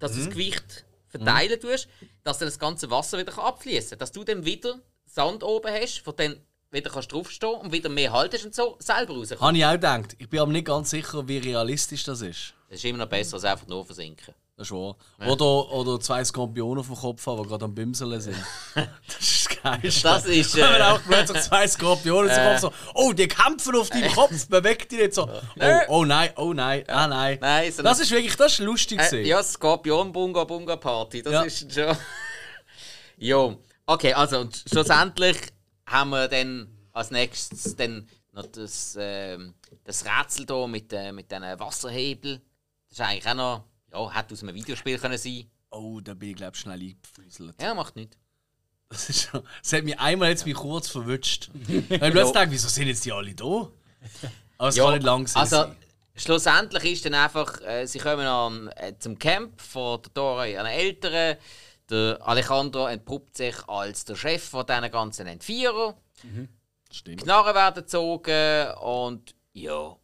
dass 0.00 0.12
du 0.12 0.18
das 0.18 0.30
Gewicht 0.30 0.84
verteilen 1.06 1.60
tust, 1.60 1.86
dass 2.24 2.38
dann 2.38 2.48
das 2.48 2.58
ganze 2.58 2.90
Wasser 2.90 3.18
wieder 3.18 3.38
abfließen 3.38 3.90
kann. 3.90 3.98
Dass 4.00 4.10
du 4.10 4.24
dann 4.24 4.44
wieder 4.44 4.80
Sand 5.06 5.44
oben 5.44 5.72
hast, 5.72 6.04
wo 6.06 6.10
dann 6.10 6.40
wieder 6.74 6.90
kannst 6.90 7.12
draufstehen 7.12 7.54
und 7.54 7.72
wieder 7.72 7.88
mehr 7.88 8.12
haltest 8.12 8.44
und 8.44 8.54
so 8.54 8.76
selber 8.78 9.14
rauskommst. 9.14 9.42
Habe 9.42 9.56
ich 9.56 9.64
auch 9.64 9.72
gedacht. 9.72 10.16
Ich 10.18 10.28
bin 10.28 10.40
aber 10.40 10.52
nicht 10.52 10.66
ganz 10.66 10.90
sicher, 10.90 11.26
wie 11.26 11.38
realistisch 11.38 12.04
das 12.04 12.20
ist. 12.20 12.54
Das 12.68 12.78
ist 12.78 12.84
immer 12.84 12.98
noch 12.98 13.08
besser 13.08 13.34
als 13.34 13.44
einfach 13.44 13.66
nur 13.66 13.84
versinken. 13.84 14.34
Das 14.56 14.68
ist 14.68 14.72
wahr. 14.72 14.94
Oder, 15.26 15.72
oder 15.72 15.98
zwei 16.00 16.24
Skorpione 16.24 16.78
auf 16.80 16.86
dem 16.86 16.94
Kopf 16.94 17.26
haben, 17.26 17.42
die 17.42 17.48
gerade 17.48 17.64
am 17.64 17.74
Bimseln 17.74 18.20
sind. 18.20 18.36
das 18.74 19.20
ist 19.20 19.50
das 19.50 19.62
Geilste. 19.62 20.02
Das 20.02 20.26
ist, 20.26 20.54
Wenn 20.56 20.62
äh, 20.62 20.82
auch 20.82 21.00
plötzlich 21.04 21.42
zwei 21.42 21.66
Skorpione 21.66 22.28
Kopf 22.28 22.60
so, 22.60 22.72
oh, 22.94 23.12
die 23.12 23.26
kämpfen 23.26 23.74
auf 23.74 23.90
deinem 23.90 24.12
Kopf, 24.12 24.46
bewegt 24.48 24.92
dich 24.92 25.00
nicht 25.00 25.14
so. 25.14 25.28
Oh, 25.28 25.80
oh 25.88 26.04
nein, 26.04 26.30
oh 26.36 26.52
nein, 26.52 26.84
ah 26.88 27.08
nein. 27.08 27.38
Nein, 27.40 27.72
so 27.72 27.82
Das 27.82 27.98
ist 27.98 28.12
wirklich, 28.12 28.36
das 28.36 28.52
ist 28.52 28.58
lustig 28.60 29.00
Äh, 29.00 29.26
ja, 29.26 29.42
Skorpion 29.42 30.12
Bunga 30.12 30.44
Bunga 30.44 30.76
Party, 30.76 31.22
das 31.22 31.32
Ja. 31.32 31.42
ist 31.42 31.72
schon. 31.72 31.96
jo, 33.18 33.58
okay, 33.86 34.12
also 34.14 34.38
und 34.38 34.62
schlussendlich 34.70 35.36
haben 35.86 36.10
wir 36.10 36.28
dann 36.28 36.68
als 36.92 37.10
nächstes 37.10 37.76
dann 37.76 38.08
noch 38.32 38.46
das, 38.46 38.96
ähm, 38.98 39.54
das 39.84 40.04
Rätsel 40.04 40.46
hier 40.46 40.66
mit, 40.66 40.92
äh, 40.92 41.12
mit 41.12 41.30
diesen 41.30 41.42
Wasserhebel. 41.58 42.40
Das 42.88 42.98
ist 42.98 43.00
eigentlich 43.00 43.26
auch 43.26 43.34
noch, 43.34 43.64
ja, 43.92 44.10
hätte 44.14 44.34
aus 44.34 44.42
einem 44.42 44.54
Videospiel 44.54 44.98
können 44.98 45.18
sein. 45.18 45.50
Oh, 45.70 46.00
da 46.00 46.14
bin 46.14 46.30
ich 46.30 46.36
glaube 46.36 46.56
schnell 46.56 46.80
eingefuselt. 46.80 47.60
Ja, 47.60 47.74
macht 47.74 47.96
nichts. 47.96 48.16
Das, 48.88 49.08
ist 49.08 49.28
schon, 49.28 49.42
das 49.62 49.72
hat 49.72 49.84
mich 49.84 49.98
einmal 49.98 50.30
jetzt 50.30 50.46
mich 50.46 50.54
kurz 50.54 50.88
verwünscht. 50.88 51.50
Weil 51.52 51.78
ich 51.90 51.98
plötzlich 51.98 52.32
dachte, 52.32 52.50
wieso 52.50 52.68
sind 52.68 52.86
jetzt 52.86 53.04
die 53.04 53.12
alle 53.12 53.34
da? 53.34 53.68
Aber 54.58 54.68
es 54.68 54.76
Ja, 54.76 54.84
kann 54.84 54.94
nicht 54.94 55.04
lang 55.04 55.26
sein. 55.26 55.42
Also, 55.42 55.74
schlussendlich 56.14 56.84
ist 56.84 57.04
dann 57.04 57.14
einfach, 57.14 57.60
äh, 57.62 57.86
sie 57.86 57.98
kommen 57.98 58.26
an, 58.26 58.68
äh, 58.76 58.96
zum 58.98 59.18
Camp 59.18 59.60
von 59.60 60.00
der 60.02 60.12
Dora 60.12 60.46
ihren 60.46 60.66
Eltern. 60.66 61.36
Der 61.90 62.18
Alejandro 62.22 62.86
entpuppt 62.86 63.36
sich 63.36 63.56
als 63.68 64.04
der 64.04 64.16
Chef 64.16 64.42
von 64.42 64.64
diesen 64.66 64.90
ganzen 64.90 65.26
Entführer. 65.26 65.96
Stimmt. 66.90 67.22
Knarren 67.22 67.54
werden 67.54 67.74
gezogen 67.82 68.72
und 68.82 69.34
ja. 69.52 69.96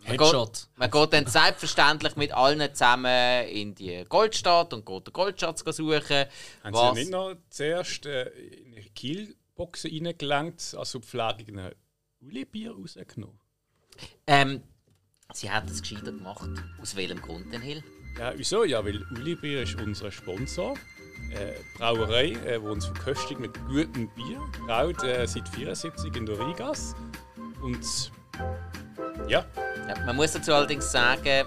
Man 0.00 0.12
Headshot. 0.12 0.52
Geht, 0.52 0.78
man 0.78 0.90
geht 0.90 1.12
dann 1.12 1.26
selbstverständlich 1.26 2.16
mit 2.16 2.32
allen 2.32 2.72
zusammen 2.72 3.48
in 3.48 3.74
die 3.74 4.04
Goldstadt 4.08 4.72
und 4.72 4.86
geht 4.86 5.06
den 5.08 5.12
Goldschatz 5.12 5.60
suchen. 5.76 6.26
Haben 6.62 6.74
was- 6.74 6.94
sie 6.94 7.00
nicht 7.00 7.10
noch 7.10 7.34
zuerst 7.50 8.06
äh, 8.06 8.28
in 8.28 8.72
ihre 8.74 8.88
Kielboxen 8.90 9.90
reingelangt, 10.06 10.74
also 10.78 11.00
Pflege 11.00 11.52
ein 11.52 11.72
Uli-Bier 12.20 12.72
rausgenommen? 12.72 13.38
ähm, 14.28 14.62
sie 15.34 15.50
hat 15.50 15.68
es 15.68 15.82
gescheiter 15.82 16.12
gemacht. 16.12 16.48
Aus 16.80 16.94
welchem 16.94 17.20
Grund 17.20 17.52
denn, 17.52 17.60
Hill? 17.62 17.82
Ja, 18.18 18.32
wieso? 18.36 18.62
Ja, 18.64 18.84
weil 18.84 19.02
Uli-Bier 19.10 19.62
ist 19.64 19.74
unser 19.80 20.12
Sponsor. 20.12 20.76
Äh, 21.30 21.52
Brauerei, 21.76 22.32
äh, 22.46 22.60
wo 22.62 22.70
uns 22.70 22.86
verköstigt 22.86 23.38
mit 23.40 23.52
gutem 23.66 24.08
Bier. 24.08 24.40
Braut 24.66 25.02
äh, 25.04 25.26
seit 25.26 25.48
74 25.48 26.14
in 26.16 26.26
der 26.26 26.38
Rigas. 26.38 26.94
Und 27.62 28.10
ja, 29.28 29.44
Ja, 29.88 30.04
man 30.06 30.16
muss 30.16 30.32
dazu 30.32 30.52
allerdings 30.54 30.90
sagen, 30.90 31.46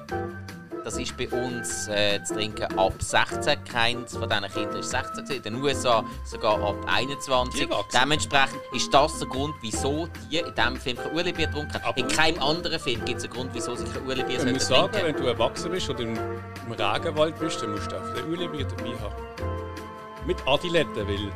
das 0.83 0.97
ist 0.97 1.15
bei 1.15 1.29
uns 1.29 1.87
äh, 1.89 2.23
zu 2.23 2.33
trinken 2.35 2.63
ab 2.77 2.93
16. 3.01 3.63
Keins 3.65 4.17
von 4.17 4.27
diesen 4.27 4.47
Kindern 4.51 4.77
ist 4.79 4.89
16. 4.89 5.25
gewesen. 5.25 5.35
In 5.45 5.53
den 5.53 5.63
USA 5.63 6.03
sogar 6.25 6.59
ab 6.61 6.75
21. 6.87 7.61
Die 7.61 7.69
wachsen. 7.69 7.99
Dementsprechend 8.01 8.59
ist 8.73 8.91
das 8.93 9.19
der 9.19 9.27
Grund, 9.27 9.53
wieso 9.61 10.07
die 10.31 10.37
in 10.37 10.53
diesem 10.55 10.75
Film 10.77 10.97
kein 10.97 11.13
Urli-Bier 11.13 11.51
haben. 11.51 11.67
Aber- 11.83 11.97
In 11.97 12.07
keinem 12.07 12.41
anderen 12.41 12.79
Film 12.79 13.03
gibt 13.05 13.19
es 13.19 13.25
einen 13.25 13.33
Grund, 13.33 13.51
wieso 13.53 13.75
sie 13.75 13.85
kein 13.85 14.05
Urli-Bier 14.07 14.39
ich 14.43 14.53
muss 14.53 14.67
trinken 14.67 14.91
sagen, 14.91 15.05
wenn 15.05 15.15
du 15.15 15.27
erwachsen 15.27 15.71
bist 15.71 15.89
oder 15.89 15.99
im, 15.99 16.17
Regenwald 16.71 17.37
bist, 17.39 17.61
dann 17.61 17.71
musst 17.73 17.91
du 17.91 17.95
auch 17.97 18.13
den 18.15 18.25
Uli-Bier 18.31 18.65
dabei 18.65 18.91
haben. 18.99 19.60
Mit 20.25 20.37
Adiletten, 20.47 21.07
weil 21.07 21.31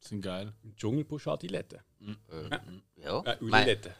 Sind 0.00 0.22
geil. 0.22 0.52
im 0.62 0.74
Dschungel 0.76 1.04
brauchst 1.04 1.26
du 1.26 1.30
Adiletten. 1.30 1.78
Ja, 2.96 3.20
Äh, 3.24 3.36
Uliletten. 3.40 3.92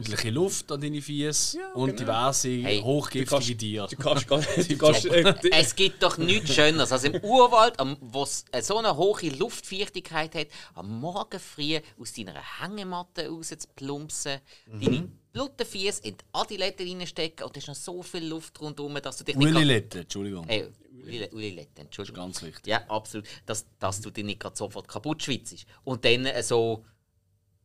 Bisschen 0.00 0.34
Luft 0.34 0.70
an 0.72 0.80
deine 0.80 1.00
Fies 1.02 1.52
Ja, 1.54 1.72
und 1.74 1.90
genau. 1.96 1.98
diverse 2.00 2.48
Hey, 2.48 2.80
hochgiftige 2.80 3.56
Tiere. 3.56 3.88
Du 3.88 3.96
kannst 3.96 4.26
gar 4.28 4.40
du 4.68 4.76
kannst, 4.78 5.04
äh, 5.06 5.34
die- 5.42 5.52
es 5.52 5.74
gibt 5.74 6.02
doch 6.02 6.18
nichts 6.18 6.54
Schöneres 6.54 6.90
als 6.92 7.04
im 7.04 7.14
Urwald, 7.22 7.74
wo 8.00 8.22
es 8.24 8.44
so 8.62 8.78
eine 8.78 8.96
hohe 8.96 9.28
Luftfeuchtigkeit 9.30 10.34
hat, 10.34 10.46
am 10.74 11.00
Morgen 11.00 11.38
früh 11.40 11.78
aus 11.98 12.12
deiner 12.12 12.34
Hängematte 12.60 13.28
raus 13.28 13.48
zu 13.48 13.68
plumpsen, 13.76 14.40
deine 14.66 15.08
Bluttenfies 15.32 15.98
in 16.00 16.16
die 16.16 16.24
Adilette 16.32 16.84
reinstecken 16.84 17.46
und 17.46 17.56
es 17.56 17.64
ist 17.64 17.68
noch 17.68 17.74
so 17.74 18.02
viel 18.02 18.26
Luft 18.26 18.60
rundherum, 18.60 18.94
dass 19.02 19.16
du 19.18 19.24
dich 19.24 19.36
nicht... 19.36 19.46
Ulilette, 19.54 20.00
Entschuldigung. 20.00 20.46
Hey, 20.46 20.68
Uli- 21.04 21.30
Ulilette, 21.32 21.80
Entschuldigung. 21.82 22.24
Ganz 22.24 22.42
wichtig. 22.42 22.66
Ja, 22.66 22.84
absolut. 22.88 23.26
Dass, 23.46 23.66
dass 23.78 24.00
du 24.00 24.10
dich 24.10 24.24
nicht 24.24 24.40
gerade 24.40 24.56
sofort 24.56 24.86
kaputt 24.88 25.22
schwitzt. 25.22 25.64
Und 25.84 26.04
dann 26.04 26.26
äh, 26.26 26.42
so 26.42 26.84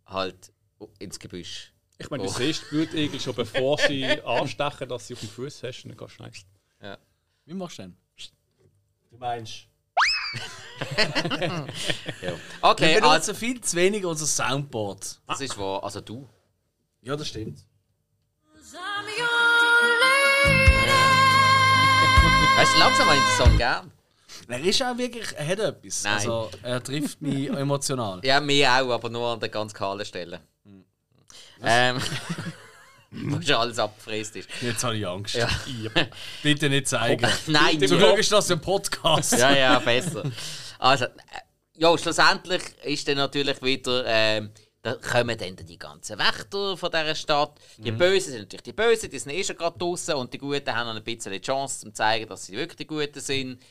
halt 0.05 0.51
ins 0.99 1.19
Gebüsch. 1.19 1.73
Ich 1.99 2.09
meine, 2.09 2.23
du 2.23 2.29
Oh. 2.29 2.33
siehst 2.33 2.63
die 2.71 2.75
Blutegel 2.75 3.19
schon 3.19 3.35
bevor 3.35 3.77
sie 3.79 4.05
anstechen, 4.23 4.87
dass 4.87 5.07
sie 5.07 5.13
auf 5.15 5.19
dem 5.19 5.29
Fuß 5.29 5.63
hast 5.63 5.83
und 5.85 5.99
dann 5.99 6.07
gehst 6.31 6.45
du. 6.79 6.85
Ja. 6.85 6.97
Wie 7.45 7.53
machst 7.53 7.79
du 7.79 7.81
denn? 7.83 7.97
Du 9.09 9.17
meinst? 9.17 9.67
Ja. 11.41 11.65
Wir 12.21 12.39
Okay, 12.61 12.95
also, 12.95 13.09
benutzen 13.09 13.35
viel 13.35 13.61
zu 13.61 13.75
wenig 13.77 14.05
unser 14.05 14.25
Soundboard. 14.27 15.19
das 15.25 15.41
ist 15.41 15.57
wahr. 15.57 15.83
Also 15.83 16.01
du. 16.01 16.27
Ja, 17.07 17.15
das 17.15 17.29
stimmt. 17.29 17.59
Weißt 22.57 22.73
du, 22.73 22.79
langsam 22.79 23.07
habe 23.07 23.17
ich 23.17 23.23
den 23.23 23.37
Song 23.37 23.57
gern. 23.57 23.91
Er 24.49 24.59
ist 24.59 24.83
auch 24.83 24.97
wirklich, 24.97 25.27
er 25.37 25.47
hat 25.47 25.59
etwas. 25.59 26.03
Nein. 26.03 26.13
Also, 26.15 26.51
er 26.61 26.83
trifft 26.83 27.21
mich 27.21 27.47
emotional. 27.49 28.19
Ja, 28.25 28.41
mir 28.41 28.69
auch, 28.69 28.91
aber 28.91 29.09
nur 29.09 29.25
an 29.29 29.39
der 29.39 29.47
ganz 29.47 29.73
kahlen 29.73 30.05
Stelle. 30.05 30.41
Ähm. 31.63 32.01
Wo 33.11 33.41
schon 33.41 33.55
alles 33.55 33.79
abgefräst 33.79 34.35
ist. 34.35 34.49
Jetzt 34.61 34.83
habe 34.83 34.97
ich 34.97 35.07
Angst. 35.07 35.35
Ja. 35.35 35.47
Bitte 36.43 36.69
nicht 36.69 36.89
zeigen. 36.89 37.25
Nein, 37.47 37.87
Zum 37.87 37.99
Glück 37.99 38.17
ist 38.17 38.33
das 38.33 38.51
ein 38.51 38.59
Podcast. 38.59 39.31
Ja, 39.31 39.55
ja, 39.55 39.79
besser. 39.79 40.29
Also, 40.77 41.05
äh, 41.05 41.09
ja, 41.77 41.97
schlussendlich 41.97 42.63
ist 42.83 43.07
dann 43.07 43.15
natürlich 43.15 43.61
wieder, 43.61 44.03
ähm, 44.05 44.51
da 44.83 44.93
kommen 44.95 45.37
dann 45.37 45.55
die 45.55 45.77
ganzen 45.77 46.17
Wächter 46.19 46.77
von 46.77 46.91
dieser 46.91 47.15
Stadt. 47.15 47.59
Die 47.77 47.91
Bösen 47.91 48.31
sind 48.31 48.41
natürlich 48.41 48.63
die 48.63 48.73
Bösen, 48.73 49.09
die 49.09 49.19
sind 49.19 49.31
eh 49.33 49.43
schon 49.43 49.57
gerade 49.57 49.77
draußen 49.77 50.15
und 50.15 50.31
die 50.33 50.37
Guten 50.37 50.73
haben 50.73 50.87
noch 50.87 50.95
ein 50.95 51.03
bisschen 51.03 51.31
die 51.31 51.41
Chance, 51.41 51.85
um 51.85 51.91
zu 51.93 51.97
zeigen, 51.97 52.27
dass 52.29 52.45
sie 52.45 52.53
wirklich 52.55 52.77
die 52.77 52.87
Guten 52.87 53.19
sind. 53.19 53.61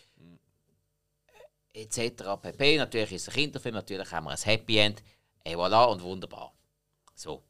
Etc. 1.73 2.23
pp. 2.41 2.79
Natürlich 2.79 3.13
ist 3.13 3.23
es 3.23 3.29
ein 3.29 3.35
Kinderfilm, 3.35 3.75
natürlich 3.75 4.11
haben 4.11 4.25
wir 4.25 4.31
ein 4.31 4.39
Happy 4.39 4.79
End. 4.79 5.03
Et 5.45 5.55
voilà 5.57 5.85
und 5.93 6.03
wunderbar. 6.03 6.53
So. 7.15 7.43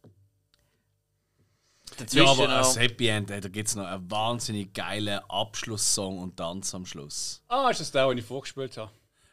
Ja, 1.90 1.94
Dazwischen 1.98 2.28
aber 2.28 2.48
noch- 2.48 2.54
als 2.54 2.78
Happy 2.78 3.06
End, 3.08 3.30
ey, 3.30 3.40
da 3.40 3.48
gibt 3.48 3.68
es 3.68 3.74
noch 3.76 3.86
einen 3.86 4.10
wahnsinnig 4.10 4.74
geilen 4.74 5.20
Abschlusssong 5.28 6.18
und 6.18 6.36
Tanz 6.36 6.74
am 6.74 6.84
Schluss. 6.84 7.42
Ah, 7.48 7.70
ist 7.70 7.80
das 7.80 7.90
der, 7.92 8.08
den 8.08 8.18
ich 8.18 8.24
vorgespielt 8.24 8.76
habe? 8.76 8.90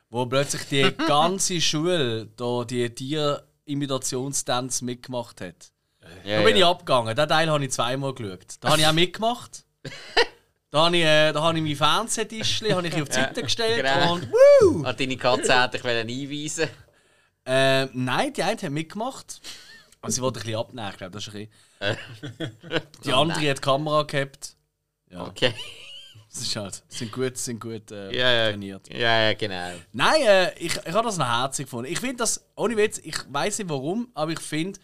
Wo 0.10 0.26
plötzlich 0.28 0.64
die 0.70 0.82
ganze 1.08 1.60
Schule 1.60 2.28
da 2.38 2.64
die 2.64 2.94
Tier-Imitationstanz 3.66 4.82
mitgemacht 4.82 5.42
hat. 5.42 5.72
ja, 6.24 6.40
Da 6.40 6.44
bin 6.44 6.56
ich 6.56 6.62
ja. 6.62 6.70
abgegangen. 6.70 7.16
Den 7.16 7.28
Teil 7.28 7.50
habe 7.50 7.64
ich 7.64 7.72
zweimal 7.72 8.14
geschaut. 8.14 8.58
Da 8.60 8.70
habe 8.70 8.82
ich 8.82 8.88
auch 8.88 8.94
mitgemacht. 8.94 9.66
Da 10.70 10.86
habe 10.86 10.98
ich, 10.98 11.04
äh, 11.04 11.32
da 11.32 11.44
habe 11.44 11.56
ich 11.60 11.64
mein 11.64 11.76
ich 12.88 13.00
auf 13.00 13.08
die 13.08 13.14
Seite 13.14 13.44
gestellt 13.44 13.86
genau. 13.86 14.14
und 14.16 14.28
wuh! 14.28 14.84
An 14.84 14.98
deine 14.98 15.18
Katze 15.18 15.62
hätte 15.62 15.78
ich 15.78 15.84
einweisen 15.86 16.68
Ähm, 17.46 17.90
nein, 17.94 18.34
die 18.34 18.42
eine 18.42 18.60
hat 18.60 18.72
mitgemacht. 18.72 19.40
Also 20.02 20.16
sie 20.16 20.22
wollte 20.24 20.40
ein 20.40 20.46
bisschen 20.46 20.60
abnehmen, 20.60 20.90
ich 20.90 20.98
glaube, 20.98 21.12
das 21.12 21.28
ist 21.28 21.36
ein 21.36 21.48
bisschen. 21.80 22.78
Die 23.06 23.14
andere 23.14 23.50
hat 23.52 23.58
die 23.60 23.62
Kamera 23.62 24.02
gehabt. 24.02 24.56
Ja, 25.12 25.28
Okay. 25.28 25.54
Das 26.34 26.42
ist 26.42 26.56
halt, 26.56 26.84
sind 26.90 27.12
gut, 27.12 27.38
sind 27.38 27.60
gut 27.60 27.92
äh, 27.92 28.12
Ja, 28.16 28.32
ja. 28.32 28.50
trainiert. 28.50 28.90
Ja, 28.92 29.22
ja, 29.30 29.34
genau. 29.34 29.72
Nein, 29.92 30.22
äh, 30.22 30.54
ich, 30.58 30.76
ich 30.76 30.94
habe 30.94 31.04
das 31.08 31.18
noch 31.18 31.28
herzig 31.28 31.68
gefunden. 31.68 31.92
Ich 31.92 32.00
finde 32.00 32.18
das, 32.18 32.44
ohne 32.56 32.76
Witz, 32.76 33.00
ich 33.04 33.18
weiß 33.30 33.60
nicht 33.60 33.70
warum, 33.70 34.10
aber 34.16 34.32
ich 34.32 34.40
finde, 34.40 34.80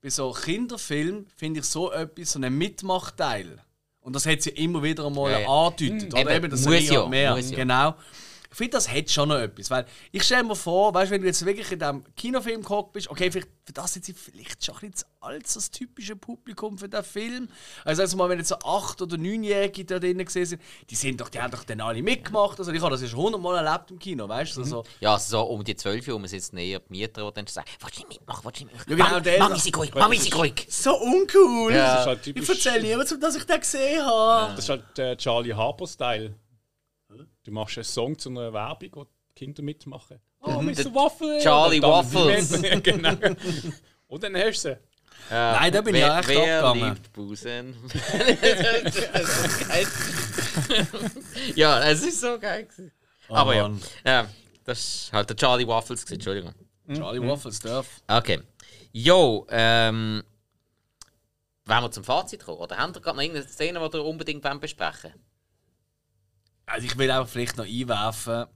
bei 0.00 0.10
so 0.10 0.30
Kinderfilmen 0.32 1.26
finde 1.36 1.60
ich 1.60 1.66
so 1.66 1.90
etwas, 1.90 2.32
so 2.32 2.38
einen 2.38 2.56
Mitmachteil. 2.56 3.58
Und 4.00 4.14
das 4.14 4.26
hat 4.26 4.42
sie 4.42 4.50
immer 4.50 4.82
wieder 4.82 5.06
einmal 5.06 5.32
Ja, 5.32 5.48
angedeutet. 5.48 6.12
Oder 6.14 6.30
Eben, 6.36 6.50
das 6.50 6.64
muss 6.64 6.88
ja, 6.88 7.06
mehr. 7.06 7.34
muss 7.34 7.50
ja. 7.50 7.56
Genau. 7.56 7.94
Ich 8.54 8.58
finde, 8.58 8.70
das 8.70 8.88
hat 8.88 9.10
schon 9.10 9.30
noch 9.30 9.38
etwas. 9.38 9.68
Weil 9.68 9.84
ich 10.12 10.22
stelle 10.22 10.44
mir 10.44 10.54
vor, 10.54 10.94
weißt, 10.94 11.10
wenn 11.10 11.20
du 11.22 11.26
jetzt 11.26 11.44
wirklich 11.44 11.72
in 11.72 11.80
diesem 11.80 12.04
Kinofilm 12.14 12.62
gehockt 12.62 12.92
bist, 12.92 13.10
okay, 13.10 13.28
vielleicht, 13.28 13.48
für 13.64 13.72
das 13.72 13.92
sind 13.94 14.04
sie 14.04 14.12
vielleicht 14.12 14.64
schon 14.64 14.76
ein 14.76 14.80
bisschen 14.92 14.94
zu 14.94 15.04
alt, 15.20 15.56
das 15.56 15.70
typische 15.72 16.14
Publikum 16.14 16.78
für 16.78 16.88
den 16.88 17.02
Film. 17.02 17.48
Also, 17.84 18.02
also 18.02 18.16
mal, 18.16 18.28
wenn 18.28 18.38
jetzt 18.38 18.50
so 18.50 18.54
acht- 18.60 19.02
oder 19.02 19.16
neunjährige 19.16 19.84
da 19.84 19.98
drinnen 19.98 20.24
gesehen 20.24 20.46
sind, 20.46 20.62
die, 20.88 20.94
sind 20.94 21.20
doch, 21.20 21.30
die 21.30 21.40
haben 21.40 21.50
doch 21.50 21.64
dann 21.64 21.80
alle 21.80 22.00
mitgemacht. 22.00 22.56
Also, 22.60 22.70
ich 22.70 22.80
habe 22.80 22.92
das 22.92 23.02
ja 23.02 23.08
schon 23.08 23.18
hundertmal 23.18 23.66
erlebt 23.66 23.90
im 23.90 23.98
Kino, 23.98 24.28
weißt 24.28 24.56
du? 24.56 24.60
Mhm. 24.60 24.64
So, 24.66 24.84
Ja, 25.00 25.14
also 25.14 25.30
so 25.38 25.42
um 25.50 25.64
die 25.64 25.74
12 25.74 26.06
Uhr 26.06 26.28
sitzen 26.28 26.56
eher 26.56 26.78
die 26.78 26.92
Mieter, 26.92 27.26
die 27.26 27.34
dann 27.34 27.48
sagen, 27.48 27.66
willst 27.80 27.96
du 27.96 28.00
nicht 28.02 28.08
mitmachen, 28.20 28.44
willst 28.44 28.60
du 28.60 28.64
nicht 28.66 28.72
mitmachen? 28.88 28.90
Ja, 28.90 28.96
genau, 28.96 29.10
Mami, 29.10 29.22
der- 29.24 29.38
Mami, 29.40 29.58
sie 29.58 29.70
ruhig, 29.72 29.94
Mami, 29.96 30.16
sie 30.16 30.30
ruhig. 30.30 30.66
so 30.70 30.94
uncool! 31.00 31.72
Ja. 31.74 31.94
Das 31.94 32.00
ist 32.02 32.06
halt 32.06 32.26
Ich 32.36 32.48
erzähle 32.48 32.82
niemandem, 32.82 33.18
dass 33.20 33.34
ich 33.34 33.42
den 33.44 33.58
gesehen 33.58 34.06
habe. 34.06 34.50
Das 34.54 34.60
ist 34.60 34.68
halt 34.68 34.84
der 34.96 35.16
Charlie 35.18 35.54
Harper-Style. 35.54 36.34
Du 37.44 37.50
machst 37.50 37.76
einen 37.76 37.84
Song 37.84 38.18
zu 38.18 38.30
einer 38.30 38.52
Werbung, 38.52 38.88
wo 38.92 39.04
die 39.04 39.10
Kinder 39.34 39.62
mitmachen. 39.62 40.20
Oh, 40.40 40.60
Mr. 40.60 40.94
Waffle! 40.94 41.40
Charlie 41.42 41.82
Waffles. 41.82 42.62
Ja, 42.62 42.78
genau. 42.80 43.14
Und 44.06 44.22
dann 44.22 44.36
hast 44.36 44.64
du 44.64 44.70
sie. 44.70 44.78
Nein, 45.30 45.72
da 45.72 45.80
bin 45.80 45.94
ich 45.94 46.02
wer, 46.02 46.12
auch 46.12 46.18
echt 46.18 46.28
wer 46.28 46.64
abgegangen. 46.64 46.94
liebt 46.94 47.12
Busen? 47.12 47.76
ja, 51.54 51.82
es 51.84 52.02
ist 52.02 52.20
so 52.20 52.38
geil. 52.38 52.66
gewesen. 52.66 52.92
Aber 53.28 53.54
ja. 53.54 53.70
Ja, 54.04 54.28
das 54.64 54.78
ist 54.78 55.12
halt 55.12 55.30
der 55.30 55.36
Charlie 55.36 55.66
Waffles, 55.66 56.04
gewesen, 56.04 56.14
Entschuldigung. 56.14 56.54
Charlie 56.94 57.26
Waffles 57.26 57.58
darf. 57.60 58.02
Okay. 58.06 58.40
Jo, 58.92 59.46
ähm. 59.50 60.22
Wollen 61.66 61.82
wir 61.82 61.90
zum 61.90 62.04
Fazit 62.04 62.44
kommen? 62.44 62.58
Oder 62.58 62.76
habt 62.76 62.96
ihr 62.96 63.00
gerade 63.00 63.16
noch 63.16 63.22
irgendeine 63.22 63.48
Szene, 63.48 63.88
die 63.90 63.96
ihr 63.96 64.04
unbedingt 64.04 64.44
wollt 64.44 64.60
besprechen 64.60 65.14
Also 66.66 66.86
ich 66.86 66.96
will 66.96 67.10
auch 67.10 67.28
vielleicht 67.28 67.56
noch 67.56 67.66
einwerfen, 67.66 68.46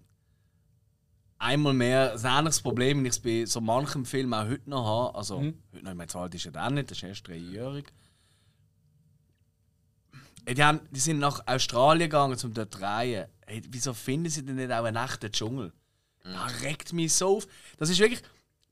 einmal 1.38 1.74
mehr, 1.74 2.12
ein 2.12 2.24
ähnliches 2.24 2.60
Problem, 2.60 2.98
wenn 2.98 3.06
ich 3.06 3.12
es 3.12 3.20
bei 3.20 3.44
so 3.44 3.60
manchem 3.60 4.04
Film 4.04 4.32
auch 4.34 4.46
heute 4.46 4.68
noch 4.68 4.84
habe, 4.84 5.18
also 5.18 5.38
heute 5.38 5.54
noch, 5.82 5.90
ich 5.90 5.96
meine, 5.96 6.10
so 6.10 6.18
alt 6.18 6.34
ist 6.34 6.46
er 6.46 6.52
dann 6.52 6.74
nicht, 6.74 6.90
das 6.90 6.98
ist 6.98 7.04
erst 7.04 7.28
dreijährig. 7.28 7.86
Ey, 10.44 10.54
Die, 10.54 10.64
haben, 10.64 10.80
die 10.90 11.00
sind 11.00 11.18
nach 11.18 11.46
Australien 11.46 12.08
gegangen, 12.08 12.36
um 12.42 12.54
dort 12.54 12.72
zu 12.72 12.80
drehen. 12.80 13.26
Hey, 13.46 13.62
wieso 13.68 13.92
finden 13.92 14.30
sie 14.30 14.44
denn 14.44 14.56
nicht 14.56 14.72
auch 14.72 14.84
einen 14.84 14.96
echten 14.96 15.30
Dschungel? 15.30 15.72
Das 16.24 16.62
regt 16.62 16.92
mich 16.92 17.14
so 17.14 17.36
auf. 17.36 17.46
Das 17.76 17.90
ist 17.90 17.98
wirklich, 17.98 18.22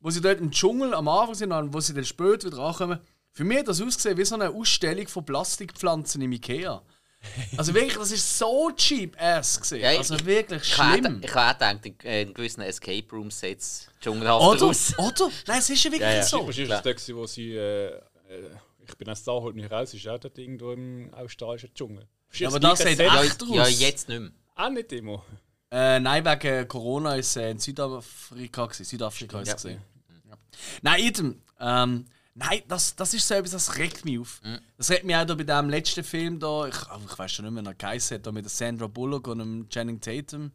wo 0.00 0.10
sie 0.10 0.20
dort 0.20 0.40
im 0.40 0.50
Dschungel 0.50 0.94
am 0.94 1.08
Anfang 1.08 1.34
sind, 1.34 1.52
und 1.52 1.72
wo 1.72 1.80
sie 1.80 1.94
dann 1.94 2.04
später 2.04 2.46
wieder 2.46 2.58
ankommen. 2.58 2.98
Für 3.30 3.44
mich 3.44 3.58
hat 3.58 3.68
das 3.68 3.82
ausgesehen 3.82 4.16
wie 4.16 4.24
so 4.24 4.34
eine 4.34 4.50
Ausstellung 4.50 5.06
von 5.08 5.24
Plastikpflanzen 5.24 6.22
im 6.22 6.32
Ikea. 6.32 6.82
Also 7.56 7.74
wirklich, 7.74 7.96
das 7.96 8.10
ist 8.12 8.38
so 8.38 8.70
cheap 8.76 9.16
ass 9.20 9.60
gesehen. 9.60 9.80
Ja, 9.80 9.92
ich- 9.92 9.98
also 9.98 10.24
wirklich 10.24 10.62
Ich 10.62 10.74
schlimm. 10.74 11.20
auch- 11.20 11.24
ich 11.24 11.34
habe 11.34 11.64
auch 11.66 11.70
gedacht, 11.78 11.86
in, 12.04 12.10
in 12.10 12.34
gewissen 12.34 12.60
Escape 12.62 13.04
Room 13.12 13.30
Sets 13.30 13.88
dschungelhaft 14.00 14.44
Oder? 14.44 14.66
aus. 14.66 14.98
Oder? 14.98 15.30
Nein, 15.46 15.58
es 15.58 15.70
ist 15.70 15.84
ja 15.84 15.90
wirklich 15.90 16.08
Ja, 16.08 16.14
ja. 16.16 16.22
so. 16.22 16.46
Was 16.46 16.58
ist 16.58 16.70
das 16.70 17.14
wo 17.14 17.26
sie. 17.26 17.54
Äh, 17.56 17.86
äh, 17.88 18.00
ich 18.88 18.94
bin 18.96 19.08
erst 19.08 19.26
da, 19.26 19.32
holt 19.32 19.56
mich 19.56 19.70
raus, 19.70 19.92
ist 19.94 20.06
auch 20.08 20.18
dort 20.18 20.38
irgendwo 20.38 20.72
im 20.72 21.12
australischen 21.14 21.74
Dschungel. 21.74 22.06
Ist 22.30 22.40
Ja, 22.40 22.48
aber 22.48 22.60
das 22.60 22.78
sieht 22.78 22.98
Ja, 22.98 23.22
echt 23.22 23.42
ja, 23.48 23.62
aus. 23.62 23.80
jetzt 23.80 24.08
nicht 24.08 24.20
mehr. 24.20 24.30
Auch 24.54 24.70
nicht 24.70 24.92
immer. 24.92 25.24
Äh, 25.70 25.98
nein, 26.00 26.24
wegen 26.24 26.68
Corona 26.68 27.16
ist 27.16 27.36
es 27.36 27.50
in 27.50 27.58
Südafrika. 27.58 28.66
Gewesen. 28.66 28.84
Südafrika 28.84 29.40
ist 29.40 29.48
Ja. 29.48 29.54
gesehen. 29.54 29.82
Nein, 30.82 31.02
Idem. 31.02 31.42
Ähm, 31.60 32.06
nein, 32.36 32.62
das, 32.68 32.94
das 32.94 33.14
ist 33.14 33.26
so 33.26 33.34
etwas, 33.34 33.52
das 33.52 33.76
regt 33.76 34.04
mich 34.04 34.18
auf. 34.18 34.40
Das 34.76 34.90
regt 34.90 35.04
mich 35.04 35.16
auch 35.16 35.24
da 35.24 35.34
bei 35.34 35.44
dem 35.44 35.70
letzten 35.70 36.04
Film 36.04 36.38
da. 36.38 36.66
Ich, 36.66 36.76
ich 36.76 37.18
weiß 37.18 37.32
schon 37.32 37.44
nicht 37.46 37.54
mehr, 37.54 37.64
wie 37.64 37.68
er 37.68 37.74
geheißen 37.74 38.16
hat, 38.16 38.26
da 38.26 38.32
mit 38.32 38.44
der 38.44 38.50
Sandra 38.50 38.86
Bullock 38.86 39.26
und 39.28 39.38
dem 39.38 39.68
Channing 39.68 40.00
Tatum. 40.00 40.52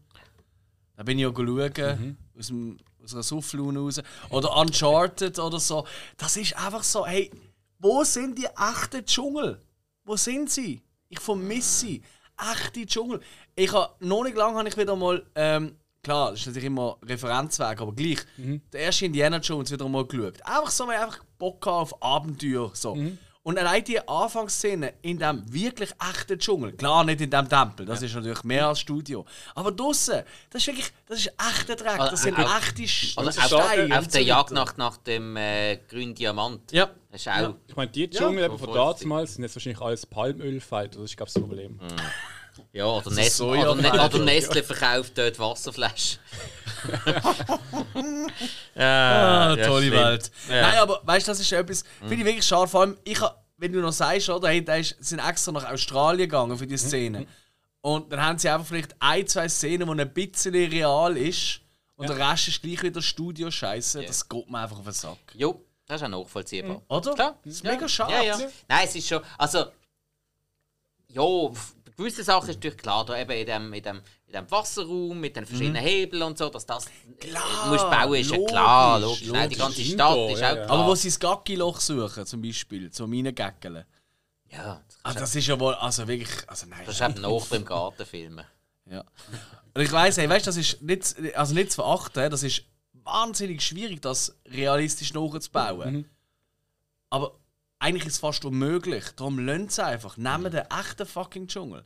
Da 0.96 1.04
bin 1.04 1.18
ich 1.18 1.24
ja 1.24 1.34
schauen, 1.34 2.18
aus, 2.38 2.48
dem, 2.48 2.78
aus 3.04 3.14
einer 3.14 3.24
Sufflaune 3.24 3.80
raus. 3.80 4.02
Oder 4.30 4.56
Uncharted 4.56 5.40
oder 5.40 5.60
so. 5.60 5.86
Das 6.18 6.38
ist 6.38 6.56
einfach 6.56 6.84
so, 6.84 7.06
hey, 7.06 7.32
wo 7.80 8.04
sind 8.04 8.38
die 8.38 8.46
echten 8.46 9.06
Dschungel? 9.06 9.60
Wo 10.04 10.16
sind 10.16 10.50
sie? 10.50 10.82
Ich 11.10 11.20
vermisse 11.20 11.80
sie. 11.80 12.02
Echte 12.38 12.86
Dschungel. 12.86 13.20
Ich 13.56 13.72
habe 13.74 13.94
noch 14.06 14.24
nicht 14.24 14.38
lange 14.38 14.58
habe 14.58 14.70
ich 14.70 14.78
wieder 14.78 14.96
mal, 14.96 15.26
ähm, 15.36 15.76
klar, 16.04 16.32
das 16.32 16.40
ist 16.42 16.48
natürlich 16.48 16.68
immer 16.68 16.98
Referenzweg, 17.04 17.80
aber 17.82 17.94
gleich, 17.94 18.20
der 18.38 18.82
erste 18.82 19.06
Indiana 19.06 19.38
Jones 19.38 19.72
wieder 19.72 19.88
mal 19.88 20.06
geschaut. 20.06 20.42
Einfach 20.46 20.70
so, 20.72 20.88
weil 20.88 20.96
ich 20.98 21.02
einfach 21.02 21.24
Bock 21.38 21.66
auf 21.68 22.02
Abenteuer. 22.04 22.72
So. 22.74 22.98
Und 23.44 23.58
allein 23.58 23.84
die 23.84 24.00
Anfangsszene 24.08 24.94
in 25.02 25.18
dem 25.18 25.52
wirklich 25.52 25.90
echten 26.00 26.38
Dschungel, 26.38 26.74
klar 26.74 27.04
nicht 27.04 27.22
in 27.22 27.30
dem 27.32 27.50
Tempel, 27.50 27.88
das 27.88 28.00
ist 28.04 28.14
natürlich 28.14 28.44
mehr 28.44 28.68
als 28.68 28.80
Studio, 28.82 29.26
aber 29.56 29.72
draussen, 29.72 30.22
das 30.52 30.62
ist 30.62 30.68
wirklich, 30.68 30.92
das 31.08 31.20
ist 31.22 31.34
echter 31.50 31.76
Dreck, 31.76 31.98
das 31.98 32.22
sind 32.22 32.38
Also, 32.38 32.54
echte 32.56 32.82
Sch- 32.84 33.18
Also 33.18 33.30
ist 33.32 33.40
auf, 33.52 33.98
auf 33.98 34.08
der 34.10 34.22
Jagd 34.24 34.52
nach, 34.52 34.78
nach 34.78 34.98
dem 34.98 35.36
äh, 35.38 35.78
grünen 35.90 36.14
Diamant. 36.14 36.72
Ja. 36.72 36.92
Das 37.12 37.22
ist 37.22 37.28
auch. 37.30 37.56
Ich 37.68 37.76
meine, 37.76 37.90
die 37.90 38.08
Dschungel 38.12 38.44
eben 38.46 38.60
von 38.60 38.74
damals 38.74 39.34
sind 39.34 39.44
jetzt 39.44 39.56
wahrscheinlich 39.56 39.82
alles 39.82 40.06
Palmölfeld. 40.06 40.96
Das 40.96 41.02
ist, 41.02 41.18
glaube 41.18 41.30
ich, 41.30 41.34
das 41.34 41.42
Problem. 41.44 41.80
Ja, 42.74 42.86
oder, 42.86 43.12
Nest, 43.12 43.42
oder, 43.42 43.76
ne, 43.76 43.92
oder 43.92 44.20
Nestle 44.20 44.64
verkauft 44.64 45.18
dort 45.18 45.38
Wasserflaschen. 45.40 46.20
Ah, 48.74 49.56
ja, 49.58 49.68
tolle 49.68 49.88
schlimm. 49.88 50.00
Welt. 50.00 50.32
Ja. 50.50 50.62
Nein, 50.62 50.78
aber 50.80 51.02
weißt 51.04 51.28
du, 51.28 51.32
das 51.32 51.40
ist 51.42 51.52
etwas, 51.52 51.84
finde 52.00 52.16
ich 52.16 52.26
wirklich 52.26 52.46
schade. 52.46 52.68
Vor 52.68 52.82
allem, 52.82 52.98
ich 53.04 53.20
wenn 53.58 53.72
du 53.74 53.80
noch 53.80 53.92
sagst, 53.92 54.28
oder, 54.30 54.48
hey, 54.48 54.64
da 54.66 54.76
ist, 54.76 54.96
sind 55.00 55.20
extra 55.20 55.52
nach 55.52 55.70
Australien 55.72 56.28
gegangen 56.28 56.58
für 56.58 56.66
die 56.66 56.78
Szene. 56.78 57.28
Und 57.82 58.12
dann 58.12 58.20
haben 58.24 58.40
sie 58.40 58.50
einfach 58.50 58.66
vielleicht 58.66 58.96
ein, 59.00 59.28
zwei 59.28 59.48
Szenen, 59.48 59.88
die 59.88 60.02
ein 60.02 60.14
bisschen 60.14 60.56
real 60.56 61.16
ist. 61.16 61.62
Und 61.96 62.10
der 62.10 62.18
Rest 62.18 62.48
ist 62.48 62.62
gleich 62.62 62.82
wieder 62.82 63.02
Studio-Scheiße. 63.02 64.04
Das 64.04 64.28
geht 64.28 64.50
mir 64.50 64.60
einfach 64.60 64.80
auf 64.80 64.84
den 64.84 64.94
Sack. 64.94 65.18
Jo, 65.36 65.64
das 65.86 66.02
ist 66.02 66.06
auch 66.06 66.10
nachvollziehbar. 66.10 66.82
Oder? 66.88 67.14
Klar. 67.14 67.36
Das 67.44 67.54
ist 67.54 67.64
Ja. 67.64 67.72
mega 67.72 67.88
schade. 67.88 68.14
Ja, 68.14 68.24
ja. 68.24 68.38
Nein, 68.68 68.82
es 68.86 68.96
ist 68.96 69.08
schon. 69.08 69.22
Also. 69.38 69.66
Ja, 71.10 71.22
gewissen 72.02 72.24
Sachen 72.24 72.50
ist 72.50 72.58
natürlich 72.58 72.78
klar, 72.78 73.06
da 73.06 73.18
eben 73.18 73.32
in 73.32 73.46
dem, 73.46 73.74
in 73.74 73.84
dem, 73.84 74.02
in 74.28 74.34
dem 74.34 74.52
Wasserraum 74.52 75.20
mit 75.20 75.36
den 75.36 75.46
verschiedenen 75.46 75.82
Hebeln 75.82 76.24
und 76.24 76.38
so, 76.38 76.50
dass 76.50 76.66
das 76.66 76.86
Klar, 77.20 77.68
musst 77.70 77.90
bauen, 77.90 78.16
ist 78.16 78.32
ja 78.32 78.36
logisch, 78.38 78.52
klar, 78.52 79.00
logisch. 79.00 79.28
Nein, 79.28 79.50
die 79.50 79.56
logisch. 79.56 79.78
ganze 79.78 79.94
Stadt 79.94 80.32
ist 80.32 80.40
ja, 80.40 80.52
auch 80.52 80.56
ja. 80.56 80.66
klar. 80.66 80.70
Aber 80.70 80.88
wo 80.88 80.96
sie 80.96 81.08
das 81.10 81.20
Gacki-Loch 81.20 81.80
suchen, 81.80 82.26
zum 82.26 82.42
Beispiel, 82.42 82.92
zum 82.92 83.12
Reingäckeln. 83.12 83.86
ja, 84.50 84.82
das 84.88 85.00
Also 85.04 85.20
das 85.20 85.36
ist 85.36 85.48
ja 85.48 85.60
wohl, 85.60 85.74
also 85.76 86.08
wirklich, 86.08 86.50
also 86.50 86.66
nein. 86.68 86.82
kannst 86.86 87.00
du 87.00 87.06
eben 87.06 87.22
nach 87.22 87.46
beim 87.48 87.66
Garten 87.66 88.06
filmen. 88.06 88.46
Ja. 88.90 89.04
Und 89.74 89.82
ich 89.82 89.92
weiss, 89.92 90.18
hey, 90.18 90.30
weißt, 90.30 90.48
das 90.48 90.58
ist 90.58 90.82
nicht, 90.82 91.16
also 91.36 91.54
nicht 91.54 91.72
zu 91.72 91.76
verachten, 91.76 92.30
das 92.30 92.44
ist 92.44 92.64
wahnsinnig 92.94 93.62
schwierig, 93.62 94.02
das 94.02 94.36
realistisch 94.46 95.14
nachzubauen. 95.14 96.10
Aber 97.10 97.41
eigentlich 97.82 98.06
ist 98.06 98.14
es 98.14 98.20
fast 98.20 98.46
unmöglich. 98.46 99.04
Darum 99.16 99.40
lernt 99.40 99.72
es 99.72 99.80
einfach. 99.80 100.16
Nehmen 100.16 100.52
den 100.52 100.64
echten 100.70 101.06
fucking 101.06 101.48
Dschungel. 101.48 101.84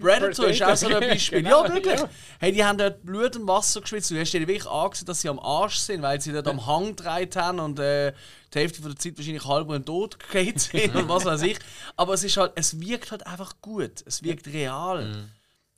Predator 0.00 0.48
ist 0.48 0.62
auch 0.64 0.76
so 0.76 0.88
ein 0.88 1.00
Beispiel. 1.00 1.42
Genau. 1.42 1.64
Ja, 1.64 1.72
wirklich. 1.72 2.00
Hey, 2.40 2.50
die 2.50 2.64
haben 2.64 2.76
dort 2.76 3.04
Blut 3.04 3.36
und 3.36 3.46
Wasser 3.46 3.80
geschwitzt. 3.80 4.10
Du 4.10 4.18
hast 4.18 4.32
dir 4.32 4.40
wirklich 4.40 4.66
angesehen, 4.66 5.06
dass 5.06 5.20
sie 5.20 5.28
am 5.28 5.38
Arsch 5.38 5.76
sind, 5.76 6.02
weil 6.02 6.20
sie 6.20 6.32
dort 6.32 6.48
am 6.48 6.66
Hang 6.66 6.96
gedreht 6.96 7.36
haben 7.36 7.60
und 7.60 7.78
äh, 7.78 8.12
die 8.52 8.58
Hälfte 8.58 8.82
von 8.82 8.90
der 8.90 8.98
Zeit 8.98 9.16
wahrscheinlich 9.16 9.44
halb 9.46 9.68
und 9.68 9.86
tot 9.86 10.18
gegangen 10.18 10.58
sind 10.58 10.96
und 10.96 11.08
was 11.08 11.24
weiß 11.24 11.42
ich. 11.42 11.58
Aber 11.96 12.14
es, 12.14 12.24
ist 12.24 12.36
halt, 12.36 12.52
es 12.56 12.80
wirkt 12.80 13.12
halt 13.12 13.24
einfach 13.24 13.54
gut. 13.60 14.02
Es 14.06 14.24
wirkt 14.24 14.48
real. 14.48 15.28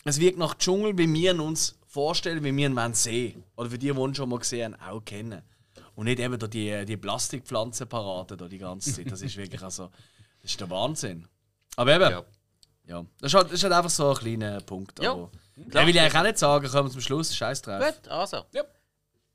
Es 0.05 0.19
wirkt 0.19 0.39
nach 0.39 0.55
Dschungel, 0.55 0.97
wie 0.97 1.13
wir 1.13 1.39
uns 1.39 1.79
vorstellen, 1.87 2.43
wie 2.43 2.57
wir 2.57 2.67
ihn 2.67 2.77
wollen 2.77 2.95
sehen 2.95 3.45
Oder 3.57 3.71
wie 3.73 3.79
die, 3.79 3.93
die 3.93 4.01
ihn 4.01 4.15
schon 4.15 4.31
mal 4.31 4.39
gesehen 4.39 4.75
haben, 4.81 4.97
auch 4.97 5.05
kennen. 5.05 5.43
Und 6.01 6.07
nicht 6.07 6.19
eben 6.19 6.39
da 6.39 6.47
die, 6.47 6.87
die 6.87 6.97
Plastikpflanzen 6.97 7.87
paraden 7.87 8.39
da 8.39 8.49
die 8.49 8.57
ganze 8.57 8.91
Zeit. 8.91 9.13
Das 9.13 9.21
ist 9.21 9.37
wirklich 9.37 9.63
also, 9.63 9.91
das 10.41 10.51
ist 10.51 10.59
der 10.59 10.71
Wahnsinn. 10.71 11.29
Aber 11.77 11.95
eben, 11.95 12.11
ja. 12.11 12.25
Ja. 12.87 13.05
das, 13.21 13.31
ist 13.31 13.35
halt, 13.35 13.47
das 13.49 13.53
ist 13.53 13.65
halt 13.65 13.75
einfach 13.75 13.91
so 13.91 14.09
ein 14.09 14.17
kleiner 14.17 14.61
Punkt. 14.63 14.99
Ja. 15.03 15.13
Aber, 15.13 15.31
den 15.57 15.87
will 15.87 15.95
ich 15.95 16.01
eigentlich 16.01 16.17
auch 16.17 16.23
nicht 16.23 16.39
sagen, 16.39 16.67
kommen 16.67 16.89
wir 16.89 16.93
zum 16.93 17.03
Schluss, 17.03 17.37
scheiß 17.37 17.61
drauf. 17.61 17.85
Gut, 17.85 18.09
also. 18.09 18.47
Ja. 18.55 18.63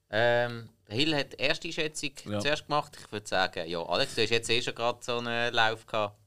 Ähm, 0.10 0.68
Hill 0.88 1.16
hat 1.16 1.34
die 1.34 1.38
erste 1.38 1.72
Schätzung 1.72 2.10
Ja. 2.26 2.40
zuerst 2.40 2.66
gemacht. 2.66 2.98
Ich 3.00 3.12
würde 3.12 3.28
sagen, 3.28 3.70
ja, 3.70 3.84
Alex, 3.84 4.16
du 4.16 4.24
hast 4.24 4.32
jetzt 4.32 4.50
eh 4.50 4.60
schon 4.60 4.74
gerade 4.74 4.98
so 5.04 5.20
einen 5.20 5.54
Lauf 5.54 5.86
gehabt. 5.86 6.18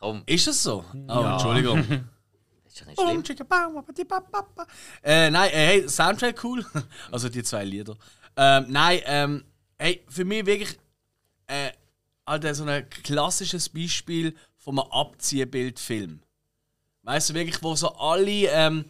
Komm, 0.00 0.24
Ist 0.26 0.48
es 0.48 0.64
so? 0.64 0.84
Oh, 1.06 1.22
Entschuldigung. 1.22 1.86
das 2.64 2.72
ist 2.72 2.80
doch 2.80 2.86
nicht 2.86 3.00
schlimm. 3.00 3.22
Äh, 5.04 5.30
nein, 5.30 5.50
äh, 5.52 5.66
hey, 5.66 5.88
Soundtrack 5.88 6.42
cool. 6.42 6.66
also 7.12 7.28
die 7.28 7.44
zwei 7.44 7.64
Lieder. 7.64 7.94
Ähm, 8.36 8.66
nein, 8.68 9.00
ähm, 9.04 9.44
hey, 9.80 10.04
für 10.08 10.24
mich 10.26 10.44
wirklich 10.44 10.78
äh, 11.46 11.70
halt 12.26 12.54
so 12.54 12.64
ein 12.64 12.88
klassisches 12.90 13.68
Beispiel 13.68 14.36
von 14.58 14.78
einem 14.78 14.90
Abziehbildfilm. 14.92 16.20
Weißt 17.02 17.30
du, 17.30 17.34
wirklich, 17.34 17.62
wo 17.62 17.74
so 17.74 17.88
alle, 17.94 18.48
ähm, 18.50 18.84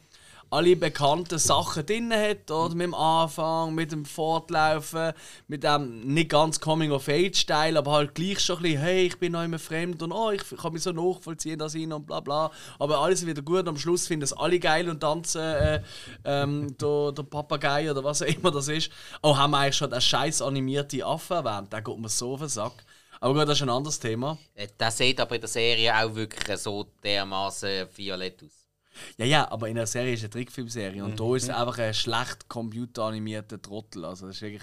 alle 0.51 0.75
bekannten 0.75 1.39
Sachen 1.39 1.87
drin 1.87 2.13
hat, 2.13 2.51
oder? 2.51 2.75
Mit 2.75 2.87
dem 2.87 2.95
Anfang, 2.95 3.75
mit 3.75 3.93
dem 3.93 4.05
Fortlaufen, 4.05 5.13
mit 5.47 5.63
dem 5.63 6.01
nicht 6.13 6.31
ganz 6.31 6.61
Coming-of-Age-Style, 6.61 7.79
aber 7.79 7.93
halt 7.93 8.15
gleich 8.15 8.41
schon 8.41 8.57
ein 8.57 8.63
bisschen, 8.63 8.81
hey, 8.81 9.07
ich 9.07 9.19
bin 9.19 9.33
noch 9.33 9.45
immer 9.45 9.61
fremd 9.61 10.03
und 10.03 10.13
oh, 10.13 10.31
ich 10.33 10.43
kann 10.61 10.73
mich 10.73 10.83
so 10.83 10.91
nachvollziehen, 10.93 11.59
das 11.59 11.73
hin 11.75 11.93
und 11.93 12.07
bla 12.07 12.21
bla. 12.21 12.51
Aber 12.79 12.99
alles 12.99 13.25
wieder 13.25 13.43
gut 13.43 13.69
am 13.69 13.77
Schluss 13.79 14.09
finden 14.09 14.25
es 14.25 14.33
alle 14.33 14.59
geil 14.59 14.89
und 14.91 15.01
tanzen 15.01 15.41
äh, 15.41 15.83
ähm, 16.25 16.77
der, 16.79 17.13
der 17.13 17.23
Papagei 17.23 17.91
oder 17.91 18.03
was 18.03 18.23
auch 18.23 18.27
immer 18.27 18.51
das 18.51 18.69
ist. 18.69 18.91
Oh, 19.23 19.37
haben 19.37 19.53
wir 19.53 19.59
eigentlich 19.59 19.77
schon 19.77 19.91
den 19.91 20.01
scheiß 20.01 20.43
animierte 20.43 21.05
Affe 21.05 21.35
erwähnt? 21.35 21.73
Der 21.73 21.83
geht 21.83 21.99
mir 21.99 22.09
so 22.09 22.33
auf 22.35 22.41
den 22.41 22.49
Sack. 22.49 22.85
Aber 23.21 23.35
gut, 23.35 23.49
das 23.49 23.59
ist 23.59 23.63
ein 23.63 23.71
anderes 23.71 24.01
Thema. 24.01 24.39
Äh, 24.55 24.69
Das 24.79 24.99
sieht 24.99 25.21
aber 25.21 25.35
in 25.37 25.43
der 25.43 25.49
Serie 25.49 25.95
auch 25.95 26.15
wirklich 26.15 26.59
so 26.59 26.87
dermaßen 27.05 27.87
violett 27.95 28.43
aus. 28.43 28.60
Ja, 29.17 29.27
ja, 29.27 29.51
aber 29.51 29.69
in 29.69 29.77
der 29.77 29.87
Serie 29.87 30.15
ist 30.15 30.21
eine 30.21 30.31
Trickfilmserie 30.31 31.05
und 31.05 31.19
da 31.19 31.37
ist 31.37 31.45
es 31.45 31.51
einfach 31.51 31.79
ein 31.79 31.95
schlecht 31.95 32.49
computeranimierter 32.49 33.61
Trottel. 33.61 34.05
Also 34.05 34.27
das 34.27 34.37
ist 34.37 34.43
wirklich. 34.43 34.63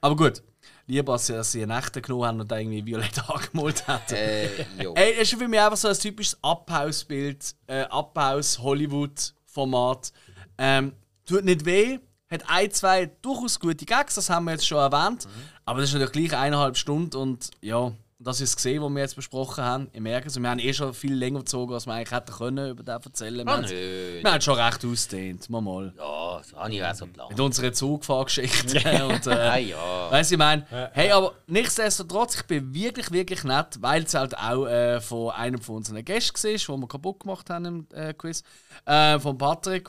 Aber 0.00 0.16
gut, 0.16 0.42
lieber 0.86 1.14
als 1.14 1.26
dass 1.26 1.52
sie 1.52 1.62
einen 1.62 1.72
echten 1.72 2.02
genommen 2.02 2.26
haben 2.26 2.40
und 2.40 2.50
den 2.50 2.58
irgendwie 2.58 2.84
violett 2.86 3.18
angemalt 3.30 3.86
hätten. 3.86 4.14
Äh. 4.14 4.64
Ey, 4.94 5.14
das 5.18 5.32
ist 5.32 5.38
für 5.38 5.48
mich 5.48 5.60
einfach 5.60 5.76
so 5.76 5.88
ein 5.88 5.94
typisches 5.94 6.38
Abhausbild, 6.42 7.54
äh, 7.66 7.82
Abhaus-Hollywood-Format. 7.82 10.12
Ähm, 10.58 10.92
tut 11.24 11.44
nicht 11.44 11.64
weh, 11.64 11.98
hat 12.30 12.42
ein, 12.48 12.70
zwei 12.70 13.06
durchaus 13.22 13.58
gute 13.58 13.84
Gags, 13.84 14.14
das 14.16 14.30
haben 14.30 14.44
wir 14.44 14.52
jetzt 14.52 14.66
schon 14.66 14.78
erwähnt. 14.78 15.26
Aber 15.64 15.80
das 15.80 15.90
ist 15.90 15.94
natürlich 15.94 16.30
gleich 16.30 16.40
eineinhalb 16.40 16.76
Stunden 16.76 17.16
und 17.16 17.50
ja, 17.60 17.92
das 18.22 18.40
ist 18.42 18.54
gesehen, 18.56 18.82
was 18.82 18.90
wir 18.90 18.98
jetzt 19.00 19.16
besprochen 19.16 19.64
haben. 19.64 19.88
Ich 19.92 20.00
merke 20.00 20.28
es, 20.28 20.38
wir 20.38 20.48
haben 20.50 20.58
eh 20.58 20.74
schon 20.74 20.92
viel 20.92 21.14
länger 21.14 21.38
gezogen, 21.38 21.72
als 21.72 21.86
wir 21.86 21.94
eigentlich 21.94 22.10
hätten 22.10 22.32
können 22.32 22.70
über 22.70 22.82
den 22.82 22.94
erzählen. 23.02 23.36
Wir, 23.46 23.48
Ah, 23.48 23.56
haben- 23.56 23.62
nö. 23.64 24.18
wir 24.22 24.32
haben 24.32 24.40
schon 24.42 24.54
recht 24.60 24.84
ausgedehnt, 24.84 25.48
mal 25.48 25.60
mal. 25.62 25.94
Ja, 25.96 26.38
das 26.38 26.52
habe 26.52 26.72
ich 26.74 26.84
auch 26.84 26.94
so 26.94 27.06
geplant. 27.06 27.30
Mit 27.30 27.40
unserer 27.40 27.72
Zugfahrgeschichte 27.72 29.04
und 29.06 29.26
äh, 29.26 29.30
Ah 29.30 29.56
ja. 29.56 30.10
Weißt 30.10 30.30
du, 30.30 30.34
ich 30.34 30.38
meine, 30.38 30.66
hey, 30.92 31.10
aber 31.12 31.32
nichtsdestotrotz, 31.46 32.36
ich 32.36 32.42
bin 32.42 32.74
wirklich, 32.74 33.10
wirklich 33.10 33.42
nett, 33.44 33.78
weil 33.80 34.02
es 34.02 34.12
halt 34.14 34.36
auch 34.36 34.66
äh, 34.66 35.00
von 35.00 35.30
einem 35.30 35.60
von 35.60 35.76
unseren 35.76 36.04
Gästen 36.04 36.36
war, 36.42 36.74
den 36.76 36.80
wir 36.82 36.88
kaputt 36.88 37.20
gemacht 37.20 37.48
haben 37.48 37.64
im 37.64 37.86
äh, 37.94 38.12
Quiz, 38.12 38.42
äh, 38.84 39.18
von 39.18 39.38
Patrick. 39.38 39.88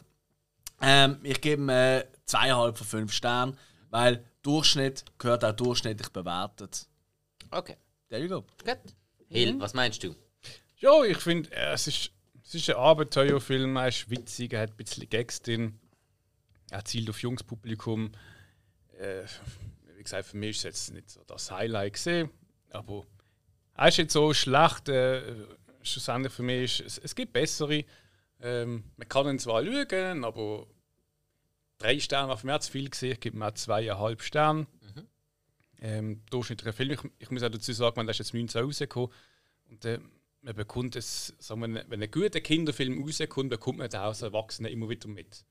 Ähm, 0.82 1.18
ich 1.24 1.42
gebe 1.42 1.62
ihm 1.62 1.70
äh, 1.70 2.06
zweieinhalb 2.26 2.78
von 2.78 2.88
fünf 2.88 3.12
Sternen, 3.14 3.58
weil 3.90 4.24
Durchschnitt 4.42 5.04
gehört 5.18 5.44
auch 5.46 5.52
durchschnittlich 5.52 6.10
bewertet. 6.10 6.88
Okay, 7.52 7.76
There 8.12 8.22
you 8.22 8.28
go. 8.28 8.44
gut. 8.66 8.78
Hill, 9.30 9.58
was 9.62 9.74
meinst 9.74 10.04
du? 10.04 10.14
Ja, 10.80 11.02
ich 11.06 11.18
finde, 11.20 11.50
äh, 11.54 11.72
es, 11.72 11.88
ist, 11.88 12.12
es 12.44 12.56
ist 12.56 12.70
ein 12.70 12.76
Abenteuerfilm, 12.76 13.78
er 13.78 13.88
ist 13.88 14.10
witzig, 14.10 14.52
er 14.52 14.64
hat 14.64 14.72
ein 14.72 14.76
bisschen 14.76 15.10
Gags 15.10 15.42
drin, 15.42 15.80
er 16.70 16.84
zielt 16.84 17.10
auf 17.10 17.22
junges 17.22 17.44
Publikum. 17.44 18.12
Äh, 19.00 19.24
wie 19.96 20.04
gesagt, 20.04 20.26
für 20.26 20.36
mich 20.36 20.58
ist 20.58 20.58
es 20.58 20.64
jetzt 20.64 20.94
nicht 20.94 21.10
so 21.10 21.24
das 21.26 21.52
Highlight 21.52 21.94
gesehen, 21.94 22.30
aber 22.72 23.06
er 23.78 23.88
ist 23.88 23.98
jetzt 23.98 24.12
so 24.12 24.34
schlecht. 24.34 24.90
Äh, 24.90 25.34
schlussendlich 25.82 26.34
für 26.34 26.44
mich 26.44 26.82
ist 26.82 26.98
es, 26.98 26.98
es 26.98 27.16
gibt 27.16 27.32
bessere. 27.32 27.86
Ähm, 28.42 28.84
man 28.98 29.08
kann 29.08 29.28
ihn 29.28 29.40
zwar 29.40 29.64
schauen, 29.64 30.26
aber 30.26 30.68
drei 31.78 31.98
Sterne 31.98 32.34
auf 32.34 32.44
mehr 32.44 32.60
zu 32.60 32.72
viel 32.74 32.90
gesehen, 32.90 33.14
ich 33.14 33.22
gebe 33.22 33.38
mir 33.38 33.48
auch 33.48 33.54
zweieinhalb 33.54 34.22
Sterne. 34.22 34.68
Ähm, 35.82 36.22
durchschnittlicher 36.30 36.74
Film. 36.74 36.92
Ich, 36.92 37.00
ich 37.20 37.32
muss 37.32 37.44
auch 37.44 37.50
dazu 37.50 37.74
sagen, 37.74 37.94
man, 37.96 38.06
der 38.06 38.12
ist 38.12 38.20
jetzt 38.20 38.34
19 38.34 38.62
rausgekommen. 38.64 39.10
Und 39.70 39.84
äh, 39.86 40.00
man 40.42 40.56
bekommt 40.56 40.96
es, 40.96 41.34
sagen 41.40 41.62
wir, 41.74 41.86
wenn 41.90 42.02
ein 42.02 42.12
guter 42.12 42.40
Kinderfilm 42.42 43.04
rauskommt, 43.04 43.50
bekommt 43.50 43.80
man 43.80 43.90
den 43.90 44.00
als 44.00 44.22
Erwachsener 44.22 44.70
immer 44.70 44.90
wieder 44.90 45.08
mit. 45.08 45.44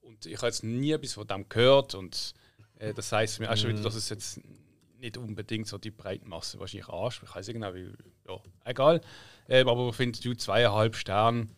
Und 0.00 0.26
ich 0.26 0.36
habe 0.36 0.46
jetzt 0.46 0.64
nie 0.64 0.92
etwas 0.92 1.14
von 1.14 1.26
dem 1.26 1.48
gehört. 1.48 1.94
Und 1.94 2.34
äh, 2.78 2.94
das 2.94 3.12
heißt 3.12 3.40
mir 3.40 3.50
auch 3.50 3.56
schon 3.56 3.70
wieder, 3.70 3.82
dass 3.82 3.94
es 3.94 4.08
jetzt 4.08 4.40
nicht 4.98 5.16
unbedingt 5.18 5.66
so 5.66 5.76
die 5.76 5.90
Breitmasse 5.90 6.58
wahrscheinlich 6.58 6.88
anspricht. 6.88 7.30
Ich 7.30 7.36
weiß 7.36 7.46
nicht 7.48 7.54
genau, 7.54 7.74
wie. 7.74 7.92
Ja, 8.26 8.40
egal. 8.64 9.00
Ähm, 9.48 9.68
aber 9.68 9.88
ich 9.90 9.96
finde, 9.96 10.18
du 10.20 10.34
zweieinhalb 10.34 10.96
Sterne 10.96 11.48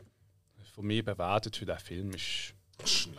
von 0.75 0.85
mir 0.85 1.05
bewertet 1.05 1.57
für 1.57 1.67
den 1.67 1.79
Film 1.79 2.11
ist, 2.13 2.55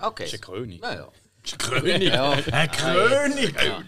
Okay. 0.01 0.25
ist 0.25 0.33
eine 0.33 0.41
Krönung. 0.41 0.79
Naja. 0.79 1.11
König! 1.57 2.13
Ja. 2.13 2.31
Ein 2.51 2.71
König! 2.71 3.55
Ja. 3.63 3.83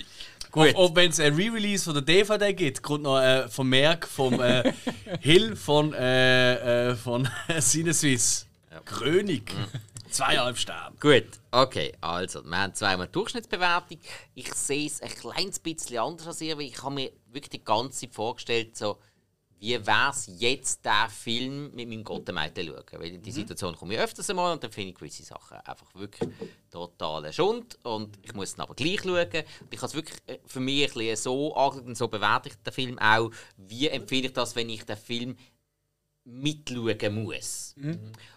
Gut. 0.51 0.75
Auch 0.75 0.95
wenn 0.95 1.11
es 1.11 1.19
ein 1.19 1.35
Re-Release 1.35 1.83
von 1.83 1.93
der 1.93 2.01
DVD 2.01 2.53
gibt, 2.53 2.81
kommt 2.81 3.03
noch 3.03 3.17
ein 3.17 3.49
Vermerk 3.49 4.07
vom 4.07 4.39
äh, 4.41 4.73
Hill 5.19 5.55
von, 5.55 5.93
äh, 5.93 6.89
äh, 6.89 6.95
von 6.95 7.29
Cinesuisse. 7.59 8.45
König. 8.85 9.51
Zweieinhalb 10.09 10.57
Sterne. 10.57 10.95
Gut, 10.99 11.25
okay, 11.51 11.93
also, 12.01 12.43
wir 12.43 12.57
haben 12.57 12.73
zweimal 12.73 13.07
Durchschnittsbewertung. 13.07 13.99
Ich 14.33 14.51
sehe 14.55 14.87
es 14.87 15.01
ein 15.01 15.09
kleines 15.09 15.59
bisschen 15.59 15.99
anders 15.99 16.25
als 16.27 16.41
ihr, 16.41 16.57
weil 16.57 16.65
ich 16.65 16.81
habe 16.81 16.95
mir 16.95 17.11
wirklich 17.27 17.49
die 17.49 17.63
ganze 17.63 17.99
Zeit 17.99 18.15
vorgestellt, 18.15 18.75
so, 18.75 18.97
wie 19.59 19.85
wäre 19.85 20.09
es 20.09 20.29
jetzt, 20.37 20.85
den 20.85 21.09
Film 21.09 21.75
mit 21.75 21.89
meinem 21.89 22.03
Gottemeite 22.03 22.63
schauen? 22.63 23.01
Weil 23.01 23.15
in 23.15 23.21
die 23.21 23.31
Situation 23.31 23.75
komme 23.75 23.95
ich 23.95 23.99
öfters 23.99 24.29
einmal 24.29 24.53
und 24.53 24.63
dann 24.63 24.71
finde 24.71 24.91
ich 24.91 24.95
gewisse 24.95 25.23
Sachen 25.23 25.57
einfach 25.57 25.93
wirklich 25.95 26.29
total 26.71 27.31
Schund 27.33 27.77
und 27.83 28.17
ich 28.21 28.33
muss 28.33 28.55
dann 28.55 28.65
aber 28.65 28.75
gleich 28.75 29.01
schauen. 29.01 29.27
Und 29.27 29.73
ich 29.73 29.77
habe 29.77 29.87
es 29.87 29.93
wirklich 29.93 30.17
äh, 30.27 30.39
für 30.45 30.61
mich 30.61 30.87
ein 30.87 30.93
bisschen 30.93 31.15
so 31.17 31.55
angeschaut 31.55 31.87
und 31.87 31.97
so 31.97 32.07
bewerte 32.07 32.49
ich 32.49 32.55
den 32.55 32.73
Film 32.73 32.99
auch. 32.99 33.31
Wie 33.57 33.87
empfinde 33.87 34.27
ich 34.27 34.33
das, 34.33 34.55
wenn 34.55 34.69
ich 34.69 34.85
den 34.85 34.97
Film 34.97 35.35
mitschauen 36.23 37.23
muss? 37.23 37.75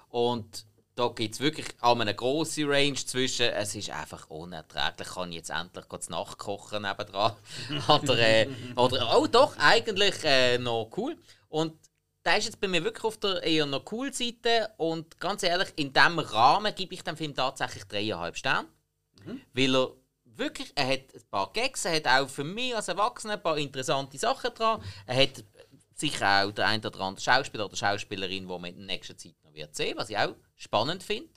Und 0.08 0.66
da 0.94 1.08
gibt 1.08 1.34
es 1.34 1.40
wirklich 1.40 1.66
auch 1.80 1.98
eine 1.98 2.14
grosse 2.14 2.68
Range 2.68 2.94
zwischen, 2.94 3.46
es 3.46 3.74
ist 3.74 3.90
einfach 3.90 4.28
unerträglich, 4.28 5.08
kann 5.08 5.30
ich 5.30 5.36
jetzt 5.36 5.50
endlich 5.50 5.88
kurz 5.88 6.08
nachkochen 6.08 6.82
nebendran. 6.82 7.34
oder, 7.88 8.18
äh, 8.18 8.48
oder, 8.76 9.18
oh 9.18 9.26
doch, 9.26 9.56
eigentlich 9.58 10.22
äh, 10.24 10.58
noch 10.58 10.90
cool. 10.96 11.16
Und 11.48 11.74
der 12.24 12.38
ist 12.38 12.44
jetzt 12.44 12.60
bei 12.60 12.68
mir 12.68 12.84
wirklich 12.84 13.04
auf 13.04 13.18
der 13.18 13.42
eher 13.42 13.66
noch 13.66 13.90
cool 13.90 14.12
Seite 14.12 14.70
und 14.76 15.18
ganz 15.18 15.42
ehrlich, 15.42 15.72
in 15.76 15.92
diesem 15.92 16.18
Rahmen 16.18 16.74
gebe 16.74 16.94
ich 16.94 17.02
dem 17.02 17.16
Film 17.16 17.34
tatsächlich 17.34 17.84
3,5 17.84 18.34
Sterne. 18.36 18.68
Weil 19.52 19.76
er 19.76 19.92
wirklich, 20.24 20.72
er 20.74 20.88
hat 20.88 21.14
ein 21.14 21.22
paar 21.30 21.52
Gags, 21.52 21.84
er 21.84 21.96
hat 21.96 22.06
auch 22.06 22.28
für 22.28 22.44
mich 22.44 22.74
als 22.74 22.88
Erwachsener 22.88 23.34
ein 23.34 23.42
paar 23.42 23.58
interessante 23.58 24.18
Sachen 24.18 24.54
dran. 24.54 24.82
Er 25.06 25.22
hat 25.22 25.44
sicher 26.02 26.44
auch 26.44 26.52
der 26.52 26.66
ein 26.68 26.84
oder 26.84 27.00
andere 27.00 27.22
Schauspieler 27.24 27.64
oder 27.64 27.76
Schauspielerin, 27.76 28.46
die 28.46 28.58
man 28.58 28.64
in 28.66 28.76
der 28.76 28.86
nächsten 28.86 29.16
Zeit 29.16 29.34
noch 29.44 29.54
wird 29.54 29.74
sehen, 29.74 29.94
was 29.96 30.10
ich 30.10 30.18
auch 30.18 30.34
spannend 30.56 31.02
finde. 31.02 31.30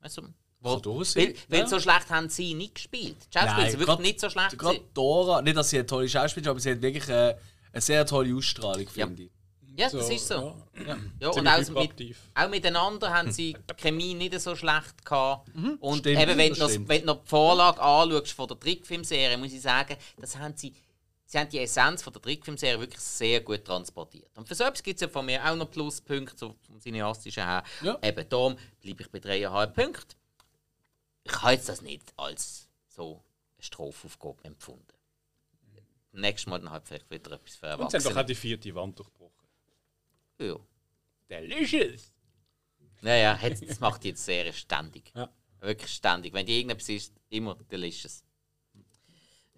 Also, 0.00 0.22
durchaus 0.62 1.16
weil, 1.16 1.34
weil 1.48 1.60
ja. 1.60 1.66
so 1.66 1.80
schlecht 1.80 2.08
haben 2.10 2.28
sie 2.28 2.54
nicht 2.54 2.74
gespielt. 2.76 3.16
Die 3.34 3.38
Schauspieler 3.38 3.70
sind 3.70 3.80
wirklich 3.80 3.86
grad- 3.86 4.00
nicht 4.00 4.20
so 4.20 4.30
schlecht. 4.30 4.58
Gerade. 4.58 4.80
Dora, 4.94 5.42
nicht, 5.42 5.56
dass 5.56 5.70
sie 5.70 5.78
eine 5.78 5.86
tolle 5.86 6.08
Schauspielerin 6.08 6.44
ist, 6.44 6.50
aber 6.50 6.60
sie 6.60 6.70
hat 6.70 6.82
wirklich 6.82 7.08
äh, 7.08 7.36
eine 7.72 7.80
sehr 7.80 8.06
tolle 8.06 8.34
Ausstrahlung, 8.36 8.86
Ja. 8.94 9.06
finde 9.06 9.22
ich. 9.24 9.30
Ja, 9.76 9.88
das 9.88 10.10
ist 10.10 10.26
so. 10.28 10.34
Ja. 10.86 10.96
Ja, 11.20 11.28
und 11.30 11.46
auch, 11.48 11.68
mit, 11.70 12.16
auch 12.34 12.48
miteinander 12.50 13.08
haben 13.14 13.30
sie 13.32 13.54
die 13.54 13.74
Chemie 13.82 14.12
nicht 14.14 14.38
so 14.40 14.54
schlecht 14.54 15.04
gehabt. 15.04 15.48
Und 15.78 15.98
Stimmt, 16.00 16.20
eben, 16.20 16.36
wenn, 16.36 16.48
das 16.54 16.58
du 16.58 16.80
noch, 16.80 16.88
wenn 16.88 17.00
du 17.00 17.06
noch 17.06 17.22
die 17.22 17.28
Vorlage 17.28 17.80
anschaust 17.80 18.32
von 18.32 18.48
der 18.48 18.58
Trickfilmserie, 18.60 19.38
muss 19.38 19.52
ich 19.52 19.62
sagen, 19.62 19.96
das 20.18 20.36
haben 20.36 20.54
sie, 20.56 20.74
sie 21.30 21.38
haben 21.38 21.48
die 21.48 21.60
Essenz 21.60 22.02
von 22.02 22.12
der 22.12 22.20
Trickfilmserie 22.20 22.80
wirklich 22.80 23.00
sehr 23.00 23.40
gut 23.40 23.64
transportiert. 23.64 24.36
Und 24.36 24.48
für 24.48 24.54
so 24.56 24.64
etwas 24.64 24.82
gibt 24.82 24.96
es 24.96 25.02
ja 25.02 25.08
von 25.08 25.24
mir 25.24 25.44
auch 25.48 25.54
noch 25.54 25.70
Pluspunkte 25.70 26.36
so 26.36 26.56
vom 26.66 26.80
Cineastischen 26.80 27.44
her. 27.44 27.62
Ja. 27.82 27.98
Eben 28.02 28.28
darum 28.28 28.58
bleibe 28.80 29.02
ich 29.02 29.10
bei 29.10 29.18
3,5 29.18 29.66
Punkten. 29.68 30.16
Ich 31.22 31.40
habe 31.40 31.52
jetzt 31.52 31.68
das 31.68 31.82
nicht 31.82 32.12
als 32.16 32.68
so 32.88 33.22
eine 33.54 33.62
Strophaufgabe 33.62 34.44
empfunden. 34.44 34.84
Nächstes 36.12 36.48
Mal 36.48 36.58
dann 36.58 36.70
halt 36.70 36.88
vielleicht 36.88 37.08
wieder 37.08 37.30
etwas 37.30 37.54
für 37.54 37.78
Und 37.78 37.90
sie 37.92 37.98
haben 37.98 38.02
doch 38.02 38.10
auch 38.10 38.16
Erwachsene. 38.16 38.24
die 38.24 38.34
vierte 38.34 38.74
Wand 38.74 38.98
durchbrochen. 38.98 39.48
Ja. 40.40 40.56
Delicious! 41.28 42.12
Naja, 43.02 43.38
das 43.48 43.78
macht 43.78 44.02
die 44.02 44.16
sehr 44.16 44.52
ständig. 44.52 45.12
Ja. 45.14 45.30
Wirklich 45.60 45.92
ständig. 45.92 46.32
Wenn 46.32 46.44
die 46.44 46.56
irgendetwas 46.56 46.88
ist, 46.88 47.14
immer 47.28 47.54
delicious. 47.54 48.24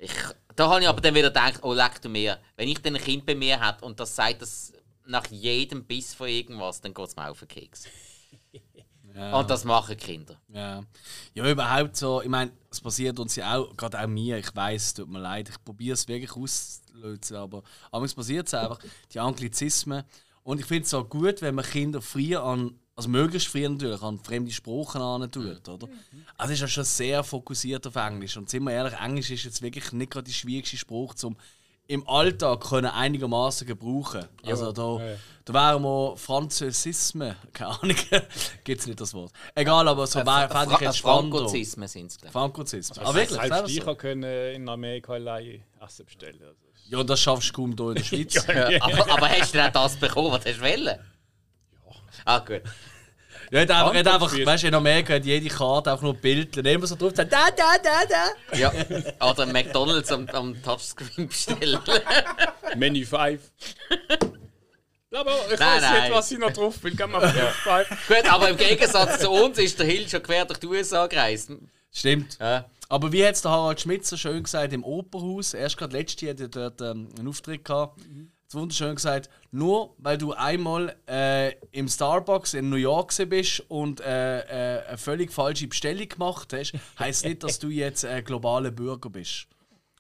Ich, 0.02 0.12
da 0.56 0.68
habe 0.68 0.80
ich 0.80 0.88
aber 0.88 1.00
dann 1.00 1.14
wieder 1.14 1.28
gedacht, 1.28 1.60
oh 1.62 1.72
leck 1.72 2.02
du 2.02 2.08
mir, 2.08 2.36
wenn 2.56 2.68
ich 2.68 2.82
dann 2.82 2.96
ein 2.96 3.02
Kind 3.02 3.24
bei 3.24 3.36
mir 3.36 3.64
hätte 3.64 3.84
und 3.84 4.00
das 4.00 4.16
sagt 4.16 4.42
das 4.42 4.72
nach 5.06 5.26
jedem 5.28 5.84
Biss 5.84 6.12
von 6.12 6.26
irgendwas, 6.26 6.80
dann 6.80 6.92
geht 6.92 7.06
es 7.06 7.14
mir 7.14 7.30
auf 7.30 7.38
den 7.38 7.48
Keks. 7.48 7.84
Ja. 9.14 9.38
Und 9.38 9.50
das 9.50 9.64
machen 9.64 9.94
Kinder. 9.98 10.40
Ja. 10.48 10.82
ja, 11.34 11.50
überhaupt 11.50 11.98
so, 11.98 12.22
ich 12.22 12.30
meine, 12.30 12.50
es 12.70 12.80
passiert 12.80 13.18
uns 13.18 13.36
ja 13.36 13.58
auch, 13.58 13.76
gerade 13.76 14.00
auch 14.00 14.06
mir, 14.06 14.38
ich 14.38 14.56
weiß, 14.56 14.82
es 14.82 14.94
tut 14.94 15.10
mir 15.10 15.18
leid, 15.18 15.50
ich 15.50 15.62
probiere 15.62 15.92
es 15.92 16.08
wirklich 16.08 16.34
auszulösen, 16.34 17.36
aber 17.36 17.62
es 18.04 18.14
passiert 18.14 18.46
es 18.46 18.54
einfach, 18.54 18.78
die 19.12 19.20
Anglizismen. 19.20 20.04
Und 20.42 20.60
ich 20.60 20.64
finde 20.64 20.84
es 20.84 20.94
auch 20.94 21.06
gut, 21.10 21.42
wenn 21.42 21.54
man 21.54 21.66
Kinder 21.66 22.00
früher 22.00 22.42
an, 22.42 22.80
also 23.02 23.10
möglichst 23.10 23.48
früher 23.48 23.68
natürlich, 23.68 24.02
an 24.02 24.18
fremde 24.18 24.50
Sprachen 24.52 25.00
an 25.02 25.30
tut, 25.30 25.68
oder? 25.68 25.88
Also 26.38 26.52
ist 26.54 26.60
ja 26.60 26.68
schon 26.68 26.84
sehr 26.84 27.22
fokussiert 27.24 27.86
auf 27.86 27.96
Englisch. 27.96 28.36
Und 28.36 28.48
sind 28.48 28.62
wir 28.64 28.72
ehrlich, 28.72 28.94
Englisch 28.94 29.30
ist 29.30 29.44
jetzt 29.44 29.60
wirklich 29.62 29.92
nicht 29.92 30.10
gerade 30.12 30.24
die 30.26 30.32
schwierigste 30.32 30.76
Sprache, 30.76 31.14
zum 31.16 31.36
im 31.88 32.08
Alltag 32.08 32.60
können 32.60 32.86
einigermaßen 32.86 33.66
gebrauchen. 33.66 34.24
Also 34.44 34.70
da, 34.72 34.98
Ja, 35.04 35.10
ja. 35.10 35.16
da 35.44 35.52
wären 35.52 35.82
wir 35.82 36.16
Französismen, 36.16 37.34
keine 37.52 37.70
Ahnung, 37.82 37.96
gibt 38.64 38.80
es 38.80 38.86
nicht 38.86 39.00
das 39.00 39.12
Wort. 39.14 39.32
Egal, 39.54 39.88
aber 39.88 40.06
so 40.06 40.20
wäre 40.20 40.48
fände 40.48 40.74
ich 40.76 40.80
jetzt 40.80 40.98
spannender. 40.98 41.38
Frankozismen 41.38 41.88
sind 41.88 42.06
es, 42.12 42.30
Frankozismen. 42.30 42.98
Also 43.00 43.10
Ah, 43.10 43.14
wirklich? 43.14 43.40
Selbst 43.40 43.76
ich 43.76 43.82
so? 43.82 43.94
können 43.96 44.22
in 44.54 44.68
Amerika 44.68 45.14
allein 45.14 45.64
Essen 45.84 46.06
bestellen. 46.06 46.38
Also, 46.40 46.54
Ja, 46.88 46.98
und 46.98 47.10
das 47.10 47.20
schaffst 47.20 47.48
du 47.48 47.52
kaum 47.52 47.74
hier 47.76 47.88
in 47.88 47.94
der 47.96 48.04
Schweiz. 48.04 48.34
ich. 48.36 48.48
Aber, 48.82 49.12
aber 49.12 49.28
hast 49.28 49.52
du 49.52 49.58
denn 49.58 49.72
das 49.72 49.96
bekommen, 49.96 50.30
was 50.30 50.44
du 50.44 50.60
wollen? 50.60 50.84
Ja. 50.86 50.98
Ah, 52.24 52.38
gut. 52.38 52.62
Ja, 53.52 53.60
hat 53.60 53.70
einfach, 53.70 53.94
hat 53.94 54.06
einfach, 54.06 54.46
weißt 54.46 54.62
du, 54.62 54.68
in 54.68 54.74
Amerika 54.74 55.12
hat 55.12 55.26
jede 55.26 55.46
Karte 55.50 55.92
auch 55.92 56.00
nur 56.00 56.14
Bilder. 56.14 56.64
Immer 56.70 56.86
so 56.86 56.96
drauf, 56.96 57.12
da, 57.12 57.22
da, 57.22 57.50
da, 57.50 57.76
da. 58.08 58.56
Ja. 58.56 58.72
Oder 59.20 59.44
McDonalds 59.44 60.10
am, 60.10 60.26
am 60.30 60.62
Touchscreen 60.62 61.28
bestellen. 61.28 61.78
Menü 62.76 63.04
5. 63.04 63.42
Aber 65.12 65.36
ich 65.52 65.58
Nein, 65.58 65.68
weiß 65.68 65.82
nein. 65.82 66.02
nicht, 66.04 66.14
was 66.14 66.32
ich 66.32 66.38
noch 66.38 66.50
drauf 66.50 66.82
will. 66.82 66.96
Gehen 66.96 67.10
wir 67.10 67.18
auf 67.18 67.30
5. 67.30 68.08
gut, 68.08 68.32
aber 68.32 68.48
im 68.48 68.56
Gegensatz 68.56 69.20
zu 69.20 69.30
uns 69.30 69.58
ist 69.58 69.78
der 69.78 69.84
Hill 69.84 70.08
schon 70.08 70.22
quer 70.22 70.46
durch 70.46 70.58
die 70.58 70.68
USA 70.68 71.06
gereist. 71.06 71.50
Stimmt. 71.92 72.38
Ja. 72.40 72.64
Aber 72.88 73.12
wie 73.12 73.22
hat 73.26 73.34
es 73.34 73.42
der 73.42 73.50
Harald 73.50 73.82
Schmidt 73.82 74.06
so 74.06 74.16
schön 74.16 74.42
gesagt 74.42 74.72
im 74.72 74.82
Operhaus, 74.82 75.52
erst 75.52 75.76
gerade 75.76 75.94
letztes 75.94 76.22
Jahr 76.22 76.32
hat 76.32 76.40
er 76.40 76.48
dort 76.48 76.80
ähm, 76.80 77.10
einen 77.18 77.28
Auftritt 77.28 77.66
gehabt, 77.66 78.00
hat 78.54 78.60
wunderschön 78.60 78.94
gesagt, 78.94 79.28
nur 79.50 79.94
weil 79.98 80.18
du 80.18 80.32
einmal 80.32 80.96
äh, 81.08 81.54
im 81.72 81.88
Starbucks 81.88 82.54
in 82.54 82.68
New 82.70 82.76
York 82.76 83.12
bist 83.28 83.60
und 83.68 84.00
äh, 84.00 84.78
äh, 84.80 84.86
eine 84.88 84.98
völlig 84.98 85.32
falsche 85.32 85.66
Bestellung 85.68 86.08
gemacht 86.08 86.52
hast, 86.52 86.72
heisst 86.98 87.24
nicht, 87.24 87.42
dass 87.42 87.58
du 87.58 87.68
jetzt 87.68 88.04
ein 88.04 88.24
globaler 88.24 88.70
Bürger 88.70 89.10
bist. 89.10 89.46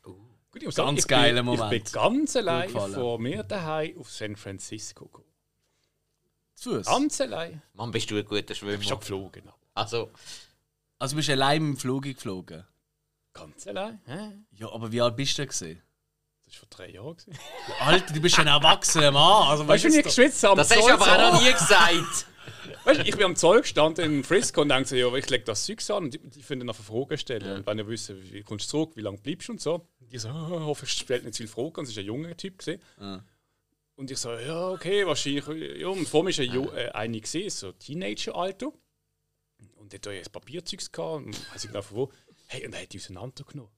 Gut, 0.02 0.16
ich 0.56 0.64
Ganz 0.64 0.74
sagen, 0.76 0.96
ich 0.98 1.06
geiler 1.08 1.42
bin, 1.42 1.44
Moment. 1.46 1.72
Ich 1.72 1.82
bin 1.84 1.92
ganz 1.92 2.36
allein 2.36 2.66
gefallen. 2.70 2.92
von 2.94 3.22
mir 3.22 3.42
daheim 3.42 3.98
auf 3.98 4.10
San 4.10 4.36
Francisco 4.36 5.06
gekommen. 5.06 5.26
Zu 6.54 6.76
Fuß. 6.76 6.86
Ganz 6.86 7.20
allein. 7.22 7.62
Mann, 7.72 7.90
bist 7.90 8.10
du 8.10 8.16
ein 8.18 8.24
guter 8.24 8.50
Ich 8.52 8.58
Schwimmer. 8.58 8.76
bin 8.76 8.86
schon 8.86 9.00
geflogen. 9.00 9.42
Also, 9.74 10.10
Also 10.98 11.16
bist 11.16 11.28
du 11.28 11.32
allein 11.32 11.62
mit 11.62 11.76
dem 11.76 11.80
Flug 11.80 12.02
geflogen. 12.04 12.64
Ganz 13.32 13.66
allein. 13.66 14.00
Ja, 14.52 14.70
aber 14.70 14.92
wie 14.92 15.00
alt 15.00 15.16
bist 15.16 15.38
du 15.38 15.46
denn? 15.46 15.80
Das 16.52 16.60
war 16.60 16.68
vor 16.68 16.68
drei 16.70 16.90
Jahren. 16.90 17.16
Alter, 17.80 18.12
du 18.12 18.20
bist 18.20 18.38
ein 18.38 18.46
erwachsener 18.46 19.10
Mann. 19.10 19.48
Also, 19.48 19.66
Weißt 19.66 19.84
du, 19.84 19.88
wenn 19.88 19.92
ich 19.98 20.04
jetzt 20.04 20.16
geschwitzt 20.16 20.42
habe? 20.42 20.52
am 20.52 20.58
das 20.58 20.70
hast 20.70 20.86
du 20.86 20.92
aber 20.92 21.26
auch 21.28 21.32
noch 21.32 21.42
nie 21.42 21.52
gesagt. 21.52 22.26
Weißt 22.84 23.00
du, 23.00 23.04
ich 23.04 23.16
bin 23.16 23.24
am 23.24 23.36
Zoll 23.36 23.60
gestanden 23.62 24.04
in 24.04 24.24
Frisco 24.24 24.60
und 24.62 24.68
denke 24.68 24.88
so, 24.88 24.96
ja, 24.96 25.12
ich 25.14 25.30
lege 25.30 25.44
das 25.44 25.64
Zeug 25.64 25.78
an 25.90 26.04
und 26.04 26.14
die, 26.14 26.18
die 26.18 26.42
finden 26.42 26.66
nachher 26.66 26.82
Fragen 26.82 27.16
stellen. 27.16 27.56
Und 27.58 27.66
wenn 27.66 27.78
ihr 27.78 27.86
wissen, 27.88 28.20
wie 28.32 28.42
kommst 28.42 28.66
du 28.66 28.70
zurück, 28.70 28.92
wie 28.96 29.00
lange 29.02 29.18
bleibst 29.18 29.48
du 29.48 29.52
und 29.52 29.60
so. 29.60 29.86
Und 30.00 30.12
die 30.12 30.18
so, 30.18 30.28
ah, 30.28 30.48
hoffe, 30.50 30.84
ich 30.84 30.92
stellt 30.92 31.24
nicht 31.24 31.34
zu 31.34 31.44
viele 31.44 31.48
Fragen. 31.48 31.76
Und 31.80 31.88
es 31.88 31.96
war 31.96 32.02
ein 32.02 32.06
junger 32.06 32.36
Typ. 32.36 32.58
Gewesen. 32.58 32.82
Und 33.94 34.10
ich 34.10 34.18
so, 34.18 34.32
ja, 34.32 34.70
okay, 34.70 35.06
wahrscheinlich. 35.06 35.44
Ja, 35.80 35.88
und 35.88 36.08
vor 36.08 36.24
mir 36.24 36.36
war 36.36 36.44
ein, 36.44 36.50
Ju- 36.50 36.72
äh, 36.74 36.90
eine, 36.90 37.20
gewesen, 37.20 37.50
so 37.50 37.72
Teenager-Alter. 37.72 38.72
Und 39.76 39.92
der 39.92 39.98
hat 39.98 40.26
ein 40.26 40.32
Papierzeugs 40.32 40.90
gehabt, 40.90 41.24
und 41.26 41.52
weiß 41.54 41.64
ich 41.64 41.70
genau 41.70 41.82
von 41.82 41.96
wo. 41.96 42.12
Hey, 42.46 42.66
und 42.66 42.72
er 42.74 42.82
hat 42.82 42.92
die 42.92 42.98
auseinandergenommen. 42.98 43.70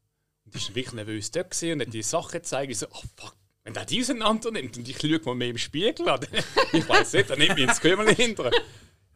Und 0.45 0.55
ich 0.55 0.68
war 0.68 0.74
wirklich 0.74 0.95
nervös 0.95 1.30
dort 1.30 1.62
und 1.62 1.80
hat 1.80 1.92
die 1.92 2.03
Sachen 2.03 2.32
gezeigt. 2.32 2.70
Ich 2.70 2.78
so, 2.78 2.86
oh 2.90 3.03
fuck, 3.16 3.34
wenn 3.64 3.72
der 3.74 3.84
die 3.86 4.01
auseinander 4.03 4.51
nimmt 4.51 4.76
und 4.76 4.88
ich 4.88 4.99
schaue 5.01 5.20
mal 5.24 5.34
mehr 5.34 5.49
im 5.51 5.59
Spiegel 5.59 6.09
an, 6.09 6.20
ich 6.72 6.88
weiß 6.88 7.14
nicht, 7.14 7.30
dann 7.30 7.38
nimmt 7.38 7.55
mich 7.57 7.64
ins 7.68 7.80
Kümmel 7.80 8.14
hinterher. 8.14 8.53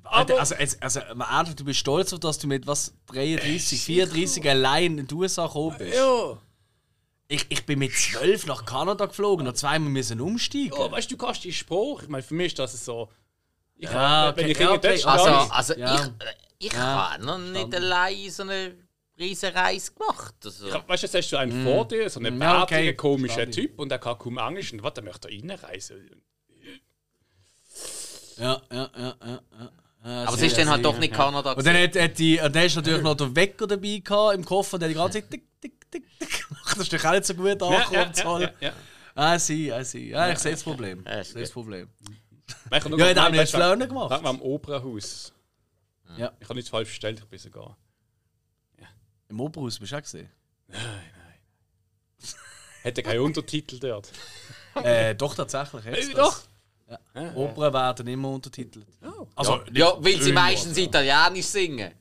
Also, 0.04 0.36
also, 0.36 0.54
also 0.80 1.00
mal 1.14 1.38
ehrlich, 1.38 1.54
du 1.54 1.64
bist 1.66 1.80
stolz 1.80 2.12
auf, 2.14 2.20
dass 2.20 2.38
du 2.38 2.46
mit 2.46 2.66
was 2.66 2.94
33, 3.08 3.78
34 3.82 4.48
allein 4.48 4.96
in 4.96 5.06
die 5.06 5.14
USA 5.14 5.46
gekommen 5.46 5.76
bist. 5.78 5.94
Ja. 5.96 6.38
Ich, 7.30 7.44
ich 7.50 7.66
bin 7.66 7.78
mit 7.78 7.92
12 7.92 8.46
nach 8.46 8.64
Kanada 8.64 9.04
geflogen 9.04 9.46
und 9.46 9.54
zweimal 9.54 9.90
müssen 9.90 10.18
umsteigen. 10.22 10.72
Ja, 10.78 10.90
weißt 10.90 11.10
du, 11.10 11.16
du 11.16 11.26
kannst 11.26 11.44
die 11.44 11.52
Spruch. 11.52 12.02
Ich 12.02 12.08
meine, 12.08 12.22
für 12.22 12.32
mich 12.32 12.46
ist 12.52 12.58
das 12.58 12.82
so. 12.82 13.10
Ich 13.74 13.90
Ja, 13.90 14.34
wenn 14.34 14.44
okay, 14.46 14.52
ich 14.52 14.58
ja, 14.58 14.72
okay. 14.72 15.02
Also, 15.04 15.28
also 15.52 15.74
Ja. 15.74 16.10
ich, 16.58 16.68
ich 16.68 16.72
Ja. 16.72 16.78
habe 17.12 17.24
noch 17.26 17.36
nicht 17.38 17.74
allein 17.74 18.30
so 18.30 18.44
eine 18.44 18.74
Reise 19.20 19.92
gemacht. 19.92 20.34
Also, 20.44 20.68
ich 20.68 20.74
hab- 20.74 20.88
weißt 20.88 21.02
du, 21.02 21.06
jetzt 21.06 21.14
hast 21.14 21.30
du 21.32 21.36
einen 21.38 21.64
vor 21.64 21.86
dir, 21.88 22.08
so 22.08 22.20
einen 22.20 22.38
Mm, 22.38 22.42
ja, 22.42 22.58
bärtigen, 22.60 22.80
okay. 22.82 22.94
komischen. 22.94 23.50
Typ 23.52 23.78
und 23.78 23.88
der 23.88 23.98
kann 23.98 24.18
kaum 24.18 24.38
Englisch 24.38 24.72
und 24.72 24.82
was, 24.82 24.94
der 24.94 25.04
möchte 25.04 25.28
da 25.28 25.34
reinreisen. 25.34 26.22
Ja, 28.38 28.62
ja, 28.70 28.90
ja, 28.96 28.98
ja. 28.98 29.16
ja. 29.26 29.40
ja 30.04 30.24
aber 30.24 30.34
es 30.36 30.42
ist 30.42 30.58
dann 30.58 30.68
halt 30.70 30.84
doch 30.84 30.98
nicht 30.98 31.12
Kanada. 31.12 31.52
Und 31.52 31.66
dann 31.66 31.76
hat, 31.76 31.96
hat 31.96 32.18
die, 32.18 32.38
und 32.40 32.54
dann 32.54 32.62
hast 32.64 32.76
du 32.76 32.80
natürlich 32.80 33.02
noch 33.02 33.14
den 33.16 33.34
Wecker 33.34 33.66
dabei 33.66 33.98
gehabt 34.04 34.34
im 34.36 34.44
Koffer, 34.44 34.78
der 34.78 34.88
die 34.88 34.94
ganze 34.94 35.20
Zeit 35.20 35.30
tick, 35.30 35.42
tick, 35.60 35.90
tick, 35.90 36.04
tick 36.18 36.48
gemacht. 36.48 36.72
Das 36.76 36.78
ist 36.78 36.92
doch 36.92 37.04
auch 37.04 37.12
nicht 37.12 37.24
so 37.24 37.34
gut 37.34 37.62
angekommen. 37.62 38.42
Ja, 38.42 38.48
ja, 38.48 38.52
ja. 38.60 38.72
Ah, 39.14 39.38
sie, 39.38 39.72
ah, 39.72 39.82
sie. 39.82 40.10
Ja, 40.10 40.30
ich 40.30 40.38
sehe 40.38 40.52
das 40.52 40.62
Problem. 40.62 41.02
Ja, 41.04 41.14
Ich 41.14 41.20
ist 41.26 41.32
sehe 41.32 41.42
das. 41.42 41.50
Problem. 41.50 41.88
Ich 42.00 42.72
habe 42.72 42.88
nur 42.90 42.98
Ja, 42.98 43.04
gemeint, 43.06 43.16
da 43.18 43.24
haben 43.24 43.32
wir 43.34 43.40
jetzt 43.40 43.56
Lernen 43.56 43.88
gemacht. 43.88 44.10
Wegen 44.16 44.26
am 44.26 44.40
Opernhaus. 44.40 45.32
Ja. 46.16 46.32
Ich 46.38 46.44
habe 46.44 46.54
nichts 46.54 46.70
falsch 46.70 46.88
bestellt, 46.88 47.18
ich 47.18 47.24
bin 47.26 47.38
sogar. 47.38 47.76
Im 49.28 49.40
Oberhaus 49.40 49.78
bist 49.78 49.92
du 49.92 49.96
auch 49.96 50.02
gesehen? 50.02 50.28
Hätte 52.82 53.02
keinen 53.02 53.20
Untertitel 53.20 53.78
dort. 53.78 54.10
äh, 54.82 55.14
doch, 55.14 55.34
tatsächlich. 55.34 55.84
Äh, 55.86 56.14
doch. 56.14 56.40
Ja. 56.88 57.34
Opern 57.34 57.72
werden 57.72 58.06
immer 58.06 58.30
untertitelt. 58.30 58.86
Oh. 59.02 59.26
Also, 59.34 59.60
ja, 59.72 59.92
weil 59.98 60.20
sie 60.22 60.32
meistens 60.32 60.78
Italienisch 60.78 61.46
singen. 61.46 61.92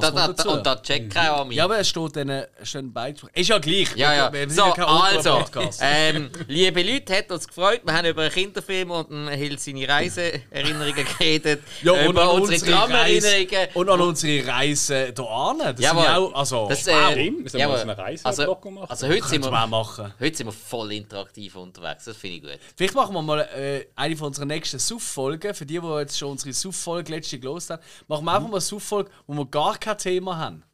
Das 0.00 0.14
Da, 0.14 0.28
da, 0.28 0.50
und 0.50 0.66
da 0.66 0.76
checkt 0.76 1.14
keiner 1.14 1.40
an 1.40 1.48
mich. 1.48 1.56
Ja, 1.56 1.64
aber 1.64 1.78
es 1.78 1.88
steht 1.88 2.16
dann 2.16 2.28
es 2.30 2.68
stehen 2.68 2.92
beide. 2.92 3.20
Ist 3.34 3.48
ja 3.48 3.58
gleich. 3.58 3.94
Ja, 3.96 4.14
ja. 4.14 4.32
Wir 4.32 4.40
sind 4.40 4.52
So, 4.52 4.66
ja 4.66 4.72
kein 4.72 4.84
also, 4.84 5.44
ähm, 5.80 6.30
liebe 6.48 6.82
Leute, 6.82 7.16
hat 7.16 7.30
uns 7.30 7.46
gefreut. 7.48 7.80
Wir 7.84 7.94
haben 7.94 8.06
über 8.06 8.22
einen 8.22 8.32
Kinderfilm 8.32 8.90
und 8.90 9.10
einen 9.10 9.28
Hill 9.28 9.58
seine 9.58 9.88
Reiseerinnerungen 9.88 10.94
geredet. 11.18 11.62
Ja, 11.82 11.92
und 11.92 12.04
über 12.10 12.22
an 12.22 12.28
unsere 12.40 12.54
unsere 12.54 12.70
Drama-Erinnerungen. 12.72 13.48
Reise, 13.54 13.68
und 13.74 13.88
an 13.88 14.00
unsere 14.00 14.46
Reise 14.46 15.12
hier 15.16 15.30
an. 15.30 15.58
Das 15.58 15.80
Jawohl. 15.80 16.02
sind 16.02 16.10
ja 16.12 16.18
auch, 16.18 16.34
also, 16.34 16.68
Das, 16.68 16.86
äh, 16.86 16.92
wir 17.16 17.50
sollen 17.50 17.60
ja, 17.60 17.68
aber- 17.68 17.80
eine 17.80 17.98
Reise 17.98 18.24
also, 18.26 18.42
machen. 18.70 18.78
also 18.88 19.08
heute 19.08 19.26
sind, 19.28 19.44
wir 19.44 19.50
wir, 19.50 19.66
machen. 19.66 20.14
heute 20.20 20.36
sind 20.36 20.46
wir 20.46 20.52
voll 20.52 20.92
interaktiv 20.92 21.56
unterwegs. 21.56 22.04
Das 22.04 22.16
finde 22.16 22.36
ich 22.36 22.42
gut. 22.42 22.58
Vielleicht 22.76 22.94
machen 22.94 23.14
wir 23.14 23.22
mal 23.22 23.40
äh, 23.40 23.86
eine 23.96 24.16
von 24.16 24.28
unseren 24.28 24.48
nächsten 24.48 24.78
Suff-Folgen. 24.78 25.54
Für 25.54 25.66
die, 25.66 25.78
die 25.80 25.86
jetzt 25.98 26.18
schon 26.18 26.30
unsere 26.32 26.52
Suff-Folge 26.52 27.12
letzte 27.12 27.38
gelost 27.38 27.70
haben, 27.70 27.82
machen 28.08 28.24
wir 28.24 28.32
einfach 28.32 28.48
mal 28.48 28.54
eine 28.54 28.60
Suff-Folge, 28.60 29.10
wo 29.26 29.34
wir 29.34 29.46
gar 29.46 29.76
kein 29.84 29.98
Thema 29.98 30.36
haben. 30.38 30.64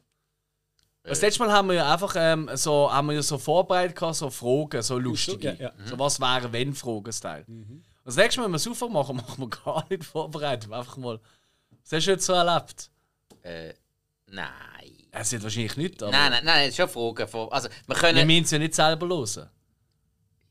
Das 1.03 1.21
letzte 1.21 1.43
Mal 1.43 1.51
haben 1.51 1.67
wir 1.69 1.75
ja 1.75 1.91
einfach 1.91 2.13
ähm, 2.15 2.49
so, 2.53 2.91
haben 2.91 3.07
wir 3.07 3.15
ja 3.15 3.23
so 3.23 3.37
vorbereitet, 3.39 3.95
gehabt, 3.95 4.15
so 4.15 4.29
Fragen, 4.29 4.81
so 4.83 4.99
lustige. 4.99 5.53
Ja, 5.59 5.65
ja. 5.65 5.71
So 5.85 5.97
was 5.97 6.19
wäre, 6.19 6.51
wenn 6.53 6.73
Fragen-Style. 6.75 7.45
Und 7.47 7.83
das 8.05 8.15
nächste 8.17 8.39
Mal, 8.39 8.45
wenn 8.45 8.51
wir 8.53 8.59
Suff 8.59 8.81
machen, 8.89 9.15
machen 9.17 9.35
wir 9.39 9.49
gar 9.65 9.85
nicht 9.89 10.03
vorbereitet. 10.03 10.71
Einfach 10.71 10.97
mal. 10.97 11.19
Was 11.83 11.91
hast 11.93 12.05
du 12.07 12.11
jetzt 12.11 12.25
so 12.25 12.33
erlebt? 12.33 12.91
Äh, 13.41 13.73
nein. 14.27 14.47
Es 15.11 15.31
wird 15.31 15.41
wahrscheinlich 15.43 15.75
nicht, 15.75 16.01
aber 16.03 16.11
Nein, 16.11 16.31
nein, 16.31 16.45
nein, 16.45 16.59
das 16.67 16.69
ist 16.69 16.77
schon 16.77 16.87
Fragen. 16.89 17.49
Also, 17.51 17.67
wir 17.69 17.75
wir 17.87 17.95
können. 17.95 18.27
müssen 18.27 18.43
es 18.43 18.51
ja 18.51 18.59
nicht 18.59 18.75
selber 18.75 19.07
hören. 19.07 19.49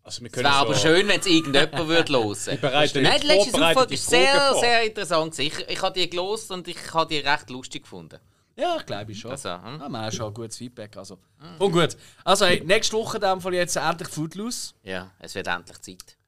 Also 0.03 0.23
wir 0.23 0.31
Es 0.33 0.37
wäre 0.39 0.51
aber 0.51 0.75
so- 0.75 0.81
schön, 0.81 1.07
wenn 1.09 1.21
es 1.21 1.27
irgendjemand 1.27 1.79
würde 1.89 2.13
hören. 2.13 2.61
bereiten 2.61 3.03
Nein, 3.05 3.21
die 3.21 3.27
letzte 3.29 3.51
vorbereitete 3.51 3.79
Folge 3.81 3.95
ist 3.95 4.07
sehr, 4.09 4.35
Fragen 4.35 4.53
vor. 4.53 4.61
sehr 4.61 4.83
interessant. 4.85 5.39
Ich, 5.39 5.59
ich 5.69 5.83
habe 5.83 6.01
die 6.01 6.11
gelost 6.11 6.51
und 6.51 6.67
ich 6.67 6.93
habe 6.93 7.09
die 7.15 7.19
recht 7.21 7.49
lustig 7.51 7.83
gefunden. 7.85 8.19
Ja, 8.61 8.77
ich 8.77 8.87
glaube 8.87 9.15
schon. 9.15 9.31
Also, 9.31 9.51
hm? 9.51 9.81
Ja, 9.81 9.89
wir 9.89 9.99
haben 9.99 10.13
schon 10.13 10.27
ein 10.27 10.35
gutes 10.35 10.59
Feedback. 10.59 10.97
Also. 10.97 11.19
Und 11.59 11.73
gut. 11.73 11.97
Also, 12.25 12.45
hey, 12.45 12.63
nächste 12.65 12.97
Woche 12.97 13.19
dem 13.19 13.41
Fall 13.41 13.55
jetzt 13.55 13.77
endlich 13.77 14.09
Footloose. 14.09 14.75
Ja, 14.83 15.11
es 15.19 15.35
wird 15.35 15.47
endlich 15.47 15.81
Zeit. 15.81 16.19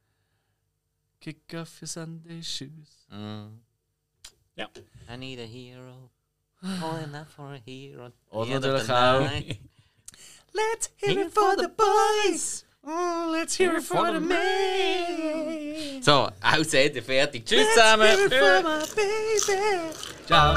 Kick 1.20 1.42
off 1.54 1.82
your 1.82 1.88
Sunday 1.88 2.42
shoes. 2.42 3.06
Mm. 3.10 3.60
Ja. 4.56 4.68
I 5.12 5.16
need 5.18 5.38
a 5.38 5.44
hero. 5.44 6.10
Calling 6.60 7.14
out 7.14 7.28
for 7.28 7.52
a 7.52 7.60
hero. 7.64 8.10
Oder 8.30 8.60
natürlich 8.60 8.90
auch-. 8.90 9.30
Let's 10.54 10.90
hear 10.96 11.18
it 11.18 11.32
for 11.32 11.54
the 11.56 11.68
boys. 11.68 12.64
Oh, 12.84 13.28
let's 13.30 13.54
hear 13.54 13.76
it 13.76 13.82
for 13.82 14.12
the 14.12 14.18
men. 14.18 16.02
So, 16.02 16.30
Ausrede 16.42 17.00
fertig. 17.00 17.44
Tschüss 17.46 17.68
zusammen. 17.74 18.16
Ciao. 20.26 20.54